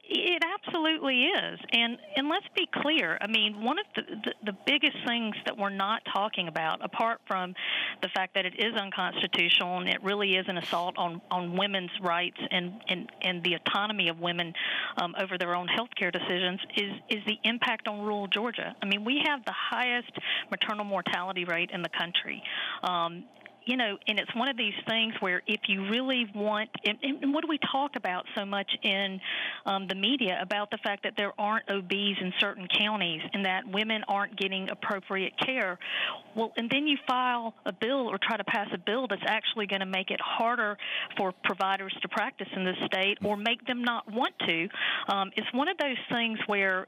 It 0.08 0.42
absolutely 0.44 1.24
is, 1.24 1.58
and 1.72 1.98
and 2.14 2.28
let's 2.28 2.46
be 2.54 2.68
clear. 2.72 3.18
I 3.20 3.26
mean, 3.26 3.64
one 3.64 3.78
of 3.80 3.86
the, 3.96 4.02
the 4.02 4.52
the 4.52 4.56
biggest 4.64 4.96
things 5.04 5.34
that 5.46 5.58
we're 5.58 5.68
not 5.68 6.02
talking 6.12 6.46
about, 6.46 6.84
apart 6.84 7.20
from 7.26 7.54
the 8.02 8.08
fact 8.08 8.34
that 8.34 8.46
it 8.46 8.54
is 8.56 8.74
unconstitutional 8.74 9.78
and 9.78 9.88
it 9.88 10.00
really 10.04 10.36
is 10.36 10.46
an 10.46 10.58
assault 10.58 10.96
on 10.96 11.20
on 11.32 11.56
women's 11.56 11.90
rights 12.00 12.38
and 12.52 12.80
and 12.88 13.10
and 13.22 13.42
the 13.42 13.54
autonomy 13.54 14.08
of 14.08 14.20
women 14.20 14.54
um, 14.96 15.16
over 15.20 15.38
their 15.38 15.56
own 15.56 15.66
health 15.66 15.90
care 15.98 16.12
decisions, 16.12 16.60
is 16.76 16.92
is 17.10 17.24
the 17.26 17.38
impact 17.42 17.88
on 17.88 18.00
rural 18.02 18.28
Georgia. 18.28 18.76
I 18.80 18.86
mean, 18.86 19.04
we 19.04 19.24
have 19.26 19.44
the 19.44 19.54
highest 19.54 20.12
maternal 20.52 20.84
mortality 20.84 21.44
rate 21.44 21.70
in 21.72 21.82
the 21.82 21.88
country. 21.88 22.44
Um, 22.84 23.24
you 23.66 23.76
know, 23.76 23.98
and 24.06 24.18
it's 24.20 24.34
one 24.34 24.48
of 24.48 24.56
these 24.56 24.74
things 24.88 25.12
where 25.18 25.42
if 25.46 25.60
you 25.66 25.88
really 25.90 26.26
want, 26.34 26.70
and, 26.84 26.96
and 27.02 27.34
what 27.34 27.42
do 27.42 27.48
we 27.48 27.58
talk 27.72 27.96
about 27.96 28.24
so 28.36 28.44
much 28.44 28.70
in 28.82 29.20
um, 29.66 29.88
the 29.88 29.96
media 29.96 30.38
about 30.40 30.70
the 30.70 30.78
fact 30.78 31.02
that 31.02 31.14
there 31.16 31.32
aren't 31.36 31.68
OBs 31.68 31.90
in 32.20 32.32
certain 32.38 32.68
counties 32.68 33.20
and 33.32 33.44
that 33.44 33.66
women 33.66 34.02
aren't 34.06 34.36
getting 34.38 34.70
appropriate 34.70 35.32
care? 35.44 35.78
Well, 36.36 36.52
and 36.56 36.70
then 36.70 36.86
you 36.86 36.96
file 37.08 37.54
a 37.64 37.72
bill 37.72 38.08
or 38.08 38.18
try 38.22 38.36
to 38.36 38.44
pass 38.44 38.68
a 38.72 38.78
bill 38.78 39.08
that's 39.08 39.24
actually 39.26 39.66
going 39.66 39.80
to 39.80 39.86
make 39.86 40.12
it 40.12 40.20
harder 40.20 40.78
for 41.16 41.32
providers 41.42 41.94
to 42.02 42.08
practice 42.08 42.48
in 42.54 42.64
the 42.64 42.74
state 42.86 43.18
or 43.24 43.36
make 43.36 43.66
them 43.66 43.82
not 43.82 44.10
want 44.12 44.34
to. 44.46 44.68
Um, 45.08 45.32
it's 45.36 45.52
one 45.52 45.66
of 45.68 45.76
those 45.78 45.98
things 46.08 46.38
where 46.46 46.86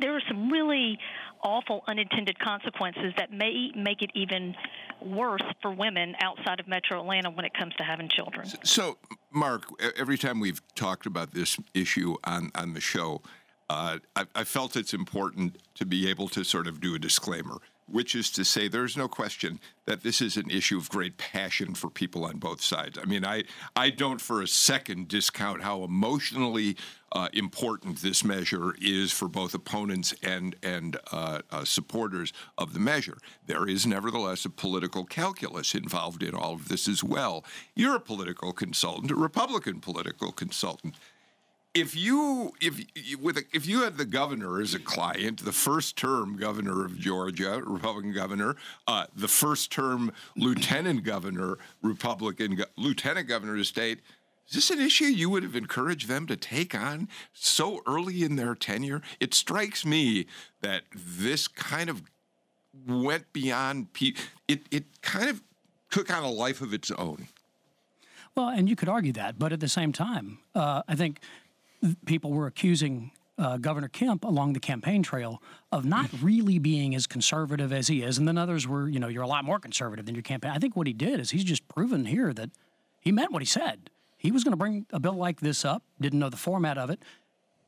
there 0.00 0.14
are 0.14 0.22
some 0.28 0.50
really 0.50 0.98
awful 1.42 1.82
unintended 1.86 2.38
consequences 2.38 3.12
that 3.16 3.32
may 3.32 3.70
make 3.76 4.02
it 4.02 4.10
even 4.14 4.54
worse 5.00 5.42
for 5.62 5.70
women 5.70 6.14
outside 6.20 6.60
of 6.60 6.68
metro 6.68 7.00
Atlanta 7.00 7.30
when 7.30 7.44
it 7.44 7.54
comes 7.54 7.74
to 7.76 7.84
having 7.84 8.08
children. 8.08 8.46
So, 8.64 8.98
Mark, 9.30 9.64
every 9.96 10.18
time 10.18 10.40
we've 10.40 10.60
talked 10.74 11.06
about 11.06 11.32
this 11.32 11.58
issue 11.74 12.16
on, 12.24 12.50
on 12.54 12.74
the 12.74 12.80
show, 12.80 13.22
uh, 13.70 13.98
I, 14.16 14.24
I 14.34 14.44
felt 14.44 14.76
it's 14.76 14.94
important 14.94 15.58
to 15.74 15.84
be 15.84 16.08
able 16.08 16.28
to 16.28 16.44
sort 16.44 16.66
of 16.66 16.80
do 16.80 16.94
a 16.94 16.98
disclaimer, 16.98 17.58
which 17.90 18.14
is 18.14 18.30
to 18.30 18.44
say 18.44 18.68
there's 18.68 18.96
no 18.96 19.08
question 19.08 19.60
that 19.86 20.02
this 20.02 20.20
is 20.20 20.36
an 20.36 20.50
issue 20.50 20.76
of 20.76 20.88
great 20.90 21.16
passion 21.16 21.74
for 21.74 21.88
people 21.88 22.24
on 22.24 22.38
both 22.38 22.60
sides. 22.60 22.98
I 23.00 23.06
mean, 23.06 23.24
I, 23.24 23.44
I 23.74 23.90
don't 23.90 24.20
for 24.20 24.42
a 24.42 24.48
second 24.48 25.08
discount 25.08 25.62
how 25.62 25.82
emotionally 25.82 26.76
uh, 27.12 27.28
important 27.32 28.02
this 28.02 28.22
measure 28.22 28.74
is 28.80 29.12
for 29.12 29.28
both 29.28 29.54
opponents 29.54 30.14
and, 30.22 30.56
and 30.62 30.98
uh, 31.10 31.40
uh, 31.50 31.64
supporters 31.64 32.32
of 32.58 32.74
the 32.74 32.80
measure. 32.80 33.16
There 33.46 33.66
is 33.66 33.86
nevertheless 33.86 34.44
a 34.44 34.50
political 34.50 35.04
calculus 35.04 35.74
involved 35.74 36.22
in 36.22 36.34
all 36.34 36.52
of 36.52 36.68
this 36.68 36.86
as 36.86 37.02
well. 37.02 37.44
You're 37.74 37.96
a 37.96 38.00
political 38.00 38.52
consultant, 38.52 39.10
a 39.10 39.14
Republican 39.14 39.80
political 39.80 40.32
consultant 40.32 40.96
if 41.74 41.94
you 41.94 42.52
if 42.60 42.80
with 43.20 43.38
a, 43.38 43.44
if 43.52 43.66
you 43.66 43.82
had 43.82 43.96
the 43.96 44.04
governor 44.04 44.60
as 44.60 44.74
a 44.74 44.78
client, 44.78 45.44
the 45.44 45.52
first 45.52 45.96
term 45.96 46.36
governor 46.36 46.84
of 46.84 46.98
Georgia, 46.98 47.62
Republican 47.64 48.12
governor, 48.12 48.56
uh, 48.86 49.06
the 49.14 49.28
first 49.28 49.70
term 49.70 50.12
lieutenant 50.36 51.04
governor, 51.04 51.58
Republican 51.82 52.56
go- 52.56 52.64
lieutenant 52.76 53.28
governor 53.28 53.52
of 53.52 53.58
the 53.58 53.64
state, 53.64 54.00
is 54.48 54.54
this 54.54 54.70
an 54.70 54.80
issue 54.80 55.04
you 55.04 55.30
would 55.30 55.42
have 55.42 55.56
encouraged 55.56 56.08
them 56.08 56.26
to 56.26 56.36
take 56.36 56.74
on 56.74 57.08
so 57.32 57.82
early 57.86 58.22
in 58.24 58.36
their 58.36 58.54
tenure? 58.54 59.02
It 59.20 59.34
strikes 59.34 59.84
me 59.84 60.26
that 60.62 60.82
this 60.94 61.48
kind 61.48 61.90
of 61.90 62.02
went 62.86 63.32
beyond. 63.32 63.92
Pe- 63.92 64.14
it 64.48 64.62
it 64.70 64.84
kind 65.02 65.28
of 65.28 65.42
took 65.90 66.14
on 66.14 66.24
a 66.24 66.30
life 66.30 66.60
of 66.60 66.72
its 66.72 66.90
own. 66.90 67.28
Well, 68.34 68.48
and 68.48 68.68
you 68.68 68.76
could 68.76 68.88
argue 68.88 69.12
that, 69.14 69.38
but 69.38 69.52
at 69.52 69.58
the 69.58 69.68
same 69.68 69.92
time, 69.92 70.38
uh, 70.54 70.82
I 70.86 70.94
think 70.94 71.18
people 72.06 72.32
were 72.32 72.46
accusing 72.46 73.12
uh, 73.38 73.56
Governor 73.56 73.88
Kemp 73.88 74.24
along 74.24 74.52
the 74.54 74.60
campaign 74.60 75.02
trail 75.02 75.40
of 75.70 75.84
not 75.84 76.10
really 76.20 76.58
being 76.58 76.94
as 76.94 77.06
conservative 77.06 77.72
as 77.72 77.86
he 77.86 78.02
is, 78.02 78.18
and 78.18 78.26
then 78.26 78.36
others 78.36 78.66
were, 78.66 78.88
you 78.88 78.98
know, 78.98 79.06
you're 79.08 79.22
a 79.22 79.28
lot 79.28 79.44
more 79.44 79.60
conservative 79.60 80.06
than 80.06 80.14
your 80.14 80.22
campaign. 80.22 80.50
I 80.50 80.58
think 80.58 80.74
what 80.76 80.86
he 80.88 80.92
did 80.92 81.20
is 81.20 81.30
he's 81.30 81.44
just 81.44 81.66
proven 81.68 82.06
here 82.06 82.32
that 82.32 82.50
he 83.00 83.12
meant 83.12 83.30
what 83.32 83.40
he 83.42 83.46
said. 83.46 83.90
He 84.16 84.32
was 84.32 84.42
going 84.42 84.52
to 84.52 84.56
bring 84.56 84.86
a 84.92 84.98
bill 84.98 85.12
like 85.14 85.38
this 85.40 85.64
up, 85.64 85.84
didn't 86.00 86.18
know 86.18 86.28
the 86.30 86.36
format 86.36 86.76
of 86.78 86.90
it. 86.90 87.00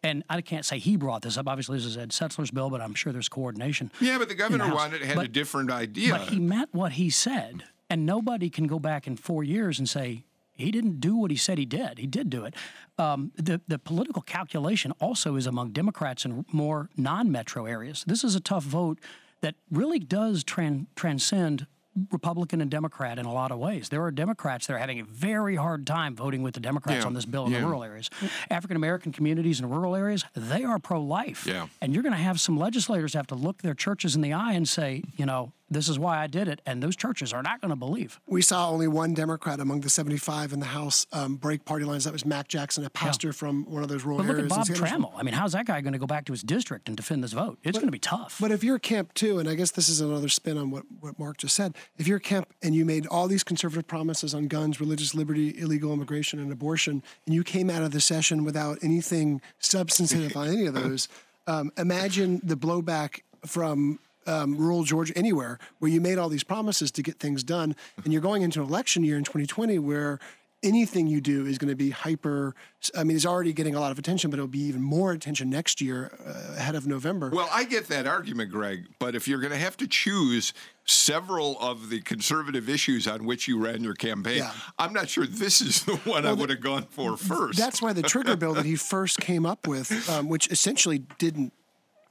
And 0.02 0.24
I 0.28 0.40
can't 0.40 0.64
say 0.64 0.78
he 0.78 0.96
brought 0.96 1.22
this 1.22 1.36
up. 1.36 1.46
Obviously, 1.46 1.76
this 1.76 1.84
is 1.86 1.96
Ed 1.96 2.10
Setzler's 2.10 2.50
bill, 2.50 2.70
but 2.70 2.80
I'm 2.80 2.94
sure 2.94 3.12
there's 3.12 3.28
coordination. 3.28 3.92
Yeah, 4.00 4.18
but 4.18 4.28
the 4.28 4.34
governor 4.34 4.64
in-house. 4.64 4.76
wanted 4.76 5.02
had 5.02 5.14
But- 5.16 5.26
a 5.26 5.28
different 5.28 5.70
idea. 5.70 6.12
But 6.14 6.30
he 6.30 6.40
meant 6.40 6.70
what 6.72 6.92
he 6.92 7.10
said, 7.10 7.64
and 7.88 8.04
nobody 8.06 8.50
can 8.50 8.66
go 8.66 8.78
back 8.80 9.06
in 9.06 9.14
four 9.16 9.44
years 9.44 9.78
and 9.78 9.88
say 9.88 10.24
he 10.60 10.70
didn't 10.70 11.00
do 11.00 11.16
what 11.16 11.30
he 11.30 11.36
said 11.36 11.58
he 11.58 11.64
did. 11.66 11.98
He 11.98 12.06
did 12.06 12.30
do 12.30 12.44
it. 12.44 12.54
Um, 12.98 13.32
the 13.36 13.60
the 13.68 13.78
political 13.78 14.22
calculation 14.22 14.92
also 15.00 15.36
is 15.36 15.46
among 15.46 15.70
Democrats 15.72 16.24
in 16.24 16.44
more 16.52 16.88
non-metro 16.96 17.66
areas. 17.66 18.04
This 18.06 18.24
is 18.24 18.34
a 18.34 18.40
tough 18.40 18.64
vote 18.64 18.98
that 19.40 19.54
really 19.70 19.98
does 19.98 20.44
tran- 20.44 20.86
transcend. 20.96 21.66
Republican 22.12 22.60
and 22.60 22.70
Democrat 22.70 23.18
in 23.18 23.26
a 23.26 23.32
lot 23.32 23.50
of 23.50 23.58
ways. 23.58 23.88
There 23.88 24.02
are 24.04 24.12
Democrats 24.12 24.68
that 24.68 24.74
are 24.74 24.78
having 24.78 25.00
a 25.00 25.04
very 25.04 25.56
hard 25.56 25.88
time 25.88 26.14
voting 26.14 26.40
with 26.40 26.54
the 26.54 26.60
Democrats 26.60 27.00
Yeah, 27.00 27.06
on 27.08 27.14
this 27.14 27.26
bill 27.26 27.46
in 27.46 27.52
yeah. 27.52 27.58
the 27.60 27.66
rural 27.66 27.82
areas. 27.82 28.08
African 28.48 28.76
American 28.76 29.10
communities 29.10 29.58
in 29.58 29.68
rural 29.68 29.96
areas, 29.96 30.24
they 30.36 30.62
are 30.62 30.78
pro 30.78 31.02
life. 31.02 31.46
Yeah. 31.48 31.66
And 31.82 31.92
you're 31.92 32.04
going 32.04 32.14
to 32.14 32.22
have 32.22 32.40
some 32.40 32.56
legislators 32.56 33.14
have 33.14 33.26
to 33.26 33.34
look 33.34 33.62
their 33.62 33.74
churches 33.74 34.14
in 34.14 34.22
the 34.22 34.32
eye 34.32 34.52
and 34.52 34.68
say, 34.68 35.02
you 35.16 35.26
know, 35.26 35.52
this 35.70 35.88
is 35.88 35.98
why 35.98 36.18
I 36.18 36.26
did 36.26 36.48
it. 36.48 36.60
And 36.66 36.82
those 36.82 36.96
churches 36.96 37.32
are 37.32 37.42
not 37.42 37.60
going 37.60 37.70
to 37.70 37.76
believe. 37.76 38.20
We 38.26 38.42
saw 38.42 38.68
only 38.68 38.88
one 38.88 39.14
Democrat 39.14 39.60
among 39.60 39.80
the 39.80 39.90
75 39.90 40.52
in 40.52 40.60
the 40.60 40.66
House 40.66 41.06
um, 41.12 41.36
break 41.36 41.64
party 41.64 41.84
lines. 41.84 42.04
That 42.04 42.12
was 42.12 42.26
Mac 42.26 42.48
Jackson, 42.48 42.84
a 42.84 42.90
pastor 42.90 43.32
from 43.32 43.64
one 43.64 43.82
of 43.82 43.88
those 43.88 44.04
rural 44.04 44.18
But 44.18 44.26
look 44.26 44.36
at 44.36 44.52
areas. 44.52 44.68
in 44.68 44.74
Bob 44.74 44.90
Trammell. 44.90 45.12
I 45.16 45.22
mean, 45.22 45.34
how's 45.34 45.52
that 45.52 45.66
guy 45.66 45.80
going 45.80 45.92
to 45.92 45.98
go 45.98 46.06
back 46.06 46.24
to 46.26 46.32
his 46.32 46.42
district 46.42 46.88
and 46.88 46.96
defend 46.96 47.22
this 47.22 47.32
vote? 47.32 47.58
It's 47.62 47.78
going 47.78 47.86
to 47.88 47.92
be 47.92 47.98
tough. 47.98 48.38
But 48.40 48.50
if 48.50 48.64
you're 48.64 48.78
Kemp 48.78 49.14
too, 49.14 49.38
and 49.38 49.48
I 49.48 49.54
guess 49.54 49.70
this 49.70 49.88
is 49.88 50.00
another 50.00 50.28
spin 50.28 50.58
on 50.58 50.70
what, 50.70 50.84
what 51.00 51.18
Mark 51.18 51.38
just 51.38 51.54
said, 51.54 51.76
if 51.96 52.08
you're 52.08 52.18
Kemp 52.18 52.48
and 52.62 52.74
you 52.74 52.84
made 52.84 53.06
all 53.06 53.28
these 53.28 53.44
conservative 53.44 53.86
promises 53.86 54.34
on 54.34 54.48
guns, 54.48 54.80
religious 54.80 55.14
liberty, 55.14 55.56
illegal 55.58 55.92
immigration, 55.92 56.40
and 56.40 56.52
abortion, 56.52 57.02
and 57.26 57.34
you 57.34 57.44
came 57.44 57.70
out 57.70 57.82
of 57.82 57.92
the 57.92 58.00
session 58.00 58.44
without 58.44 58.78
anything 58.82 59.40
substantive 59.58 60.36
on 60.36 60.48
any 60.48 60.66
of 60.66 60.74
those, 60.74 61.08
um, 61.46 61.70
imagine 61.76 62.40
the 62.42 62.56
blowback 62.56 63.20
from 63.46 63.98
um, 64.30 64.56
rural 64.56 64.84
Georgia, 64.84 65.12
anywhere 65.16 65.58
where 65.78 65.90
you 65.90 66.00
made 66.00 66.18
all 66.18 66.28
these 66.28 66.44
promises 66.44 66.90
to 66.92 67.02
get 67.02 67.18
things 67.18 67.42
done, 67.42 67.74
and 68.04 68.12
you're 68.12 68.22
going 68.22 68.42
into 68.42 68.60
an 68.62 68.66
election 68.68 69.02
year 69.04 69.16
in 69.18 69.24
2020 69.24 69.78
where 69.78 70.18
anything 70.62 71.06
you 71.06 71.22
do 71.22 71.46
is 71.46 71.56
going 71.56 71.70
to 71.70 71.74
be 71.74 71.88
hyper. 71.88 72.54
I 72.94 73.02
mean, 73.02 73.16
it's 73.16 73.24
already 73.24 73.54
getting 73.54 73.74
a 73.74 73.80
lot 73.80 73.92
of 73.92 73.98
attention, 73.98 74.30
but 74.30 74.38
it'll 74.38 74.46
be 74.46 74.60
even 74.64 74.82
more 74.82 75.12
attention 75.12 75.48
next 75.48 75.80
year 75.80 76.12
uh, 76.26 76.56
ahead 76.58 76.74
of 76.74 76.86
November. 76.86 77.30
Well, 77.30 77.48
I 77.50 77.64
get 77.64 77.88
that 77.88 78.06
argument, 78.06 78.50
Greg, 78.50 78.84
but 78.98 79.14
if 79.14 79.26
you're 79.26 79.40
going 79.40 79.52
to 79.52 79.58
have 79.58 79.78
to 79.78 79.86
choose 79.86 80.52
several 80.84 81.58
of 81.60 81.88
the 81.88 82.00
conservative 82.02 82.68
issues 82.68 83.06
on 83.08 83.24
which 83.24 83.48
you 83.48 83.58
ran 83.58 83.82
your 83.82 83.94
campaign, 83.94 84.38
Yeah. 84.38 84.52
I'm 84.78 84.92
not 84.92 85.08
sure 85.08 85.24
this 85.26 85.62
is 85.62 85.84
the 85.84 85.96
one 85.96 86.26
I 86.26 86.32
would 86.34 86.50
have 86.50 86.60
gone 86.60 86.86
for 86.90 87.16
first. 87.16 87.58
That's 87.58 87.80
why 87.80 87.94
the 87.94 88.02
trigger 88.02 88.36
bill 88.36 88.52
that 88.54 88.66
he 88.66 88.76
first 88.94 89.18
came 89.18 89.46
up 89.46 89.66
with, 89.66 90.10
um, 90.10 90.28
which 90.28 90.50
essentially 90.50 90.98
didn't, 91.18 91.54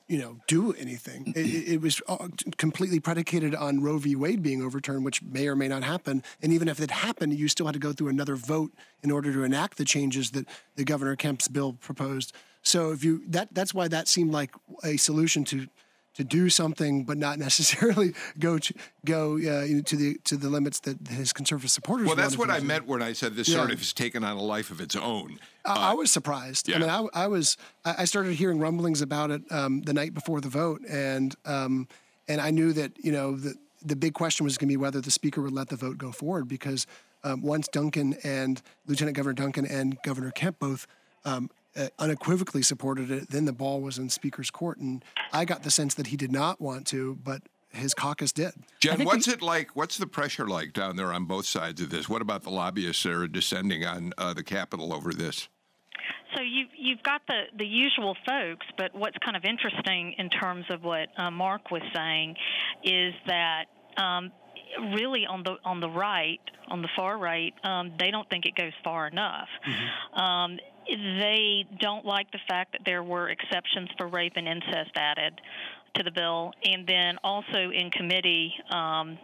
you 0.10 0.18
know, 0.18 0.38
do 0.48 0.74
anything. 0.74 1.32
It, 1.36 1.74
it- 1.74 1.82
was 1.82 2.02
uh, 2.10 2.28
completely 2.58 3.00
predicated 3.00 3.56
on 3.56 3.82
Roe 3.82 4.00
v. 4.00 4.16
Wade 4.16 4.42
being 4.42 4.62
overturned, 4.62 5.06
which 5.06 5.22
may 5.22 5.48
or 5.48 5.56
may 5.56 5.68
not 5.70 5.84
happen. 5.84 6.24
And 6.42 6.52
even 6.52 6.68
if 6.68 6.82
it 6.82 6.92
happened, 6.92 7.34
you 7.36 7.48
still 7.48 7.68
had 7.68 7.74
to 7.74 7.80
go 7.80 7.94
through 7.94 8.10
another 8.10 8.36
vote 8.36 8.74
in 9.04 9.12
order 9.12 9.32
to 9.32 9.44
enact 9.44 9.78
the 9.78 9.86
changes 9.86 10.32
that 10.32 10.46
the 10.76 10.84
Governor 10.84 11.16
Kemp's 11.16 11.48
bill 11.48 11.74
proposed. 11.74 12.34
So 12.64 12.92
if 12.92 13.04
you 13.06 13.24
that 13.28 13.54
that's 13.54 13.74
why 13.74 13.88
that 13.88 14.08
seemed 14.10 14.32
like 14.34 14.52
a 14.84 14.98
solution 14.98 15.46
to 15.46 15.68
to 16.20 16.26
do 16.26 16.50
something, 16.50 17.06
but 17.06 17.18
not 17.18 17.40
necessarily 17.40 18.14
go 18.40 18.58
to, 18.60 18.74
go 19.06 19.34
uh, 19.36 19.64
you 19.64 19.76
know, 19.78 19.82
to 19.82 19.96
the 19.96 20.18
to 20.26 20.36
the 20.36 20.50
limits 20.50 20.82
that 20.82 20.98
his 21.08 21.32
conservative 21.34 21.72
supporters. 21.72 22.06
well, 22.08 22.16
that's 22.16 22.38
what 22.38 22.50
I 22.50 22.60
meant 22.60 22.86
when 22.88 23.02
I 23.02 23.14
said 23.14 23.36
this 23.36 23.48
Yeah. 23.48 23.56
sort 23.56 23.72
of 23.72 23.80
has 23.80 23.94
taken 23.94 24.24
on 24.26 24.36
a 24.36 24.42
life 24.42 24.70
of 24.70 24.82
its 24.82 24.96
own. 24.96 25.40
I, 25.66 25.92
I 25.92 25.94
was 25.94 26.12
surprised. 26.12 26.68
yeah. 26.68 26.76
I 26.76 26.80
mean, 26.80 26.90
I, 26.90 27.24
I 27.24 27.28
was. 27.28 27.58
I 27.86 27.96
I 28.00 28.06
started 28.06 28.34
hearing 28.36 28.60
rumblings 28.60 29.02
about 29.02 29.32
it 29.32 29.42
um, 29.50 29.82
the 29.82 29.94
night 29.94 30.14
before 30.14 30.42
the 30.42 30.50
vote, 30.50 30.82
and 30.90 31.34
um, 31.46 31.88
and 32.28 32.42
I 32.42 32.52
knew 32.52 32.74
that 32.74 32.92
you 33.04 33.12
know 33.14 33.36
the 33.38 33.56
the 33.82 33.96
big 33.96 34.14
question 34.14 34.44
was 34.44 34.58
going 34.58 34.68
to 34.68 34.74
be 34.74 34.78
whether 34.78 35.00
the 35.00 35.12
speaker 35.12 35.42
would 35.42 35.54
let 35.54 35.70
the 35.70 35.78
vote 35.78 35.98
go 35.98 36.12
forward 36.12 36.50
because 36.50 36.86
um, 37.24 37.42
once 37.42 37.70
Duncan 37.70 38.16
and 38.26 38.62
Lieutenant 38.88 39.16
Governor 39.16 39.36
Duncan 39.36 39.66
and 39.66 39.98
Governor 40.04 40.32
Kemp 40.32 40.60
both. 40.60 40.86
Um, 41.26 41.50
uh, 41.80 41.88
unequivocally 41.98 42.62
supported 42.62 43.10
it. 43.10 43.30
Then 43.30 43.46
the 43.46 43.54
ball 43.54 43.82
was 43.82 43.98
in 43.98 44.10
Speaker's 44.10 44.52
court, 44.52 44.78
and 44.78 45.04
I 45.32 45.46
got 45.46 45.64
the 45.64 45.72
sense 45.72 45.94
that 45.96 46.08
he 46.08 46.18
did 46.18 46.32
not 46.32 46.60
want 46.60 46.86
to, 46.88 47.18
but 47.24 47.42
his 47.72 47.94
caucus 47.94 48.32
did. 48.32 48.54
Jen, 48.80 49.04
what's 49.06 49.28
it 49.28 49.42
like? 49.42 49.76
What's 49.76 49.98
the 49.98 50.08
pressure 50.08 50.48
like 50.48 50.74
down 50.74 50.96
there 50.96 51.14
on 51.14 51.26
both 51.26 51.46
sides 51.46 51.82
of 51.82 51.90
this? 51.90 52.10
What 52.10 52.22
about 52.22 52.44
the 52.44 52.50
lobbyists 52.50 53.04
that 53.04 53.14
are 53.14 53.28
descending 53.28 53.86
on 53.86 54.12
uh, 54.18 54.34
the 54.34 54.44
Capitol 54.44 54.94
over 54.94 55.14
this? 55.14 55.48
So 56.36 56.42
you 56.42 56.66
you've 56.78 57.04
got 57.04 57.22
the 57.28 57.44
the 57.58 57.66
usual 57.66 58.16
folks, 58.28 58.66
but 58.78 58.94
what's 58.94 59.18
kind 59.24 59.38
of 59.38 59.44
interesting 59.46 60.14
in 60.18 60.30
terms 60.30 60.66
of 60.70 60.84
what 60.84 61.10
uh, 61.18 61.32
Mark 61.32 61.72
was 61.72 61.82
saying 61.96 62.36
is 62.84 63.14
that. 63.28 63.66
Um, 63.98 64.32
Really, 64.94 65.26
on 65.26 65.42
the 65.42 65.56
on 65.66 65.80
the 65.80 65.90
right, 65.90 66.40
on 66.68 66.84
the 66.84 66.90
far 66.96 67.18
right, 67.18 67.56
um, 67.64 67.94
they 68.00 68.12
don't 68.12 68.30
think 68.30 68.46
it 68.46 68.56
goes 68.56 68.72
far 68.84 69.08
enough. 69.08 69.48
Um, 70.14 70.60
they 70.90 71.66
don't 71.80 72.06
like 72.06 72.32
the 72.32 72.40
fact 72.48 72.74
that 72.74 72.82
there 72.86 73.04
were 73.04 73.30
exceptions 73.30 73.90
for 73.98 74.08
rape 74.08 74.34
and 74.36 74.48
incest 74.48 74.92
added 74.96 75.40
to 75.96 76.04
the 76.04 76.12
bill, 76.12 76.52
and 76.64 76.88
then 76.88 77.18
also 77.24 77.72
in 77.72 77.90
committee, 77.92 78.54
um, 78.72 79.18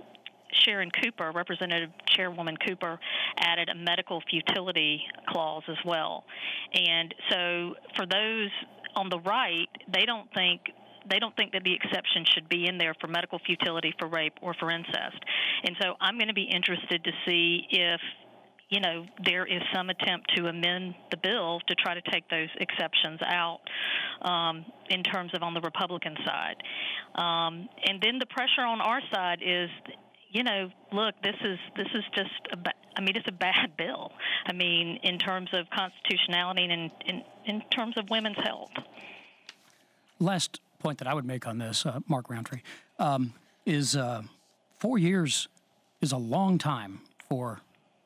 Sharon 0.64 0.90
Cooper, 0.92 1.32
Representative 1.32 1.90
Chairwoman 2.08 2.58
Cooper, 2.58 3.00
added 3.40 3.70
a 3.70 3.76
medical 3.76 4.22
futility 4.30 5.02
clause 5.28 5.64
as 5.68 5.78
well. 5.86 6.24
And 6.74 7.14
so 7.30 7.76
for 7.96 8.06
those 8.06 8.50
on 8.96 9.10
the 9.10 9.20
right, 9.20 9.68
they 9.94 10.06
don't 10.06 10.32
think 10.34 10.62
they 11.08 11.20
don't 11.20 11.36
think 11.36 11.52
that 11.52 11.64
the 11.64 11.74
exception 11.74 12.26
should 12.34 12.50
be 12.50 12.68
in 12.68 12.80
there 12.80 12.96
for 13.00 13.08
medical 13.08 13.38
futility 13.46 13.94
for 14.00 14.08
rape 14.08 14.34
or 14.42 14.56
for 14.56 14.72
incest. 14.72 15.20
And 15.64 15.76
so 15.80 15.94
I'm 16.02 16.18
going 16.18 16.30
to 16.30 16.34
be 16.34 16.50
interested 16.52 17.04
to 17.04 17.12
see 17.28 17.68
if 17.70 18.02
you 18.70 18.80
know 18.80 19.06
there 19.24 19.46
is 19.46 19.62
some 19.74 19.90
attempt 19.90 20.36
to 20.36 20.48
amend 20.48 20.96
the 21.12 21.18
bill 21.18 21.60
to 21.68 21.76
try 21.76 21.94
to 21.94 22.02
take 22.12 22.28
those 22.30 22.50
exceptions 22.60 23.20
out 23.26 23.60
um, 24.22 24.66
in 24.90 25.04
terms 25.04 25.32
of 25.34 25.44
on 25.44 25.54
the 25.54 25.62
Republican 25.62 26.16
side. 26.26 26.56
Um, 27.16 27.70
and 27.86 28.02
then 28.02 28.20
the 28.20 28.26
pressure 28.26 28.66
on 28.66 28.82
our 28.82 29.02
side 29.14 29.40
is 29.46 29.70
you 30.36 30.44
know, 30.44 30.70
look, 30.92 31.16
this 31.24 31.36
is 31.46 31.58
this 31.78 31.88
is 31.94 32.04
just 32.14 32.30
a 32.52 32.58
ba- 32.58 32.74
I 32.98 33.02
mean, 33.02 33.16
it's 33.16 33.28
a 33.28 33.32
bad 33.32 33.72
bill. 33.78 34.12
I 34.46 34.54
mean, 34.54 35.00
in 35.02 35.18
terms 35.18 35.50
of 35.54 35.70
constitutionality 35.70 36.64
and 36.64 36.72
in 36.72 36.92
in, 37.06 37.24
in 37.46 37.62
terms 37.70 37.98
of 37.98 38.10
women's 38.10 38.38
health. 38.44 38.72
Last 40.20 40.60
point 40.80 40.98
that 41.00 41.08
I 41.08 41.14
would 41.14 41.26
make 41.26 41.48
on 41.48 41.58
this, 41.58 41.86
uh, 41.86 42.00
Mark 42.08 42.30
Rountree, 42.30 42.62
um, 43.00 43.34
is 43.66 43.96
uh, 43.96 44.24
four 44.78 44.98
years 44.98 45.48
is 46.02 46.12
a 46.12 46.18
long 46.18 46.58
time 46.58 47.00
for 47.30 47.62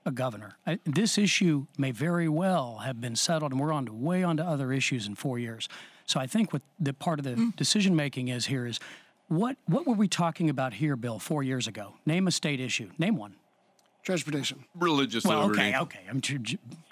a 0.10 0.12
governor. 0.12 0.58
I, 0.68 0.80
this 0.86 1.18
issue 1.18 1.68
may 1.78 1.92
very 1.92 2.28
well 2.28 2.80
have 2.80 3.00
been 3.00 3.16
settled, 3.16 3.54
and 3.54 3.62
we're 3.62 3.72
on 3.72 3.86
to 3.86 3.94
way 3.94 4.24
onto 4.24 4.44
other 4.44 4.74
issues 4.74 5.08
in 5.08 5.16
four 5.16 5.40
years. 5.40 5.70
So 6.06 6.20
I 6.20 6.28
think 6.28 6.52
what 6.52 6.64
the 6.80 6.94
part 6.94 7.20
of 7.20 7.26
the 7.26 7.36
mm. 7.36 7.56
decision 7.56 7.96
making 7.96 8.28
is 8.28 8.48
here 8.48 8.66
is 8.66 8.80
what 9.30 9.56
what 9.68 9.88
were 9.88 9.94
we 9.94 10.08
talking 10.08 10.50
about 10.50 10.74
here, 10.74 10.96
Bill, 10.96 11.20
four 11.20 11.44
years 11.44 11.68
ago? 11.68 11.94
Name 12.06 12.28
a 12.28 12.32
state 12.32 12.60
issue. 12.60 12.90
Name 12.98 13.16
one. 13.16 13.36
Transportation. 14.04 14.66
Religious 14.76 15.24
Well, 15.24 15.42
liberty. 15.42 15.62
okay, 15.62 15.78
okay. 15.78 16.00
I'm 16.10 16.20
too, 16.20 16.40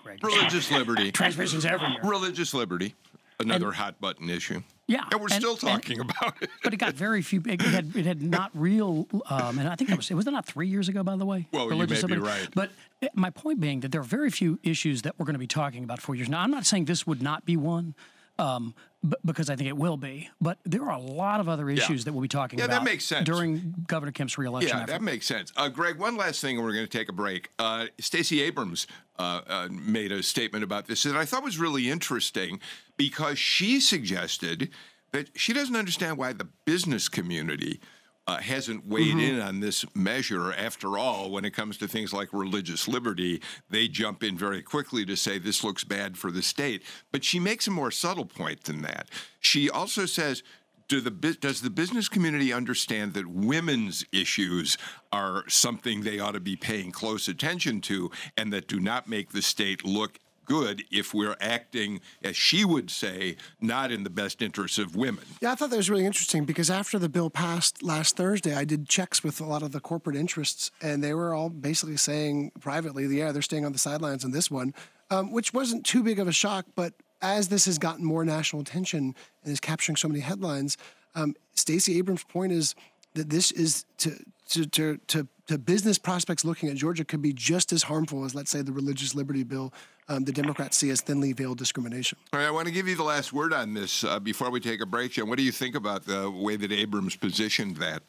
Greg. 0.03 0.23
Religious 0.23 0.69
liberty. 0.79 1.11
Transportation's 1.11 1.65
everywhere. 1.65 1.97
Religious 2.03 2.53
liberty. 2.53 2.93
Another 3.39 3.71
hot 3.71 4.01
button 4.01 4.29
issue. 4.31 4.63
Yeah, 4.87 5.03
And 5.11 5.19
we're 5.21 5.27
and- 5.27 5.33
still 5.33 5.51
and- 5.51 5.59
talking 5.59 5.99
about 6.09 6.41
it. 6.41 6.49
but 6.63 6.73
it 6.73 6.77
got 6.77 6.93
very 6.93 7.21
few. 7.21 7.41
It 7.45 7.61
had 7.61 7.95
it 7.95 8.05
had 8.05 8.21
not 8.21 8.49
real, 8.55 9.05
um, 9.29 9.59
and 9.59 9.67
I 9.67 9.75
think 9.75 9.89
that 9.91 9.97
was 9.97 10.09
it 10.09 10.15
was 10.15 10.25
not 10.25 10.45
three 10.45 10.67
years 10.67 10.89
ago, 10.89 11.03
by 11.03 11.15
the 11.17 11.25
way. 11.25 11.47
Well, 11.51 11.65
you 11.65 11.69
religious 11.71 12.01
may 12.03 12.15
be 12.15 12.19
right. 12.21 12.47
But 12.55 12.71
uh, 13.03 13.07
my 13.13 13.29
point 13.29 13.59
being 13.59 13.81
that 13.81 13.91
there 13.91 14.01
are 14.01 14.05
very 14.05 14.31
few 14.31 14.59
issues 14.63 15.03
that 15.03 15.19
we're 15.19 15.25
going 15.25 15.35
to 15.35 15.39
be 15.39 15.45
talking 15.47 15.83
about 15.83 16.01
four 16.01 16.15
years 16.15 16.29
now. 16.29 16.39
I'm 16.39 16.51
not 16.51 16.65
saying 16.65 16.85
this 16.85 17.05
would 17.05 17.21
not 17.21 17.45
be 17.45 17.57
one. 17.57 17.93
Um, 18.39 18.75
b- 19.07 19.15
because 19.25 19.49
I 19.49 19.55
think 19.55 19.67
it 19.69 19.77
will 19.77 19.97
be, 19.97 20.29
but 20.39 20.59
there 20.63 20.83
are 20.83 20.91
a 20.91 20.99
lot 20.99 21.39
of 21.39 21.49
other 21.49 21.69
issues 21.69 22.05
that 22.05 22.13
we'll 22.13 22.21
be 22.21 22.27
talking 22.27 22.59
Yeah, 22.59 22.65
about. 22.65 22.75
that 22.79 22.83
makes 22.83 23.03
sense. 23.05 23.25
during 23.25 23.73
Governor 23.87 24.11
Kemp's 24.11 24.37
reelection. 24.37 24.69
Yeah, 24.77 24.83
effort. 24.83 24.91
that 24.91 25.01
makes 25.01 25.25
sense. 25.25 25.51
Uh, 25.57 25.69
Greg, 25.69 25.97
one 25.97 26.17
last 26.17 26.39
thing, 26.41 26.57
and 26.57 26.65
we're 26.65 26.73
going 26.73 26.85
to 26.85 26.97
take 26.97 27.09
a 27.09 27.13
break. 27.13 27.49
Uh, 27.57 27.87
Stacey 27.99 28.41
Abrams 28.43 28.85
uh, 29.17 29.41
uh, 29.47 29.67
made 29.71 30.11
a 30.11 30.21
statement 30.21 30.63
about 30.63 30.85
this 30.87 31.03
that 31.03 31.15
I 31.15 31.25
thought 31.25 31.43
was 31.43 31.57
really 31.57 31.89
interesting 31.89 32.59
because 32.95 33.39
she 33.39 33.79
suggested 33.79 34.69
that 35.13 35.29
she 35.35 35.53
doesn't 35.53 35.75
understand 35.75 36.17
why 36.17 36.33
the 36.33 36.47
business 36.65 37.09
community 37.09 37.79
uh, 38.27 38.37
hasn't 38.37 38.85
weighed 38.85 39.15
Mhm. 39.15 39.29
in 39.29 39.39
on 39.41 39.59
this 39.61 39.85
measure. 39.95 40.51
After 40.53 40.97
all, 40.97 41.31
when 41.31 41.45
it 41.45 41.51
comes 41.51 41.77
to 41.77 41.87
things 41.87 42.11
like 42.11 42.29
religious 42.33 42.87
liberty, 42.87 43.41
they 43.69 43.87
jump 43.87 44.21
in 44.21 44.37
very 44.37 44.61
quickly 44.61 45.05
to 45.05 45.15
say 45.15 45.39
this 45.39 45.63
looks 45.63 45.83
bad 45.85 46.17
for 46.17 46.29
the 46.29 46.41
state. 46.43 46.83
But 47.11 47.23
she 47.23 47.39
makes 47.39 47.67
a 47.67 47.71
more 47.71 47.89
subtle 47.91 48.25
point 48.25 48.65
than 48.65 48.81
that. 48.81 49.09
She 49.39 49.69
also 49.69 50.05
says, 50.05 50.43
do 50.89 51.01
the 51.01 51.11
does 51.11 51.61
the 51.61 51.69
business 51.69 52.07
community 52.07 52.53
understand 52.53 53.13
that 53.13 53.27
women's 53.27 54.05
issues 54.13 54.77
are 55.11 55.43
something 55.49 56.01
they 56.01 56.17
ought 56.17 56.31
to 56.31 56.39
be 56.39 56.55
paying 56.55 56.91
close 56.91 57.27
attention 57.27 57.81
to 57.81 58.09
and 58.37 58.53
that 58.53 58.67
do 58.69 58.79
not 58.79 59.07
make 59.07 59.31
the 59.31 59.41
state 59.41 59.83
look 59.83 60.17
good 60.47 60.83
if 60.91 61.13
we're 61.13 61.35
acting, 61.39 62.01
as 62.23 62.35
she 62.35 62.65
would 62.65 62.89
say, 62.89 63.35
not 63.61 63.91
in 63.91 64.03
the 64.03 64.09
best 64.09 64.41
interests 64.41 64.77
of 64.77 64.95
women? 64.95 65.23
Yeah, 65.41 65.51
I 65.51 65.55
thought 65.55 65.69
that 65.69 65.77
was 65.77 65.89
really 65.89 66.05
interesting 66.05 66.45
because 66.45 66.69
after 66.69 66.97
the 66.97 67.09
bill 67.09 67.29
passed 67.29 67.83
last 67.83 68.17
Thursday, 68.17 68.55
I 68.55 68.63
did 68.63 68.89
checks 68.89 69.23
with 69.23 69.39
a 69.39 69.45
lot 69.45 69.61
of 69.61 69.71
the 69.71 69.79
corporate 69.79 70.15
interests, 70.15 70.71
and 70.81 71.03
they 71.03 71.13
were 71.13 71.33
all 71.33 71.49
basically 71.49 71.97
saying 71.97 72.51
privately, 72.59 73.05
yeah, 73.07 73.31
they're 73.31 73.41
staying 73.41 73.65
on 73.65 73.73
the 73.73 73.79
sidelines 73.79 74.25
on 74.25 74.31
this 74.31 74.49
one, 74.49 74.73
um, 75.11 75.31
which 75.31 75.53
wasn't 75.53 75.85
too 75.85 76.03
big 76.03 76.19
of 76.19 76.27
a 76.27 76.33
shock. 76.33 76.65
But 76.75 76.93
as 77.21 77.49
this 77.49 77.65
has 77.65 77.77
gotten 77.77 78.05
more 78.05 78.25
national 78.25 78.61
attention 78.61 79.15
and 79.43 79.53
is 79.53 79.59
capturing 79.59 79.95
so 79.95 80.07
many 80.07 80.21
headlines, 80.21 80.77
um, 81.15 81.35
Stacey 81.53 81.97
Abrams' 81.97 82.23
point 82.23 82.51
is 82.51 82.75
that 83.13 83.29
this 83.29 83.51
is 83.51 83.85
to 83.97 84.17
to, 84.49 84.65
to 84.65 84.97
to 85.07 85.27
to 85.47 85.57
business 85.57 85.97
prospects 85.97 86.45
looking 86.45 86.69
at 86.69 86.75
Georgia 86.75 87.05
could 87.05 87.21
be 87.21 87.33
just 87.33 87.71
as 87.71 87.83
harmful 87.83 88.25
as, 88.25 88.35
let's 88.35 88.51
say, 88.51 88.61
the 88.61 88.71
religious 88.71 89.15
liberty 89.15 89.43
bill 89.43 89.73
um, 90.09 90.23
the 90.23 90.31
Democrats 90.31 90.77
see 90.77 90.89
as 90.89 91.01
thinly 91.01 91.33
veiled 91.33 91.57
discrimination. 91.57 92.17
All 92.33 92.39
right, 92.39 92.47
I 92.47 92.51
want 92.51 92.67
to 92.67 92.73
give 92.73 92.87
you 92.87 92.95
the 92.95 93.03
last 93.03 93.33
word 93.33 93.53
on 93.53 93.73
this 93.73 94.03
uh, 94.03 94.19
before 94.19 94.49
we 94.49 94.59
take 94.59 94.81
a 94.81 94.85
break, 94.85 95.13
Jen. 95.13 95.27
What 95.27 95.37
do 95.37 95.43
you 95.43 95.51
think 95.51 95.75
about 95.75 96.05
the 96.05 96.29
way 96.29 96.55
that 96.55 96.71
Abrams 96.71 97.15
positioned 97.15 97.77
that? 97.77 98.03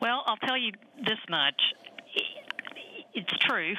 Well, 0.00 0.22
I'll 0.26 0.36
tell 0.36 0.56
you 0.56 0.72
this 1.04 1.18
much. 1.28 1.60
It's 3.14 3.32
true. 3.40 3.74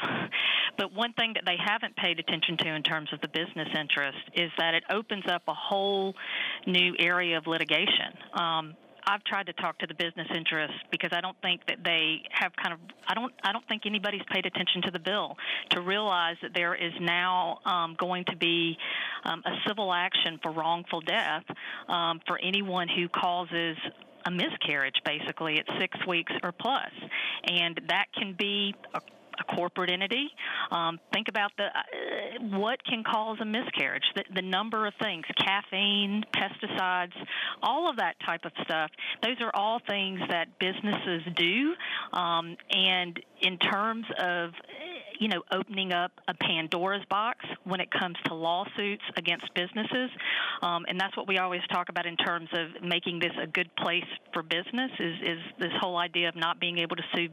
But 0.78 0.94
one 0.94 1.14
thing 1.14 1.34
that 1.34 1.44
they 1.46 1.56
haven't 1.58 1.96
paid 1.96 2.20
attention 2.20 2.58
to 2.58 2.76
in 2.76 2.84
terms 2.84 3.10
of 3.14 3.22
the 3.22 3.28
business 3.28 3.68
interest 3.78 4.18
is 4.34 4.52
that 4.58 4.74
it 4.74 4.84
opens 4.90 5.26
up 5.28 5.44
a 5.48 5.54
whole 5.54 6.16
new 6.68 6.94
area 7.00 7.38
of 7.38 7.48
litigation. 7.48 8.14
Um, 8.34 8.76
I've 9.10 9.24
tried 9.24 9.48
to 9.48 9.54
talk 9.54 9.80
to 9.80 9.88
the 9.88 9.96
business 9.96 10.28
interests 10.36 10.78
because 10.92 11.10
I 11.14 11.22
don't 11.22 11.38
think 11.42 11.62
that 11.68 11.78
they 11.84 12.22
have 12.30 12.52
kind 12.62 12.74
of 12.74 12.80
I 13.08 13.16
don't 13.16 13.34
I 13.44 13.52
don't 13.52 13.68
think 13.68 13.84
anybody's 13.86 14.22
paid 14.32 14.46
attention 14.46 14.84
to 14.84 14.92
the 14.92 15.00
bill 15.00 15.36
to 15.72 15.82
realize 15.82 16.36
that 16.44 16.54
there 16.54 16.76
is 16.76 16.94
now 17.02 17.60
um, 17.66 17.96
going 17.98 18.26
to 18.26 18.36
be 18.36 18.78
um, 19.26 19.42
a 19.46 19.56
civil 19.68 19.92
action 19.92 20.40
for 20.44 20.52
wrongful 20.52 21.02
death 21.02 21.44
um, 21.88 22.20
for 22.28 22.40
anyone 22.40 22.88
who 22.88 23.10
causes 23.10 23.78
a 24.26 24.32
miscarriage 24.32 24.96
basically 25.06 25.58
at 25.58 25.66
six 25.80 25.98
weeks 26.08 26.32
or 26.44 26.52
plus. 26.52 26.92
And 27.48 27.82
that 27.88 28.06
can 28.14 28.36
be 28.38 28.76
a 29.40 29.56
corporate 29.56 29.90
entity. 29.90 30.28
Um, 30.72 31.00
think 31.14 31.28
about 31.28 31.52
the 31.58 31.66
uh, 31.66 32.58
what 32.58 32.84
can 32.84 33.04
cause 33.04 33.38
a 33.42 33.46
miscarriage. 33.46 34.04
The, 34.16 34.24
the 34.36 34.42
number 34.42 34.88
of 34.88 34.94
things: 35.02 35.26
caffeine, 35.38 36.24
pesticides, 36.36 37.14
all 37.62 37.90
of 37.90 37.98
that 37.98 38.16
type 38.26 38.46
of 38.46 38.52
stuff. 38.64 38.92
Those 39.24 39.38
are 39.42 39.52
all 39.54 39.80
things 39.88 40.20
that 40.30 40.48
businesses 40.60 41.22
do. 41.36 41.74
Um, 42.14 42.58
and 42.72 43.20
in 43.42 43.58
terms 43.58 44.06
of 44.20 44.52
you 45.20 45.28
know, 45.28 45.44
opening 45.52 45.92
up 45.92 46.12
a 46.28 46.34
Pandora's 46.34 47.04
box 47.10 47.46
when 47.66 47.82
it 47.82 47.92
comes 47.92 48.16
to 48.26 48.34
lawsuits 48.34 49.04
against 49.18 49.54
businesses, 49.54 50.10
um, 50.62 50.86
and 50.88 51.00
that's 51.00 51.16
what 51.18 51.28
we 51.28 51.38
always 51.38 51.62
talk 51.72 51.90
about 51.90 52.06
in 52.06 52.16
terms 52.16 52.48
of 52.54 52.82
making 52.82 53.20
this 53.20 53.34
a 53.42 53.46
good 53.46 53.70
place 53.76 54.06
for 54.34 54.42
business. 54.42 54.92
Is 54.98 55.16
is 55.22 55.40
this 55.60 55.72
whole 55.80 55.98
idea 55.98 56.30
of 56.30 56.36
not 56.36 56.60
being 56.60 56.80
able 56.80 56.96
to 56.96 57.04
sue 57.14 57.28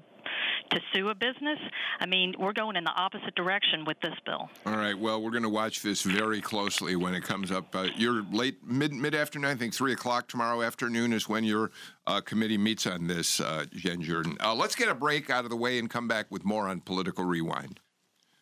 to 0.71 0.81
sue 0.93 1.09
a 1.09 1.15
business. 1.15 1.59
I 2.01 2.07
mean, 2.07 2.35
we're 2.39 2.53
going 2.53 2.77
in 2.77 2.85
the 2.85 2.91
opposite 2.91 3.35
direction 3.35 3.85
with 3.85 3.99
this 4.01 4.15
bill. 4.25 4.49
All 4.67 4.77
right. 4.77 4.99
Well, 4.99 5.23
we're 5.23 5.31
going 5.31 5.43
to 5.43 5.49
watch 5.49 5.83
this 5.83 6.03
very 6.03 6.41
closely 6.41 6.97
when 6.97 7.15
it 7.15 7.23
comes 7.23 7.51
up. 7.51 7.75
Uh, 7.75 7.89
you're 7.97 8.23
late 8.33 8.59
mid 8.65 8.93
mid 8.93 9.15
afternoon. 9.15 9.51
I 9.51 9.55
think 9.55 9.75
three 9.75 9.93
o'clock 9.93 10.29
tomorrow 10.29 10.63
afternoon 10.63 11.13
is 11.13 11.29
when 11.29 11.45
your 11.45 11.71
uh, 12.07 12.21
committee 12.21 12.59
meets 12.59 12.87
on 12.87 13.07
this, 13.07 13.41
uh, 13.41 13.65
Jen 13.75 14.03
Jordan. 14.03 14.37
Uh, 14.43 14.55
let's 14.55 14.75
get 14.75 14.89
a 14.89 14.95
break 14.95 15.31
out 15.31 15.45
of 15.45 15.51
the 15.51 15.57
way 15.57 15.79
and 15.79 15.91
come 15.91 16.09
back 16.09 16.27
with 16.31 16.45
more 16.45 16.69
on 16.69 16.81
political 16.81 17.25
rewind. 17.25 17.81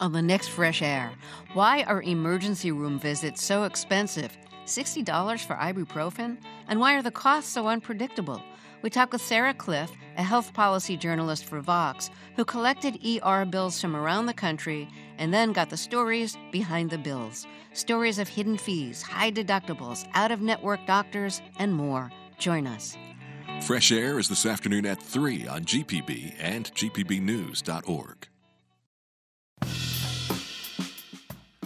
On 0.01 0.13
the 0.13 0.23
next 0.23 0.49
Fresh 0.49 0.83
Air, 0.83 1.13
why 1.53 1.85
are 1.85 2.03
emergency 2.03 2.73
room 2.73 2.99
visits 2.99 3.43
so 3.43 3.65
expensive? 3.65 4.37
$60 4.67 5.45
for 5.45 5.55
ibuprofen? 5.55 6.39
And 6.69 6.81
why 6.81 6.95
are 6.95 7.03
the 7.03 7.11
costs 7.11 7.53
so 7.53 7.69
unpredictable? 7.69 8.43
We 8.85 8.91
talk 8.91 9.15
with 9.15 9.23
Sarah 9.23 9.55
Kliff, 9.55 9.89
a 10.19 10.23
health 10.23 10.53
policy 10.53 10.99
journalist 10.99 11.47
for 11.47 11.63
Vox, 11.63 12.11
who 12.37 12.45
collected 12.45 13.01
ER 13.03 13.47
bills 13.47 13.81
from 13.81 13.97
around 13.97 14.27
the 14.27 14.35
country 14.35 14.91
and 15.17 15.33
then 15.33 15.55
got 15.55 15.71
the 15.71 15.77
stories 15.79 16.37
behind 16.53 16.91
the 16.91 16.99
bills. 16.99 17.47
Stories 17.73 18.19
of 18.19 18.29
hidden 18.29 18.59
fees, 18.59 19.01
high 19.01 19.33
deductibles, 19.33 20.07
out 20.13 20.31
of 20.31 20.43
network 20.43 20.87
doctors, 20.87 21.41
and 21.59 21.73
more. 21.73 22.13
Join 22.37 22.67
us. 22.67 22.95
Fresh 23.63 23.91
Air 23.91 24.19
is 24.19 24.29
this 24.29 24.45
afternoon 24.45 24.85
at 24.85 25.03
3 25.03 25.47
on 25.47 25.65
GPB 25.65 26.35
and 26.39 26.71
GPBnews.org. 26.75 28.29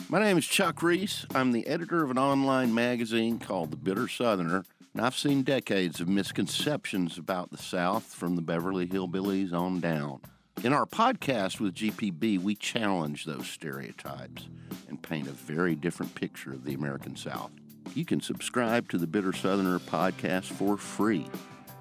My 0.09 0.21
name 0.21 0.39
is 0.39 0.47
Chuck 0.47 0.85
Reece. 0.85 1.27
I'm 1.35 1.51
the 1.51 1.67
editor 1.67 2.05
of 2.05 2.13
an 2.13 2.19
online 2.19 2.73
magazine 2.73 3.41
called 3.41 3.73
The 3.73 3.77
Bitter 3.77 4.07
Southerner, 4.07 4.65
I've 5.01 5.17
seen 5.17 5.43
decades 5.43 6.01
of 6.01 6.09
misconceptions 6.09 7.19
about 7.19 7.51
the 7.51 7.59
South 7.59 8.15
from 8.15 8.37
the 8.37 8.43
Beverly 8.43 8.87
Hillbillies 8.87 9.53
on 9.53 9.81
down. 9.81 10.21
In 10.65 10.73
our 10.73 10.87
podcast 10.87 11.61
with 11.61 11.75
GPB, 11.75 12.41
we 12.41 12.57
challenge 12.57 13.25
those 13.25 13.47
stereotypes 13.47 14.49
and 14.89 15.01
paint 15.01 15.29
a 15.29 15.33
very 15.33 15.77
different 15.77 16.15
picture 16.15 16.53
of 16.53 16.65
the 16.65 16.75
American 16.75 17.15
South. 17.15 17.53
You 17.95 18.05
can 18.05 18.21
subscribe 18.21 18.89
to 18.89 18.99
the 18.99 19.07
Bitter 19.07 19.33
Southerner 19.33 19.79
podcast 19.79 20.47
for 20.47 20.77
free 20.77 21.27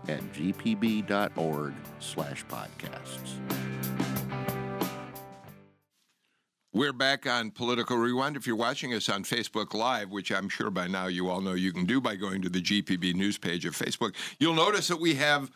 at 0.07 0.21
gpb.org 0.33 1.73
slash 1.99 2.45
podcasts. 2.45 4.06
We're 6.73 6.93
back 6.93 7.25
on 7.25 7.51
Political 7.51 7.97
Rewind. 7.97 8.35
If 8.35 8.45
you're 8.45 8.55
watching 8.55 8.93
us 8.93 9.07
on 9.07 9.23
Facebook 9.23 9.73
Live, 9.73 10.11
which 10.11 10.31
I'm 10.31 10.49
sure 10.49 10.69
by 10.69 10.87
now 10.87 11.07
you 11.07 11.29
all 11.29 11.39
know 11.39 11.53
you 11.53 11.71
can 11.71 11.85
do 11.85 12.01
by 12.01 12.15
going 12.15 12.41
to 12.41 12.49
the 12.49 12.61
GPB 12.61 13.15
news 13.15 13.37
page 13.37 13.65
of 13.65 13.75
Facebook, 13.75 14.13
you'll 14.37 14.53
notice 14.53 14.89
that 14.89 14.99
we 14.99 15.15
have 15.15 15.49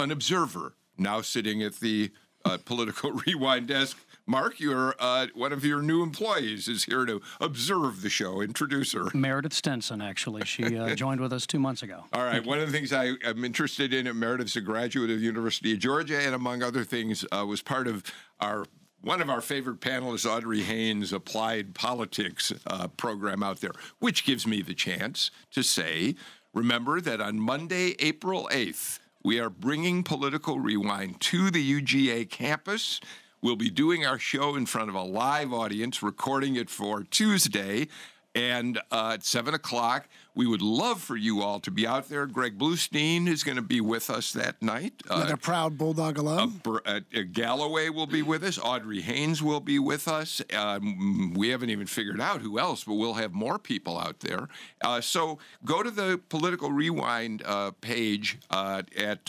an 0.00 0.10
observer 0.10 0.74
now 0.98 1.20
sitting 1.20 1.62
at 1.62 1.76
the 1.76 2.10
uh, 2.44 2.58
Political 2.64 3.12
Rewind 3.26 3.68
desk. 3.68 3.96
Mark, 4.26 4.58
you're 4.58 4.94
uh, 4.98 5.28
one 5.34 5.52
of 5.52 5.64
your 5.64 5.80
new 5.80 6.02
employees 6.02 6.68
is 6.68 6.84
here 6.84 7.06
to 7.06 7.22
observe 7.40 8.02
the 8.02 8.10
show. 8.10 8.40
Introduce 8.40 8.92
her. 8.92 9.06
Meredith 9.14 9.54
Stenson, 9.54 10.02
actually. 10.02 10.44
She 10.44 10.76
uh, 10.76 10.94
joined 10.96 11.20
with 11.20 11.32
us 11.32 11.46
two 11.46 11.60
months 11.60 11.82
ago. 11.82 12.04
All 12.12 12.24
right. 12.24 12.44
One 12.44 12.58
of 12.58 12.66
the 12.66 12.72
things 12.72 12.92
I 12.92 13.12
am 13.24 13.44
interested 13.44 13.94
in, 13.94 14.06
Meredith's 14.18 14.56
a 14.56 14.60
graduate 14.60 15.08
of 15.10 15.20
the 15.20 15.24
University 15.24 15.72
of 15.72 15.78
Georgia, 15.78 16.20
and 16.20 16.34
among 16.34 16.62
other 16.62 16.84
things, 16.84 17.24
uh, 17.32 17.46
was 17.46 17.62
part 17.62 17.86
of 17.86 18.02
our 18.40 18.66
one 19.00 19.20
of 19.20 19.30
our 19.30 19.40
favorite 19.40 19.80
panelists, 19.80 20.28
Audrey 20.28 20.62
Haynes' 20.62 21.12
Applied 21.12 21.74
Politics 21.74 22.52
uh, 22.66 22.88
program 22.88 23.42
out 23.42 23.60
there, 23.60 23.72
which 24.00 24.24
gives 24.24 24.46
me 24.46 24.60
the 24.62 24.74
chance 24.74 25.30
to 25.52 25.62
say, 25.62 26.16
remember 26.52 27.00
that 27.00 27.20
on 27.20 27.38
Monday, 27.38 27.94
April 28.00 28.48
8th, 28.52 28.98
we 29.22 29.38
are 29.38 29.50
bringing 29.50 30.02
Political 30.02 30.60
Rewind 30.60 31.20
to 31.20 31.50
the 31.50 31.82
UGA 31.82 32.28
campus. 32.30 33.00
We'll 33.40 33.56
be 33.56 33.70
doing 33.70 34.04
our 34.04 34.18
show 34.18 34.56
in 34.56 34.66
front 34.66 34.88
of 34.88 34.94
a 34.96 35.02
live 35.02 35.52
audience, 35.52 36.02
recording 36.02 36.56
it 36.56 36.70
for 36.70 37.04
Tuesday 37.04 37.88
And 38.34 38.78
uh, 38.92 39.12
at 39.14 39.24
7 39.24 39.54
o'clock, 39.54 40.08
we 40.38 40.46
would 40.46 40.62
love 40.62 41.00
for 41.00 41.16
you 41.16 41.42
all 41.42 41.58
to 41.58 41.68
be 41.68 41.84
out 41.84 42.08
there. 42.08 42.24
Greg 42.24 42.56
Bluestein 42.56 43.26
is 43.26 43.42
going 43.42 43.56
to 43.56 43.62
be 43.62 43.80
with 43.80 44.08
us 44.08 44.32
that 44.34 44.62
night. 44.62 44.92
Another 45.10 45.32
Uh, 45.32 45.36
proud 45.36 45.76
Bulldog 45.76 46.16
alum. 46.16 46.62
Uh, 46.64 46.78
uh, 46.86 47.00
Galloway 47.32 47.88
will 47.88 48.06
be 48.06 48.22
with 48.22 48.44
us. 48.44 48.56
Audrey 48.56 49.00
Haynes 49.00 49.42
will 49.42 49.58
be 49.58 49.80
with 49.80 50.06
us. 50.06 50.40
Um, 50.56 51.34
we 51.34 51.48
haven't 51.48 51.70
even 51.70 51.88
figured 51.88 52.20
out 52.20 52.40
who 52.40 52.56
else, 52.56 52.84
but 52.84 52.94
we'll 52.94 53.14
have 53.14 53.32
more 53.32 53.58
people 53.58 53.98
out 53.98 54.20
there. 54.20 54.48
Uh, 54.80 55.00
so 55.00 55.40
go 55.64 55.82
to 55.82 55.90
the 55.90 56.20
Political 56.28 56.70
Rewind 56.70 57.42
uh, 57.44 57.72
page 57.80 58.38
uh, 58.48 58.82
at. 58.96 59.28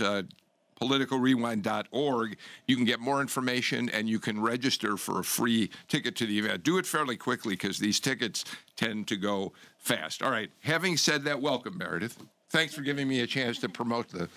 Politicalrewind.org. 0.82 2.38
You 2.68 2.76
can 2.76 2.86
get 2.86 3.00
more 3.00 3.22
information 3.22 3.90
and 3.90 4.10
you 4.10 4.20
can 4.20 4.42
register 4.42 4.98
for 4.98 5.20
a 5.20 5.24
free 5.24 5.70
ticket 5.88 6.16
to 6.18 6.26
the 6.26 6.40
event. 6.40 6.64
Do 6.64 6.78
it 6.78 6.86
fairly 6.86 7.18
quickly 7.18 7.54
because 7.54 7.80
these 7.80 8.00
tickets 8.00 8.46
tend 8.76 9.08
to 9.08 9.16
go 9.16 9.54
fast. 9.78 10.24
All 10.24 10.32
right. 10.32 10.52
Having 10.62 10.98
said 10.98 11.24
that, 11.26 11.42
welcome, 11.42 11.78
Meredith. 11.78 12.18
Thanks 12.50 12.74
for 12.74 12.82
giving 12.82 13.08
me 13.08 13.20
a 13.22 13.28
chance 13.28 13.60
to 13.60 13.70
promote 13.70 14.10
the 14.10 14.30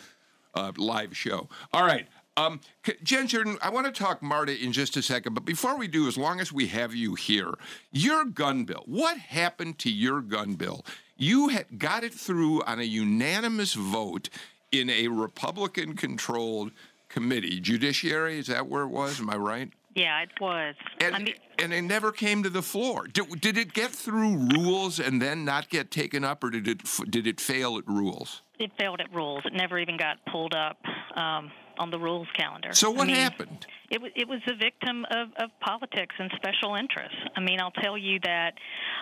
uh, 0.54 0.72
live 0.76 1.16
show. 1.16 1.48
All 1.72 1.84
right. 1.84 2.06
Um, 2.36 2.60
Jen 3.02 3.26
Jordan, 3.26 3.58
I 3.60 3.68
want 3.68 3.86
to 3.86 3.92
talk 3.92 4.22
MARTA 4.22 4.62
in 4.62 4.72
just 4.72 4.96
a 4.96 5.02
second, 5.02 5.34
but 5.34 5.44
before 5.44 5.76
we 5.76 5.86
do, 5.86 6.08
as 6.08 6.16
long 6.16 6.40
as 6.40 6.50
we 6.50 6.66
have 6.68 6.94
you 6.94 7.14
here, 7.14 7.52
your 7.90 8.24
gun 8.24 8.64
bill, 8.64 8.84
what 8.86 9.18
happened 9.18 9.78
to 9.80 9.90
your 9.90 10.22
gun 10.22 10.54
bill? 10.54 10.84
You 11.16 11.48
had 11.48 11.78
got 11.78 12.04
it 12.04 12.14
through 12.14 12.62
on 12.62 12.80
a 12.80 12.84
unanimous 12.84 13.74
vote 13.74 14.30
in 14.72 14.90
a 14.90 15.08
Republican 15.08 15.94
controlled 15.94 16.72
committee. 17.08 17.60
Judiciary, 17.60 18.38
is 18.38 18.46
that 18.48 18.66
where 18.66 18.82
it 18.82 18.88
was? 18.88 19.20
Am 19.20 19.30
I 19.30 19.36
right? 19.36 19.70
Yeah, 19.94 20.22
it 20.22 20.30
was. 20.40 20.74
And, 21.00 21.14
I 21.14 21.18
mean, 21.18 21.34
and 21.58 21.72
it 21.72 21.82
never 21.82 22.12
came 22.12 22.42
to 22.42 22.50
the 22.50 22.62
floor. 22.62 23.06
Did, 23.06 23.40
did 23.40 23.58
it 23.58 23.74
get 23.74 23.90
through 23.90 24.48
rules 24.56 24.98
and 24.98 25.20
then 25.20 25.44
not 25.44 25.68
get 25.68 25.90
taken 25.90 26.24
up, 26.24 26.42
or 26.42 26.48
did 26.48 26.66
it 26.66 26.80
did 27.10 27.26
it 27.26 27.38
fail 27.38 27.76
at 27.76 27.86
rules? 27.86 28.40
it 28.62 28.70
failed 28.78 29.00
at 29.00 29.12
rules. 29.12 29.42
It 29.44 29.52
never 29.52 29.78
even 29.78 29.96
got 29.96 30.18
pulled 30.30 30.54
up 30.54 30.78
um, 31.16 31.50
on 31.78 31.90
the 31.90 31.98
rules 31.98 32.28
calendar. 32.36 32.72
So 32.72 32.90
what 32.90 33.04
I 33.04 33.06
mean, 33.06 33.16
happened? 33.16 33.66
It 33.90 34.00
was 34.00 34.10
it 34.14 34.28
was 34.28 34.40
a 34.46 34.54
victim 34.54 35.04
of, 35.10 35.28
of 35.36 35.50
politics 35.60 36.14
and 36.18 36.30
special 36.36 36.76
interests. 36.76 37.18
I 37.36 37.40
mean, 37.40 37.60
I'll 37.60 37.72
tell 37.72 37.98
you 37.98 38.18
that 38.24 38.54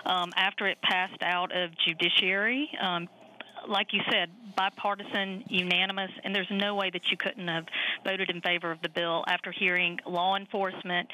um, 0.06 0.30
after 0.36 0.66
it 0.66 0.78
passed 0.82 1.22
out 1.22 1.54
of 1.56 1.70
judiciary. 1.86 2.70
Um, 2.80 3.08
like 3.68 3.88
you 3.92 4.00
said, 4.10 4.30
bipartisan, 4.56 5.44
unanimous, 5.48 6.10
and 6.24 6.34
there's 6.34 6.50
no 6.50 6.74
way 6.74 6.90
that 6.90 7.02
you 7.10 7.16
couldn't 7.16 7.48
have 7.48 7.64
voted 8.04 8.30
in 8.30 8.40
favor 8.40 8.70
of 8.70 8.80
the 8.82 8.88
bill 8.88 9.24
after 9.28 9.52
hearing 9.52 9.98
law 10.06 10.36
enforcement, 10.36 11.08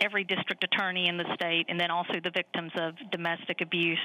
every 0.00 0.24
district 0.24 0.64
attorney 0.64 1.08
in 1.08 1.16
the 1.16 1.24
state, 1.34 1.66
and 1.68 1.78
then 1.78 1.90
also 1.90 2.14
the 2.22 2.30
victims 2.30 2.72
of 2.76 2.94
domestic 3.10 3.60
abuse. 3.60 3.98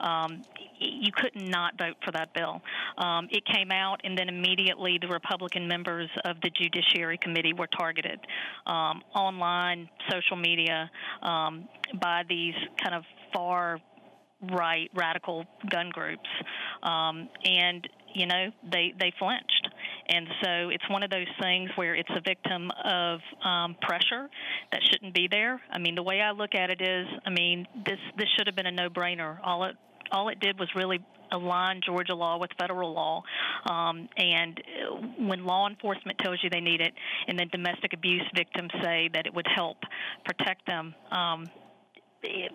Um, 0.00 0.42
you 0.78 1.10
could 1.12 1.34
not 1.34 1.78
vote 1.78 1.96
for 2.04 2.12
that 2.12 2.34
bill. 2.34 2.60
Um, 2.98 3.28
it 3.30 3.44
came 3.46 3.70
out, 3.70 4.00
and 4.04 4.16
then 4.16 4.28
immediately 4.28 4.98
the 5.00 5.08
Republican 5.08 5.68
members 5.68 6.10
of 6.24 6.36
the 6.42 6.50
Judiciary 6.50 7.18
Committee 7.18 7.52
were 7.52 7.68
targeted 7.68 8.20
um, 8.66 9.02
online, 9.14 9.88
social 10.10 10.36
media, 10.36 10.90
um, 11.22 11.68
by 12.00 12.22
these 12.28 12.54
kind 12.82 12.94
of 12.94 13.04
far 13.32 13.78
right 14.42 14.90
radical 14.94 15.44
gun 15.70 15.90
groups. 15.90 16.28
Um, 16.82 17.28
and 17.44 17.86
you 18.14 18.26
know 18.26 18.50
they 18.70 18.94
they 18.98 19.12
flinched. 19.18 19.68
And 20.08 20.26
so 20.42 20.68
it's 20.68 20.88
one 20.88 21.02
of 21.02 21.10
those 21.10 21.26
things 21.40 21.70
where 21.74 21.94
it's 21.94 22.10
a 22.10 22.20
victim 22.20 22.70
of 22.84 23.20
um, 23.44 23.76
pressure 23.80 24.28
that 24.72 24.80
shouldn't 24.90 25.14
be 25.14 25.28
there. 25.30 25.60
I 25.70 25.78
mean 25.78 25.94
the 25.94 26.02
way 26.02 26.20
i 26.20 26.30
look 26.30 26.54
at 26.54 26.70
it 26.70 26.80
is 26.80 27.06
i 27.24 27.30
mean 27.30 27.66
this 27.84 27.98
this 28.16 28.28
should 28.36 28.46
have 28.46 28.56
been 28.56 28.66
a 28.66 28.72
no 28.72 28.88
brainer 28.88 29.38
all 29.42 29.64
it 29.64 29.76
all 30.12 30.28
it 30.28 30.40
did 30.40 30.58
was 30.58 30.68
really 30.74 31.00
align 31.32 31.80
Georgia 31.84 32.14
law 32.14 32.38
with 32.38 32.50
federal 32.58 32.92
law. 32.92 33.22
Um, 33.68 34.08
and 34.16 34.62
when 35.18 35.44
law 35.44 35.68
enforcement 35.68 36.18
tells 36.18 36.38
you 36.42 36.50
they 36.50 36.60
need 36.60 36.80
it, 36.80 36.92
and 37.26 37.38
then 37.38 37.48
domestic 37.48 37.92
abuse 37.92 38.22
victims 38.34 38.70
say 38.82 39.10
that 39.12 39.26
it 39.26 39.34
would 39.34 39.46
help 39.54 39.78
protect 40.24 40.66
them, 40.66 40.94
um, 41.10 41.46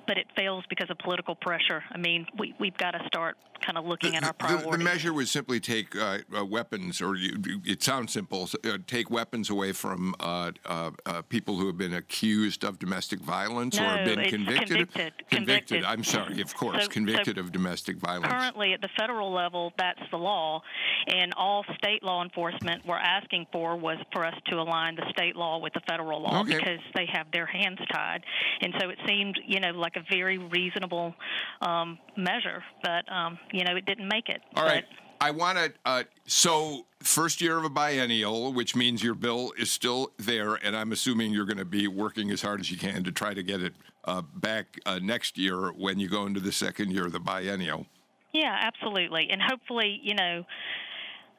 but 0.08 0.18
it 0.18 0.28
fails 0.36 0.64
because 0.70 0.90
of 0.90 0.98
political 1.00 1.36
pressure. 1.36 1.84
I 1.92 1.98
mean, 1.98 2.26
we, 2.38 2.54
we've 2.60 2.78
got 2.78 2.92
to 2.92 3.00
start 3.08 3.38
kind 3.62 3.78
of 3.78 3.86
looking 3.86 4.16
at 4.16 4.24
our 4.24 4.30
The- 4.30 4.34
priorities. 4.36 4.72
The, 4.72 4.78
measure 4.84 5.14
would 5.14 5.28
simply 5.28 5.60
take 5.60 5.96
uh, 5.96 6.20
uh, 6.38 6.46
weapons, 6.46 7.02
or 7.02 7.16
you, 7.16 7.62
it 7.66 7.84
sounds 7.84 8.12
simple, 8.14 8.50
uh, 8.66 8.78
take 8.88 9.10
weapons 9.10 9.50
away 9.50 9.72
from 9.72 10.16
uh, 10.20 10.52
uh, 10.66 10.92
uh, 11.06 11.22
people 11.24 11.58
who 11.58 11.68
have 11.68 11.78
been 11.78 11.94
accused 11.94 12.64
of 12.64 12.80
domestic 12.80 13.20
violence 13.20 13.80
or 13.80 13.84
have 13.84 14.06
been 14.06 14.20
it's 14.20 14.32
convicted. 14.32 14.68
convicted. 14.94 15.14
Convicted. 15.30 15.84
I'm 15.86 16.04
sorry, 16.04 16.42
of 16.42 16.56
course, 16.56 16.84
So- 16.84 16.90
convicted 16.90 17.36
so 17.38 17.42
of 17.42 17.52
domestic 17.52 17.98
violence. 17.98 18.32
Currently, 18.32 18.74
at 18.74 18.82
the 18.82 18.90
federal 18.98 19.32
level, 19.32 19.74
that's 19.78 20.02
the 20.12 20.18
law, 20.18 20.62
and 21.08 21.34
all 21.36 21.64
state 21.78 22.04
law 22.04 22.24
enforcement 22.24 22.86
were 22.86 23.00
asking 23.00 23.48
for 23.52 23.76
was 23.76 23.98
for 24.12 24.26
us 24.26 24.36
to 24.48 24.56
align 24.60 24.96
the 24.96 25.06
state 25.12 25.36
law 25.36 25.60
with 25.60 25.74
the 25.74 25.82
federal 25.88 26.22
law 26.22 26.42
Okay. 26.42 26.58
because 26.58 26.80
they 26.96 27.06
have 27.12 27.28
their 27.32 27.46
hands 27.46 27.80
tied, 27.92 28.24
and 28.62 28.74
so 28.80 28.90
it 28.90 28.98
seemed, 29.08 29.40
you 29.46 29.60
know, 29.60 29.72
like 29.72 29.96
a 29.96 30.04
very 30.10 30.38
reasonable 30.38 31.14
um, 31.62 31.98
measure, 32.18 32.64
but 32.84 33.10
um, 33.12 33.38
you 33.52 33.64
know, 33.64 33.76
it 33.76 33.86
didn't 33.86 34.08
make 34.08 34.30
it. 34.30 34.42
All 34.56 34.66
right. 34.66 34.86
I 35.22 35.30
want 35.30 35.60
to. 35.60 35.72
Uh, 35.86 36.04
so, 36.26 36.88
first 37.00 37.42
year 37.42 37.58
of 37.58 37.64
a 37.64 37.70
biennial, 37.70 38.54
which 38.54 38.76
means 38.76 39.04
your 39.04 39.14
bill 39.14 39.54
is 39.56 39.72
still 39.72 40.12
there, 40.18 40.56
and 40.56 40.76
I'm 40.76 40.92
assuming 40.92 41.32
you're 41.32 41.46
going 41.46 41.58
to 41.58 41.66
be 41.66 41.88
working 41.88 42.32
as 42.32 42.42
hard 42.42 42.60
as 42.60 42.72
you 42.72 42.78
can 42.78 43.04
to 43.04 43.12
try 43.12 43.36
to 43.36 43.44
get 43.44 43.62
it 43.62 43.74
uh, 44.06 44.24
back 44.38 44.80
uh, 44.88 45.00
next 45.02 45.38
year 45.38 45.72
when 45.74 46.00
you 46.00 46.10
go 46.10 46.26
into 46.26 46.40
the 46.40 46.52
second 46.52 46.92
year 46.92 47.06
of 47.06 47.12
the 47.12 47.20
biennial. 47.20 47.86
Yeah, 48.34 48.58
absolutely, 48.62 49.30
and 49.30 49.40
hopefully, 49.40 50.00
you 50.02 50.16
know, 50.16 50.44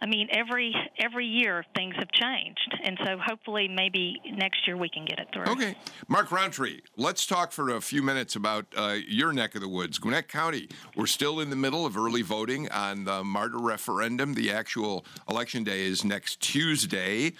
I 0.02 0.06
mean, 0.06 0.26
every 0.32 0.74
every 0.98 1.26
year 1.26 1.64
things 1.76 1.94
have 1.96 2.10
changed, 2.10 2.74
and 2.82 2.98
so 3.04 3.18
hopefully, 3.24 3.68
maybe 3.68 4.16
next 4.32 4.66
year 4.66 4.76
we 4.76 4.88
can 4.88 5.04
get 5.04 5.20
it 5.20 5.28
through. 5.32 5.44
Okay. 5.52 5.76
Mark 6.08 6.32
Rountree, 6.32 6.80
let's 6.96 7.24
talk 7.24 7.52
for 7.52 7.70
a 7.70 7.80
few 7.80 8.02
minutes 8.02 8.34
about 8.34 8.66
uh, 8.76 8.96
your 9.06 9.32
neck 9.32 9.54
of 9.54 9.60
the 9.60 9.68
woods, 9.68 10.00
Gwinnett 10.00 10.26
County. 10.26 10.68
We're 10.96 11.06
still 11.06 11.38
in 11.38 11.50
the 11.50 11.56
middle 11.56 11.86
of 11.86 11.96
early 11.96 12.22
voting 12.22 12.68
on 12.70 13.04
the 13.04 13.22
MARTA 13.22 13.58
referendum. 13.58 14.34
The 14.34 14.50
actual 14.50 15.06
election 15.30 15.62
day 15.62 15.82
is 15.82 16.04
next 16.04 16.40
Tuesday. 16.40 17.34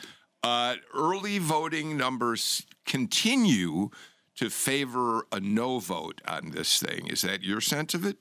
Uh, 0.44 0.76
early 0.94 1.38
voting 1.38 1.96
numbers 1.96 2.64
continue 2.86 3.90
to 4.36 4.50
favor 4.50 5.26
a 5.32 5.40
no 5.40 5.80
vote 5.80 6.20
on 6.28 6.50
this 6.50 6.78
thing. 6.80 7.08
Is 7.08 7.22
that 7.22 7.42
your 7.42 7.60
sense 7.60 7.92
of 7.92 8.06
it? 8.06 8.18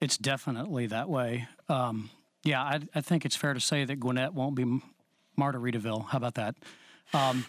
It's 0.00 0.16
definitely 0.16 0.86
that 0.86 1.10
way. 1.10 1.48
Um, 1.68 2.08
yeah, 2.44 2.62
I, 2.62 2.80
I 2.94 3.00
think 3.00 3.24
it's 3.24 3.36
fair 3.36 3.54
to 3.54 3.60
say 3.60 3.84
that 3.84 3.96
Gwinnett 4.00 4.34
won't 4.34 4.54
be 4.54 4.80
Margaritaville. 5.38 6.06
How 6.08 6.18
about 6.18 6.34
that? 6.34 6.54
Um, 7.14 7.46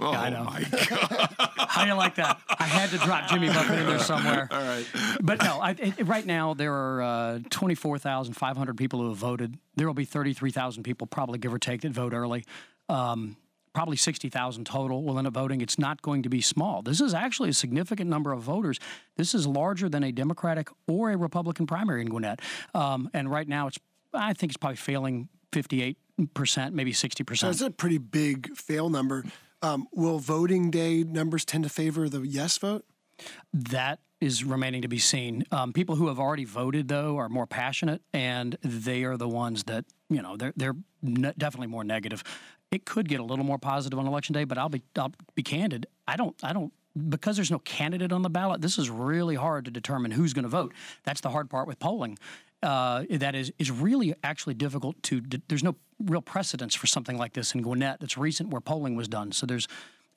Oh, 0.00 0.10
I 0.12 0.30
know. 0.30 0.44
my 0.44 0.62
God. 0.88 1.34
How 1.68 1.82
do 1.82 1.88
you 1.90 1.94
like 1.94 2.16
that? 2.16 2.40
I 2.48 2.64
had 2.64 2.90
to 2.90 2.98
drop 2.98 3.28
Jimmy 3.28 3.48
Buffett 3.48 3.78
in 3.78 3.86
there 3.86 3.98
somewhere. 4.00 4.48
All 4.50 4.60
right. 4.60 4.84
But 5.22 5.42
no, 5.44 5.60
I, 5.60 5.70
it, 5.78 6.06
right 6.06 6.26
now 6.26 6.54
there 6.54 6.72
are 6.74 7.02
uh, 7.02 7.38
24,500 7.50 8.76
people 8.76 9.00
who 9.00 9.08
have 9.10 9.18
voted. 9.18 9.58
There 9.76 9.86
will 9.86 9.94
be 9.94 10.04
33,000 10.04 10.82
people, 10.82 11.06
probably 11.06 11.38
give 11.38 11.54
or 11.54 11.58
take, 11.58 11.82
that 11.82 11.92
vote 11.92 12.14
early. 12.14 12.44
Um, 12.88 13.36
probably 13.74 13.96
60,000 13.96 14.64
total 14.64 15.04
will 15.04 15.18
end 15.18 15.26
up 15.28 15.34
voting. 15.34 15.60
It's 15.60 15.78
not 15.78 16.02
going 16.02 16.22
to 16.24 16.28
be 16.28 16.40
small. 16.40 16.82
This 16.82 17.00
is 17.00 17.14
actually 17.14 17.50
a 17.50 17.54
significant 17.54 18.10
number 18.10 18.32
of 18.32 18.42
voters. 18.42 18.80
This 19.16 19.34
is 19.34 19.46
larger 19.46 19.88
than 19.88 20.02
a 20.02 20.10
Democratic 20.10 20.68
or 20.88 21.10
a 21.12 21.16
Republican 21.16 21.66
primary 21.66 22.00
in 22.00 22.08
Gwinnett. 22.08 22.40
Um, 22.74 23.08
and 23.12 23.30
right 23.30 23.46
now, 23.46 23.66
it's 23.68 23.78
I 24.16 24.32
think 24.32 24.50
it's 24.52 24.56
probably 24.56 24.76
failing 24.76 25.28
58 25.52 25.98
percent, 26.34 26.74
maybe 26.74 26.92
60 26.92 27.22
So 27.22 27.24
percent. 27.24 27.52
it's 27.52 27.60
a 27.60 27.70
pretty 27.70 27.98
big 27.98 28.56
fail 28.56 28.88
number. 28.88 29.24
Um, 29.62 29.86
will 29.92 30.18
voting 30.18 30.70
day 30.70 31.02
numbers 31.02 31.44
tend 31.44 31.64
to 31.64 31.70
favor 31.70 32.08
the 32.08 32.20
yes 32.26 32.58
vote? 32.58 32.84
That 33.52 34.00
is 34.20 34.44
remaining 34.44 34.82
to 34.82 34.88
be 34.88 34.98
seen. 34.98 35.44
Um, 35.50 35.72
people 35.72 35.96
who 35.96 36.08
have 36.08 36.18
already 36.18 36.44
voted, 36.44 36.88
though, 36.88 37.16
are 37.18 37.28
more 37.28 37.46
passionate, 37.46 38.02
and 38.12 38.56
they 38.62 39.04
are 39.04 39.16
the 39.16 39.28
ones 39.28 39.64
that 39.64 39.84
you 40.08 40.22
know 40.22 40.36
they're 40.36 40.52
they're 40.56 40.76
ne- 41.02 41.32
definitely 41.36 41.68
more 41.68 41.84
negative. 41.84 42.22
It 42.70 42.84
could 42.84 43.08
get 43.08 43.20
a 43.20 43.24
little 43.24 43.44
more 43.44 43.58
positive 43.58 43.98
on 43.98 44.06
election 44.06 44.32
day, 44.32 44.44
but 44.44 44.58
I'll 44.58 44.68
be 44.68 44.82
I'll 44.98 45.12
be 45.34 45.42
candid. 45.42 45.86
I 46.08 46.16
don't 46.16 46.34
I 46.42 46.52
don't 46.52 46.72
because 47.10 47.36
there's 47.36 47.50
no 47.50 47.58
candidate 47.60 48.10
on 48.12 48.22
the 48.22 48.30
ballot. 48.30 48.60
This 48.62 48.78
is 48.78 48.88
really 48.90 49.34
hard 49.34 49.66
to 49.66 49.70
determine 49.70 50.10
who's 50.12 50.32
going 50.32 50.44
to 50.44 50.48
vote. 50.48 50.72
That's 51.04 51.20
the 51.20 51.28
hard 51.30 51.50
part 51.50 51.66
with 51.66 51.78
polling. 51.78 52.18
Uh, 52.62 53.04
that 53.10 53.34
is 53.34 53.52
is 53.58 53.70
really 53.70 54.14
actually 54.24 54.54
difficult 54.54 55.00
to. 55.04 55.22
there's 55.48 55.62
no 55.62 55.76
real 56.04 56.22
precedence 56.22 56.74
for 56.74 56.86
something 56.86 57.16
like 57.16 57.34
this 57.34 57.54
in 57.54 57.62
Gwinnett 57.62 58.00
that's 58.00 58.18
recent 58.18 58.50
where 58.50 58.60
polling 58.60 58.96
was 58.96 59.08
done. 59.08 59.32
So 59.32 59.46
there's 59.46 59.68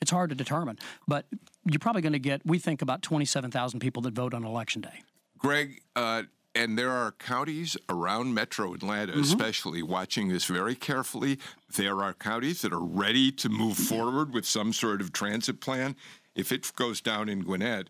it's 0.01 0.11
hard 0.11 0.29
to 0.29 0.35
determine. 0.35 0.77
But 1.07 1.25
you're 1.65 1.79
probably 1.79 2.01
going 2.01 2.13
to 2.13 2.19
get, 2.19 2.45
we 2.45 2.59
think, 2.59 2.81
about 2.81 3.01
27,000 3.01 3.79
people 3.79 4.01
that 4.03 4.13
vote 4.13 4.33
on 4.33 4.43
election 4.43 4.81
day. 4.81 5.01
Greg, 5.37 5.81
uh, 5.95 6.23
and 6.55 6.77
there 6.77 6.91
are 6.91 7.11
counties 7.11 7.77
around 7.89 8.33
Metro 8.33 8.73
Atlanta, 8.73 9.17
especially, 9.17 9.83
watching 9.83 10.29
this 10.29 10.45
very 10.45 10.75
carefully. 10.75 11.39
There 11.75 12.01
are 12.01 12.13
counties 12.13 12.61
that 12.63 12.73
are 12.73 12.83
ready 12.83 13.31
to 13.33 13.49
move 13.49 13.77
forward 13.77 14.33
with 14.33 14.45
some 14.45 14.73
sort 14.73 15.01
of 15.01 15.13
transit 15.13 15.61
plan. 15.61 15.95
If 16.35 16.51
it 16.51 16.71
goes 16.75 17.01
down 17.01 17.29
in 17.29 17.41
Gwinnett, 17.41 17.89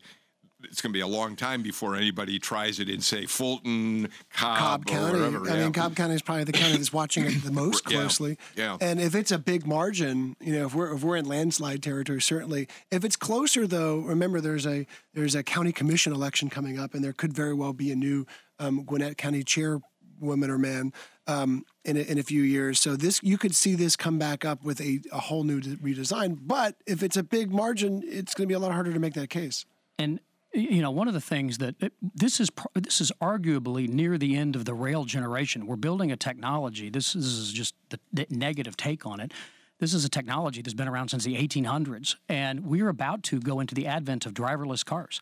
it's 0.64 0.82
going 0.82 0.92
to 0.92 0.98
be 0.98 1.02
a 1.02 1.08
long 1.08 1.36
time 1.36 1.62
before 1.62 1.96
anybody 1.96 2.40
tries 2.40 2.80
it 2.80 2.90
in, 2.90 3.02
say, 3.02 3.26
Fulton, 3.26 4.10
Cobb, 4.34 4.60
Cobb 4.60 4.82
or 4.82 4.84
County. 4.86 5.20
wherever. 5.20 5.50
I 5.50 5.56
yeah. 5.56 5.64
mean, 5.64 5.74
Cobb 5.74 5.96
County 5.96 6.16
is 6.16 6.22
probably 6.22 6.44
the 6.44 6.52
county 6.52 6.76
that's 6.78 6.92
watching 6.92 7.26
it 7.26 7.44
the 7.44 7.52
most 7.52 7.84
Yeah, 7.90 8.00
closely. 8.00 8.38
yeah. 8.56 8.78
And 8.82 9.00
if 9.00 9.16
it's 9.16 9.32
a 9.32 9.40
big 9.40 9.66
margin, 9.66 10.36
you 10.40 10.54
know, 10.54 10.66
if 10.66 10.76
we're 10.76 10.94
if 10.94 11.04
we're 11.04 11.16
in 11.18 11.26
landslide 11.26 11.82
territory, 11.84 12.22
certainly. 12.22 12.68
If 12.92 13.04
it's 13.06 13.16
closer, 13.16 13.68
though, 13.68 14.00
remember 14.00 14.42
there's 14.42 14.68
a 14.68 14.86
there's 15.14 15.36
a 15.36 15.44
county 15.44 15.72
commission 15.72 16.14
election 16.14 16.50
coming 16.50 16.78
up, 16.80 16.94
and 16.94 17.04
there 17.04 17.14
could 17.14 17.34
very 17.34 17.54
well 17.54 17.74
be 17.74 17.92
a 17.92 17.96
new 17.96 18.26
um, 18.60 18.84
Gwinnett 18.84 19.18
County 19.18 19.44
chairwoman 19.44 20.50
or 20.50 20.58
man 20.58 20.92
um, 21.28 21.64
in 21.86 21.96
a, 21.96 22.02
in 22.02 22.18
a 22.18 22.24
few 22.24 22.42
years. 22.42 22.80
So 22.80 22.96
this 22.96 23.22
you 23.24 23.38
could 23.38 23.56
see 23.56 23.76
this 23.76 23.96
come 23.96 24.18
back 24.20 24.44
up 24.44 24.64
with 24.64 24.82
a, 24.82 25.00
a 25.12 25.20
whole 25.20 25.44
new 25.44 25.62
de- 25.62 25.78
redesign. 25.78 26.38
But 26.42 26.76
if 26.86 27.02
it's 27.04 27.16
a 27.18 27.24
big 27.24 27.52
margin, 27.52 28.04
it's 28.06 28.34
going 28.34 28.46
to 28.48 28.52
be 28.52 28.56
a 28.56 28.60
lot 28.60 28.74
harder 28.74 28.92
to 28.92 29.00
make 29.00 29.14
that 29.14 29.30
case. 29.30 29.66
And 29.98 30.20
you 30.54 30.82
know, 30.82 30.92
one 30.92 31.08
of 31.08 31.14
the 31.14 31.22
things 31.22 31.60
that 31.60 31.76
this 32.02 32.40
is 32.40 32.50
this 32.74 33.02
is 33.02 33.12
arguably 33.22 33.88
near 33.88 34.18
the 34.18 34.36
end 34.36 34.56
of 34.56 34.66
the 34.66 34.74
rail 34.74 35.06
generation. 35.06 35.68
We're 35.68 35.76
building 35.76 36.12
a 36.12 36.18
technology. 36.18 36.90
This 36.90 37.16
is, 37.16 37.26
this 37.26 37.34
is 37.34 37.54
just 37.54 37.76
the, 37.90 38.00
the 38.12 38.26
negative 38.30 38.76
take 38.76 39.06
on 39.06 39.20
it. 39.20 39.32
This 39.80 39.94
is 39.94 40.04
a 40.04 40.10
technology 40.10 40.62
that's 40.62 40.74
been 40.74 40.90
around 40.90 41.10
since 41.10 41.24
the 41.24 41.36
1800s, 41.36 42.16
and 42.28 42.66
we're 42.66 42.90
about 42.90 43.24
to 43.24 43.40
go 43.40 43.60
into 43.60 43.74
the 43.74 43.88
advent 43.88 44.26
of 44.26 44.34
driverless 44.34 44.84
cars. 44.84 45.22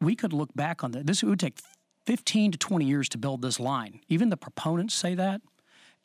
We 0.00 0.16
could 0.16 0.32
look 0.32 0.54
back 0.54 0.82
on 0.82 0.92
that. 0.92 1.06
This 1.06 1.22
it 1.22 1.26
would 1.26 1.40
take 1.40 1.58
15 2.06 2.52
to 2.52 2.58
20 2.58 2.84
years 2.84 3.08
to 3.10 3.18
build 3.18 3.42
this 3.42 3.60
line. 3.60 4.00
Even 4.08 4.30
the 4.30 4.36
proponents 4.36 4.94
say 4.94 5.14
that. 5.14 5.42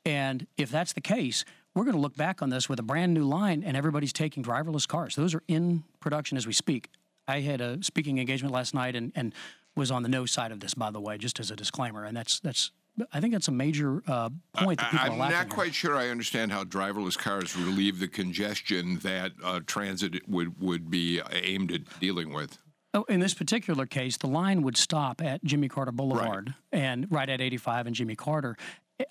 And 0.05 0.47
if 0.57 0.69
that's 0.69 0.93
the 0.93 1.01
case, 1.01 1.45
we're 1.73 1.83
going 1.83 1.95
to 1.95 2.01
look 2.01 2.15
back 2.15 2.41
on 2.41 2.49
this 2.49 2.67
with 2.67 2.79
a 2.79 2.83
brand 2.83 3.13
new 3.13 3.23
line, 3.23 3.63
and 3.63 3.77
everybody's 3.77 4.13
taking 4.13 4.43
driverless 4.43 4.87
cars. 4.87 5.15
Those 5.15 5.33
are 5.33 5.43
in 5.47 5.83
production 5.99 6.37
as 6.37 6.45
we 6.45 6.53
speak. 6.53 6.89
I 7.27 7.41
had 7.41 7.61
a 7.61 7.83
speaking 7.83 8.19
engagement 8.19 8.53
last 8.53 8.73
night 8.73 8.95
and, 8.95 9.11
and 9.15 9.33
was 9.75 9.91
on 9.91 10.03
the 10.03 10.09
no 10.09 10.25
side 10.25 10.51
of 10.51 10.59
this, 10.59 10.73
by 10.73 10.91
the 10.91 10.99
way, 10.99 11.17
just 11.17 11.39
as 11.39 11.51
a 11.51 11.55
disclaimer. 11.55 12.03
And 12.03 12.15
that's 12.15 12.39
that's 12.39 12.71
I 13.11 13.19
think 13.19 13.33
that's 13.33 13.47
a 13.47 13.51
major 13.51 14.01
uh, 14.07 14.29
point 14.53 14.79
that 14.79 14.89
people 14.91 15.05
I'm 15.05 15.11
are 15.13 15.17
laughing 15.17 15.35
not 15.35 15.45
at. 15.45 15.49
quite 15.49 15.75
sure 15.75 15.95
I 15.95 16.09
understand 16.09 16.51
how 16.51 16.63
driverless 16.63 17.17
cars 17.17 17.55
relieve 17.55 17.99
the 17.99 18.07
congestion 18.07 18.97
that 19.03 19.33
uh, 19.43 19.59
transit 19.67 20.27
would, 20.27 20.59
would 20.59 20.89
be 20.89 21.21
aimed 21.31 21.71
at 21.71 21.99
dealing 21.99 22.33
with. 22.33 22.57
Oh, 22.95 23.03
in 23.03 23.19
this 23.19 23.35
particular 23.35 23.85
case, 23.85 24.17
the 24.17 24.27
line 24.27 24.63
would 24.63 24.77
stop 24.77 25.21
at 25.21 25.43
Jimmy 25.43 25.67
Carter 25.67 25.91
Boulevard 25.91 26.55
and 26.71 27.05
right 27.11 27.29
at 27.29 27.39
85 27.39 27.87
and 27.87 27.95
Jimmy 27.95 28.15
Carter. 28.15 28.57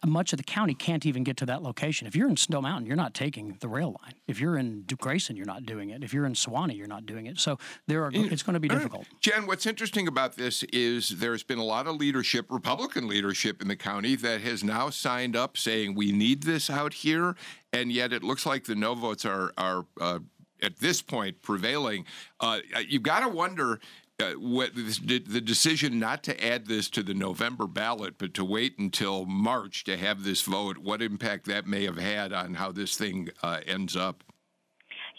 Much 0.05 0.33
of 0.33 0.37
the 0.39 0.43
county 0.43 0.75
can't 0.75 1.07
even 1.07 1.23
get 1.23 1.37
to 1.37 1.47
that 1.47 1.63
location. 1.63 2.09
If 2.09 2.17
you're 2.17 2.29
in 2.29 2.37
Stone 2.37 2.65
Mountain, 2.65 2.87
you're 2.87 2.97
not 2.97 3.15
taking 3.15 3.57
the 3.61 3.69
rail 3.69 3.95
line. 4.03 4.15
If 4.27 4.41
you're 4.41 4.59
in 4.59 4.85
Grayson, 4.99 5.37
you're 5.37 5.47
not 5.47 5.65
doing 5.65 5.91
it. 5.91 6.03
If 6.03 6.13
you're 6.13 6.27
in 6.27 6.33
Suwanee, 6.33 6.77
you're 6.77 6.89
not 6.89 7.07
doing 7.07 7.27
it. 7.27 7.39
So 7.39 7.59
there 7.87 8.03
are. 8.03 8.11
It's 8.13 8.43
going 8.43 8.55
to 8.55 8.61
be 8.61 8.69
difficult. 8.69 9.07
Jen, 9.21 9.47
what's 9.47 9.65
interesting 9.65 10.09
about 10.09 10.37
this 10.37 10.65
is 10.65 11.11
there's 11.11 11.45
been 11.45 11.59
a 11.59 11.65
lot 11.65 11.87
of 11.87 11.97
leadership, 11.97 12.47
Republican 12.51 13.07
leadership 13.07 13.63
in 13.63 13.69
the 13.69 13.77
county, 13.77 14.17
that 14.17 14.41
has 14.41 14.65
now 14.65 14.91
signed 14.91 15.37
up 15.37 15.57
saying 15.57 15.95
we 15.95 16.11
need 16.11 16.43
this 16.43 16.69
out 16.69 16.93
here, 16.93 17.37
and 17.73 17.93
yet 17.93 18.13
it 18.13 18.25
looks 18.25 18.45
like 18.45 18.65
the 18.65 18.75
no 18.75 18.95
votes 18.97 19.25
are 19.25 19.53
are 19.57 19.87
uh, 20.01 20.19
at 20.63 20.79
this 20.81 21.01
point 21.01 21.43
prevailing. 21.43 22.07
Uh, 22.41 22.59
you've 22.89 23.05
got 23.05 23.21
to 23.21 23.29
wonder. 23.29 23.79
Uh, 24.19 24.33
what 24.33 24.75
the 24.75 25.43
decision 25.43 25.99
not 25.99 26.23
to 26.23 26.43
add 26.43 26.67
this 26.67 26.89
to 26.89 27.03
the 27.03 27.13
November 27.13 27.67
ballot, 27.67 28.15
but 28.17 28.33
to 28.33 28.43
wait 28.43 28.79
until 28.79 29.27
March 29.27 29.85
to 29.85 29.95
have 29.95 30.25
this 30.25 30.41
vote, 30.41 30.79
what 30.79 31.03
impact 31.03 31.45
that 31.45 31.67
may 31.67 31.85
have 31.85 31.99
had 31.99 32.33
on 32.33 32.55
how 32.55 32.73
this 32.73 32.97
thing 32.97 33.29
uh, 33.43 33.61
ends 33.67 33.95
up. 33.95 34.25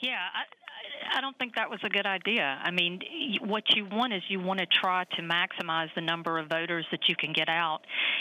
Yeah, 0.01 0.25
I, 1.15 1.21
don't 1.21 1.37
think 1.37 1.55
that 1.55 1.69
was 1.69 1.79
a 1.83 1.89
good 1.89 2.05
idea. 2.05 2.59
I 2.63 2.71
mean, 2.71 3.01
what 3.41 3.63
you 3.75 3.85
want 3.85 4.13
is 4.13 4.21
you 4.27 4.39
want 4.39 4.59
to 4.59 4.65
try 4.65 5.05
to 5.15 5.21
maximize 5.21 5.89
the 5.95 6.01
number 6.01 6.37
of 6.37 6.49
voters 6.49 6.85
that 6.91 7.07
you 7.07 7.15
can 7.15 7.33
get 7.33 7.49
out. 7.49 7.79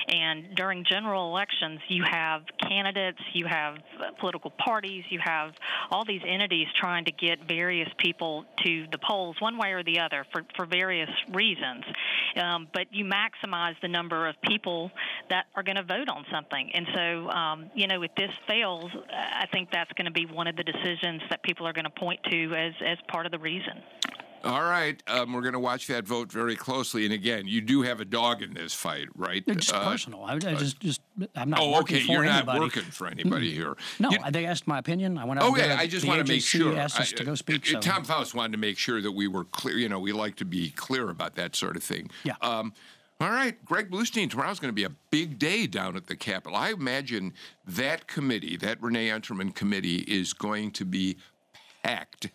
And 0.09 0.55
during 0.55 0.84
general 0.84 1.28
elections, 1.28 1.80
you 1.89 2.05
have 2.05 2.43
candidates, 2.61 3.18
you 3.32 3.47
have 3.47 3.76
political 4.18 4.51
parties, 4.51 5.05
you 5.09 5.20
have 5.22 5.53
all 5.91 6.05
these 6.05 6.22
entities 6.26 6.66
trying 6.78 7.05
to 7.07 7.12
get 7.12 7.47
various 7.49 7.89
people 7.99 8.45
to 8.64 8.87
the 8.93 8.99
polls 8.99 9.37
one 9.41 9.59
way 9.59 9.72
or 9.72 9.82
the 9.82 10.01
other 10.01 10.24
for, 10.32 10.43
for 10.57 10.66
various 10.66 11.11
reasons. 11.32 11.84
Um, 12.37 12.68
but 12.72 12.87
you 12.93 13.05
maximize 13.05 13.74
the 13.80 13.89
number 13.89 14.26
of 14.28 14.34
people 14.43 14.91
that 15.30 15.47
are 15.55 15.62
going 15.62 15.76
to 15.76 15.82
vote 15.82 16.09
on 16.09 16.24
something. 16.30 16.70
And 16.74 16.87
so, 16.95 17.30
um, 17.30 17.70
you 17.74 17.87
know, 17.87 18.03
if 18.03 18.14
this 18.16 18.30
fails, 18.47 18.91
I 19.12 19.47
think 19.53 19.70
that's 19.70 19.93
going 19.93 20.07
to 20.07 20.12
be 20.12 20.26
one 20.26 20.47
of 20.47 20.57
the 20.57 20.64
decisions 20.64 21.22
that 21.30 21.43
people 21.43 21.66
are 21.66 21.72
going 21.72 21.84
to 21.84 21.91
point 21.91 22.20
to 22.30 22.55
as, 22.55 22.72
as 22.85 22.99
part 23.09 23.27
of 23.27 23.33
the 23.33 23.39
reason. 23.39 23.83
All 24.45 24.62
right, 24.62 25.03
um, 25.09 25.33
we're 25.33 25.41
going 25.41 25.55
to 25.55 25.59
watch 25.59 25.89
that 25.89 26.07
vote 26.07 26.31
very 26.31 26.55
closely. 26.55 27.05
And 27.05 27.12
again, 27.12 27.49
you 27.49 27.61
do 27.61 27.83
have 27.83 28.01
a 28.01 28.05
dog 28.05 28.43
in 28.43 28.55
this 28.55 28.72
fight, 28.74 29.09
right? 29.16 29.43
It's 29.49 29.72
Uh, 29.72 29.83
personal. 29.83 30.22
I, 30.22 30.35
I 30.35 30.39
just, 30.39 30.79
just, 30.79 31.01
I'm 31.35 31.51
not. 31.51 31.59
Oh, 31.59 31.72
working 31.72 31.97
okay. 31.97 32.07
For 32.07 32.12
You're 32.12 32.24
not 32.27 32.47
working 32.47 32.85
for 32.85 33.09
anybody 33.09 33.53
here. 33.53 33.77
No, 33.99 34.11
You- 34.11 34.18
they 34.31 34.47
asked 34.47 34.68
my 34.68 34.79
opinion. 34.79 35.18
I 35.18 35.24
went 35.24 35.41
out. 35.41 35.47
And 35.47 35.57
did 35.57 35.66
yeah, 35.66 35.74
it. 35.74 35.81
I 35.81 35.87
just 35.89 36.03
The 36.03 36.09
want 36.09 36.24
to 36.24 36.33
make 36.33 36.43
AJC 36.43 36.59
sure. 36.59 36.77
Asked 36.79 37.01
us 37.01 37.12
I- 37.12 37.16
to 37.16 37.24
go 37.24 37.35
speak. 37.35 37.66
uh, 37.66 37.72
so. 37.72 37.81
Tom 37.81 38.05
Faust 38.05 38.35
wanted 38.37 38.53
to 38.53 38.59
make 38.59 38.79
sure 38.79 39.03
that 39.03 39.11
we 39.11 39.27
were 39.27 39.45
clear. 39.45 39.77
You 39.79 39.89
know, 39.89 39.99
we 39.99 40.12
like 40.12 40.37
to 40.37 40.45
be 40.45 40.70
clear 40.70 41.11
about 41.11 41.35
that 41.35 41.57
sort 41.57 41.74
of 41.77 41.83
thing. 41.83 42.09
Yeah. 42.22 42.35
Um, 42.41 42.72
all 43.18 43.31
right, 43.31 43.57
Greg 43.64 43.91
Bluestein. 43.91 44.31
Tomorrow's 44.31 44.61
going 44.61 44.68
to 44.68 44.74
be 44.74 44.85
a 44.85 44.93
big 45.11 45.41
day 45.41 45.66
down 45.66 45.97
at 45.97 46.07
the 46.07 46.14
Capitol. 46.14 46.57
I 46.57 46.70
imagine 46.70 47.33
that 47.66 48.07
committee, 48.07 48.57
that 48.59 48.81
Renee 48.81 49.09
Unterman 49.09 49.53
committee, 49.57 50.05
is 50.07 50.35
going 50.35 50.70
to 50.72 50.85
be 50.85 51.16
packed. 51.83 52.29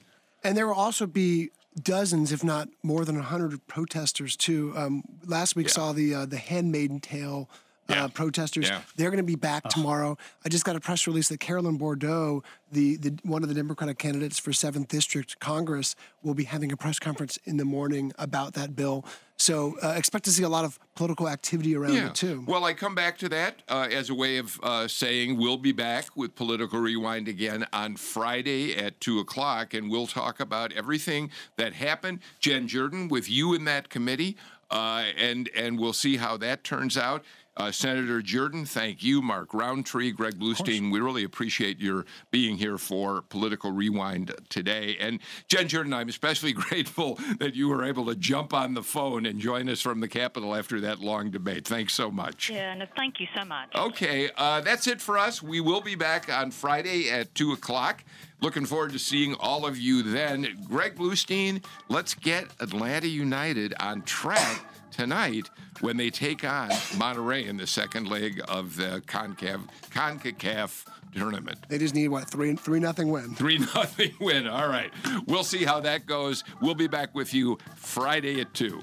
And 0.44 0.58
there 0.58 0.68
will 0.68 0.76
also 0.76 1.06
be 1.06 1.52
dozens, 1.82 2.32
if 2.32 2.44
not 2.44 2.70
more 2.84 3.06
than 3.06 3.16
100 3.16 3.68
protesters, 3.68 4.36
too. 4.36 4.74
Um, 4.76 5.04
last 5.26 5.56
week 5.56 5.70
saw 5.70 5.92
the 5.94 6.14
uh, 6.14 6.26
the 6.26 6.38
Handmaiden 6.38 7.00
Tale 7.00 7.50
uh, 7.90 8.08
protesters. 8.08 8.70
Yeah. 8.70 8.82
They're 8.96 9.10
going 9.10 9.18
to 9.18 9.24
be 9.24 9.36
back 9.36 9.64
tomorrow. 9.70 10.18
I 10.46 10.50
just 10.50 10.66
got 10.66 10.76
a 10.76 10.80
press 10.80 11.08
release 11.08 11.30
that 11.30 11.40
Carolyn 11.40 11.78
Bourdeaux, 11.78 12.44
the, 12.72 12.98
the 12.98 13.18
one 13.24 13.44
of 13.44 13.50
the 13.50 13.56
Democratic 13.56 13.98
candidates 13.98 14.40
for 14.40 14.52
7th 14.52 14.88
District 14.88 15.40
Congress, 15.40 15.96
will 16.24 16.34
be 16.34 16.46
having 16.46 16.72
a 16.72 16.78
press 16.78 17.00
conference 17.00 17.38
in 17.46 17.58
the 17.58 17.66
morning 17.66 18.12
about 18.18 18.54
that 18.54 18.76
bill. 18.76 19.06
So 19.42 19.76
uh, 19.82 19.96
expect 19.98 20.26
to 20.26 20.32
see 20.32 20.44
a 20.44 20.50
lot 20.50 20.66
of 20.66 20.78
political 20.96 21.28
activity 21.28 21.76
around 21.76 21.96
it, 21.96 22.14
too. 22.14 22.44
Well, 22.48 22.64
I 22.64 22.74
come 22.74 22.94
back 22.94 23.18
to 23.20 23.30
that 23.30 23.64
uh, 23.68 23.88
as 23.92 24.12
a 24.12 24.14
way 24.14 24.38
of 24.38 24.60
uh, 24.62 24.88
saying 24.88 25.36
we'll 25.38 25.58
be 25.58 25.72
back 25.72 26.16
with 26.16 26.36
Political 26.36 26.80
Rewind 26.80 27.28
again 27.28 27.66
on 27.74 27.96
Friday 27.96 28.76
at 28.78 29.02
2 29.02 29.18
o'clock, 29.18 29.74
and 29.74 29.90
we'll 29.90 30.06
talk 30.06 30.40
about 30.40 30.72
everything 30.74 31.32
that 31.58 31.74
happened. 31.74 32.20
Jen 32.40 32.68
Jordan 32.68 33.08
with 33.08 33.32
you 33.32 33.56
in 33.56 33.66
that 33.66 33.90
committee, 33.90 34.38
uh, 34.70 35.06
and, 35.18 35.50
and 35.56 35.80
we'll 35.80 35.92
see 35.92 36.18
how 36.18 36.38
that 36.38 36.64
turns 36.64 36.96
out. 36.96 37.26
Uh, 37.58 37.70
Senator 37.70 38.22
Jordan, 38.22 38.66
thank 38.66 39.04
you. 39.04 39.22
Mark 39.22 39.54
Rountree, 39.54 40.12
Greg 40.12 40.40
Bluestein, 40.40 40.90
we 40.90 41.02
really 41.02 41.26
appreciate 41.26 41.80
your 41.80 42.06
being 42.32 42.56
here 42.56 42.78
for 42.78 43.24
Political 43.24 43.74
Rewind 43.74 44.34
today. 44.48 44.96
And 45.00 45.20
Jen 45.50 45.68
Jordan, 45.68 45.94
I'm 45.94 46.08
especially 46.08 46.54
grateful 46.54 47.20
that 47.40 47.54
you 47.54 47.68
were 47.68 47.84
able 47.84 48.06
to 48.06 48.16
jump 48.16 48.54
on 48.54 48.74
the 48.74 48.82
phone 48.82 49.26
and 49.26 49.38
join 49.38 49.68
us 49.68 49.82
from 49.82 50.00
the 50.00 50.08
Capitol 50.08 50.56
after 50.56 50.80
that 50.82 51.00
long 51.00 51.30
debate. 51.30 51.68
Thanks 51.68 51.94
so 51.94 52.10
much. 52.10 52.50
Yeah, 52.50 52.74
no, 52.74 52.86
thank 52.96 53.20
you 53.20 53.28
so 53.36 53.44
much. 53.44 53.76
Okay, 53.76 54.30
uh, 54.38 54.62
that's 54.62 54.88
it 54.88 55.02
for 55.02 55.18
us. 55.18 55.44
We 55.44 55.60
will 55.60 55.82
be 55.82 55.96
back 55.96 56.32
on 56.32 56.52
Friday 56.52 57.10
at 57.10 57.36
2 57.36 57.52
o'clock. 57.52 58.04
Looking 58.40 58.66
forward 58.66 58.94
to 58.94 59.00
seeing 59.00 59.36
all 59.36 59.66
of 59.66 59.78
you 59.78 60.02
then. 60.04 60.58
Greg 60.68 60.96
Bluestein, 60.96 61.64
let's 61.90 62.14
get 62.14 62.46
Atlanta 62.60 63.08
United 63.08 63.74
on 63.80 64.02
track 64.04 64.66
tonight 64.92 65.50
when 65.80 65.98
they 65.98 66.10
take 66.10 66.44
on 66.44 66.70
Monterrey 66.70 67.48
in 67.48 67.58
the 67.58 67.68
second 67.68 68.08
leg 68.08 68.42
of 68.48 68.76
the 68.76 69.02
CONCACAF, 69.08 69.68
CONCACAF 69.92 70.86
tournament. 71.16 71.58
They 71.70 71.78
just 71.78 71.96
need, 71.96 72.10
what, 72.10 72.30
3 72.30 72.56
3 72.56 72.80
nothing 72.80 73.10
win? 73.10 73.36
3 73.36 73.58
nothing 73.60 74.14
win. 74.20 74.48
All 74.48 74.68
right. 74.68 74.92
We'll 75.28 75.44
see 75.44 75.64
how 75.64 75.80
that 75.82 76.06
goes. 76.06 76.44
We'll 76.62 76.76
be 76.76 76.88
back 76.88 77.14
with 77.16 77.34
you 77.34 77.58
Friday 77.76 78.42
at 78.42 78.54
2. 78.54 78.82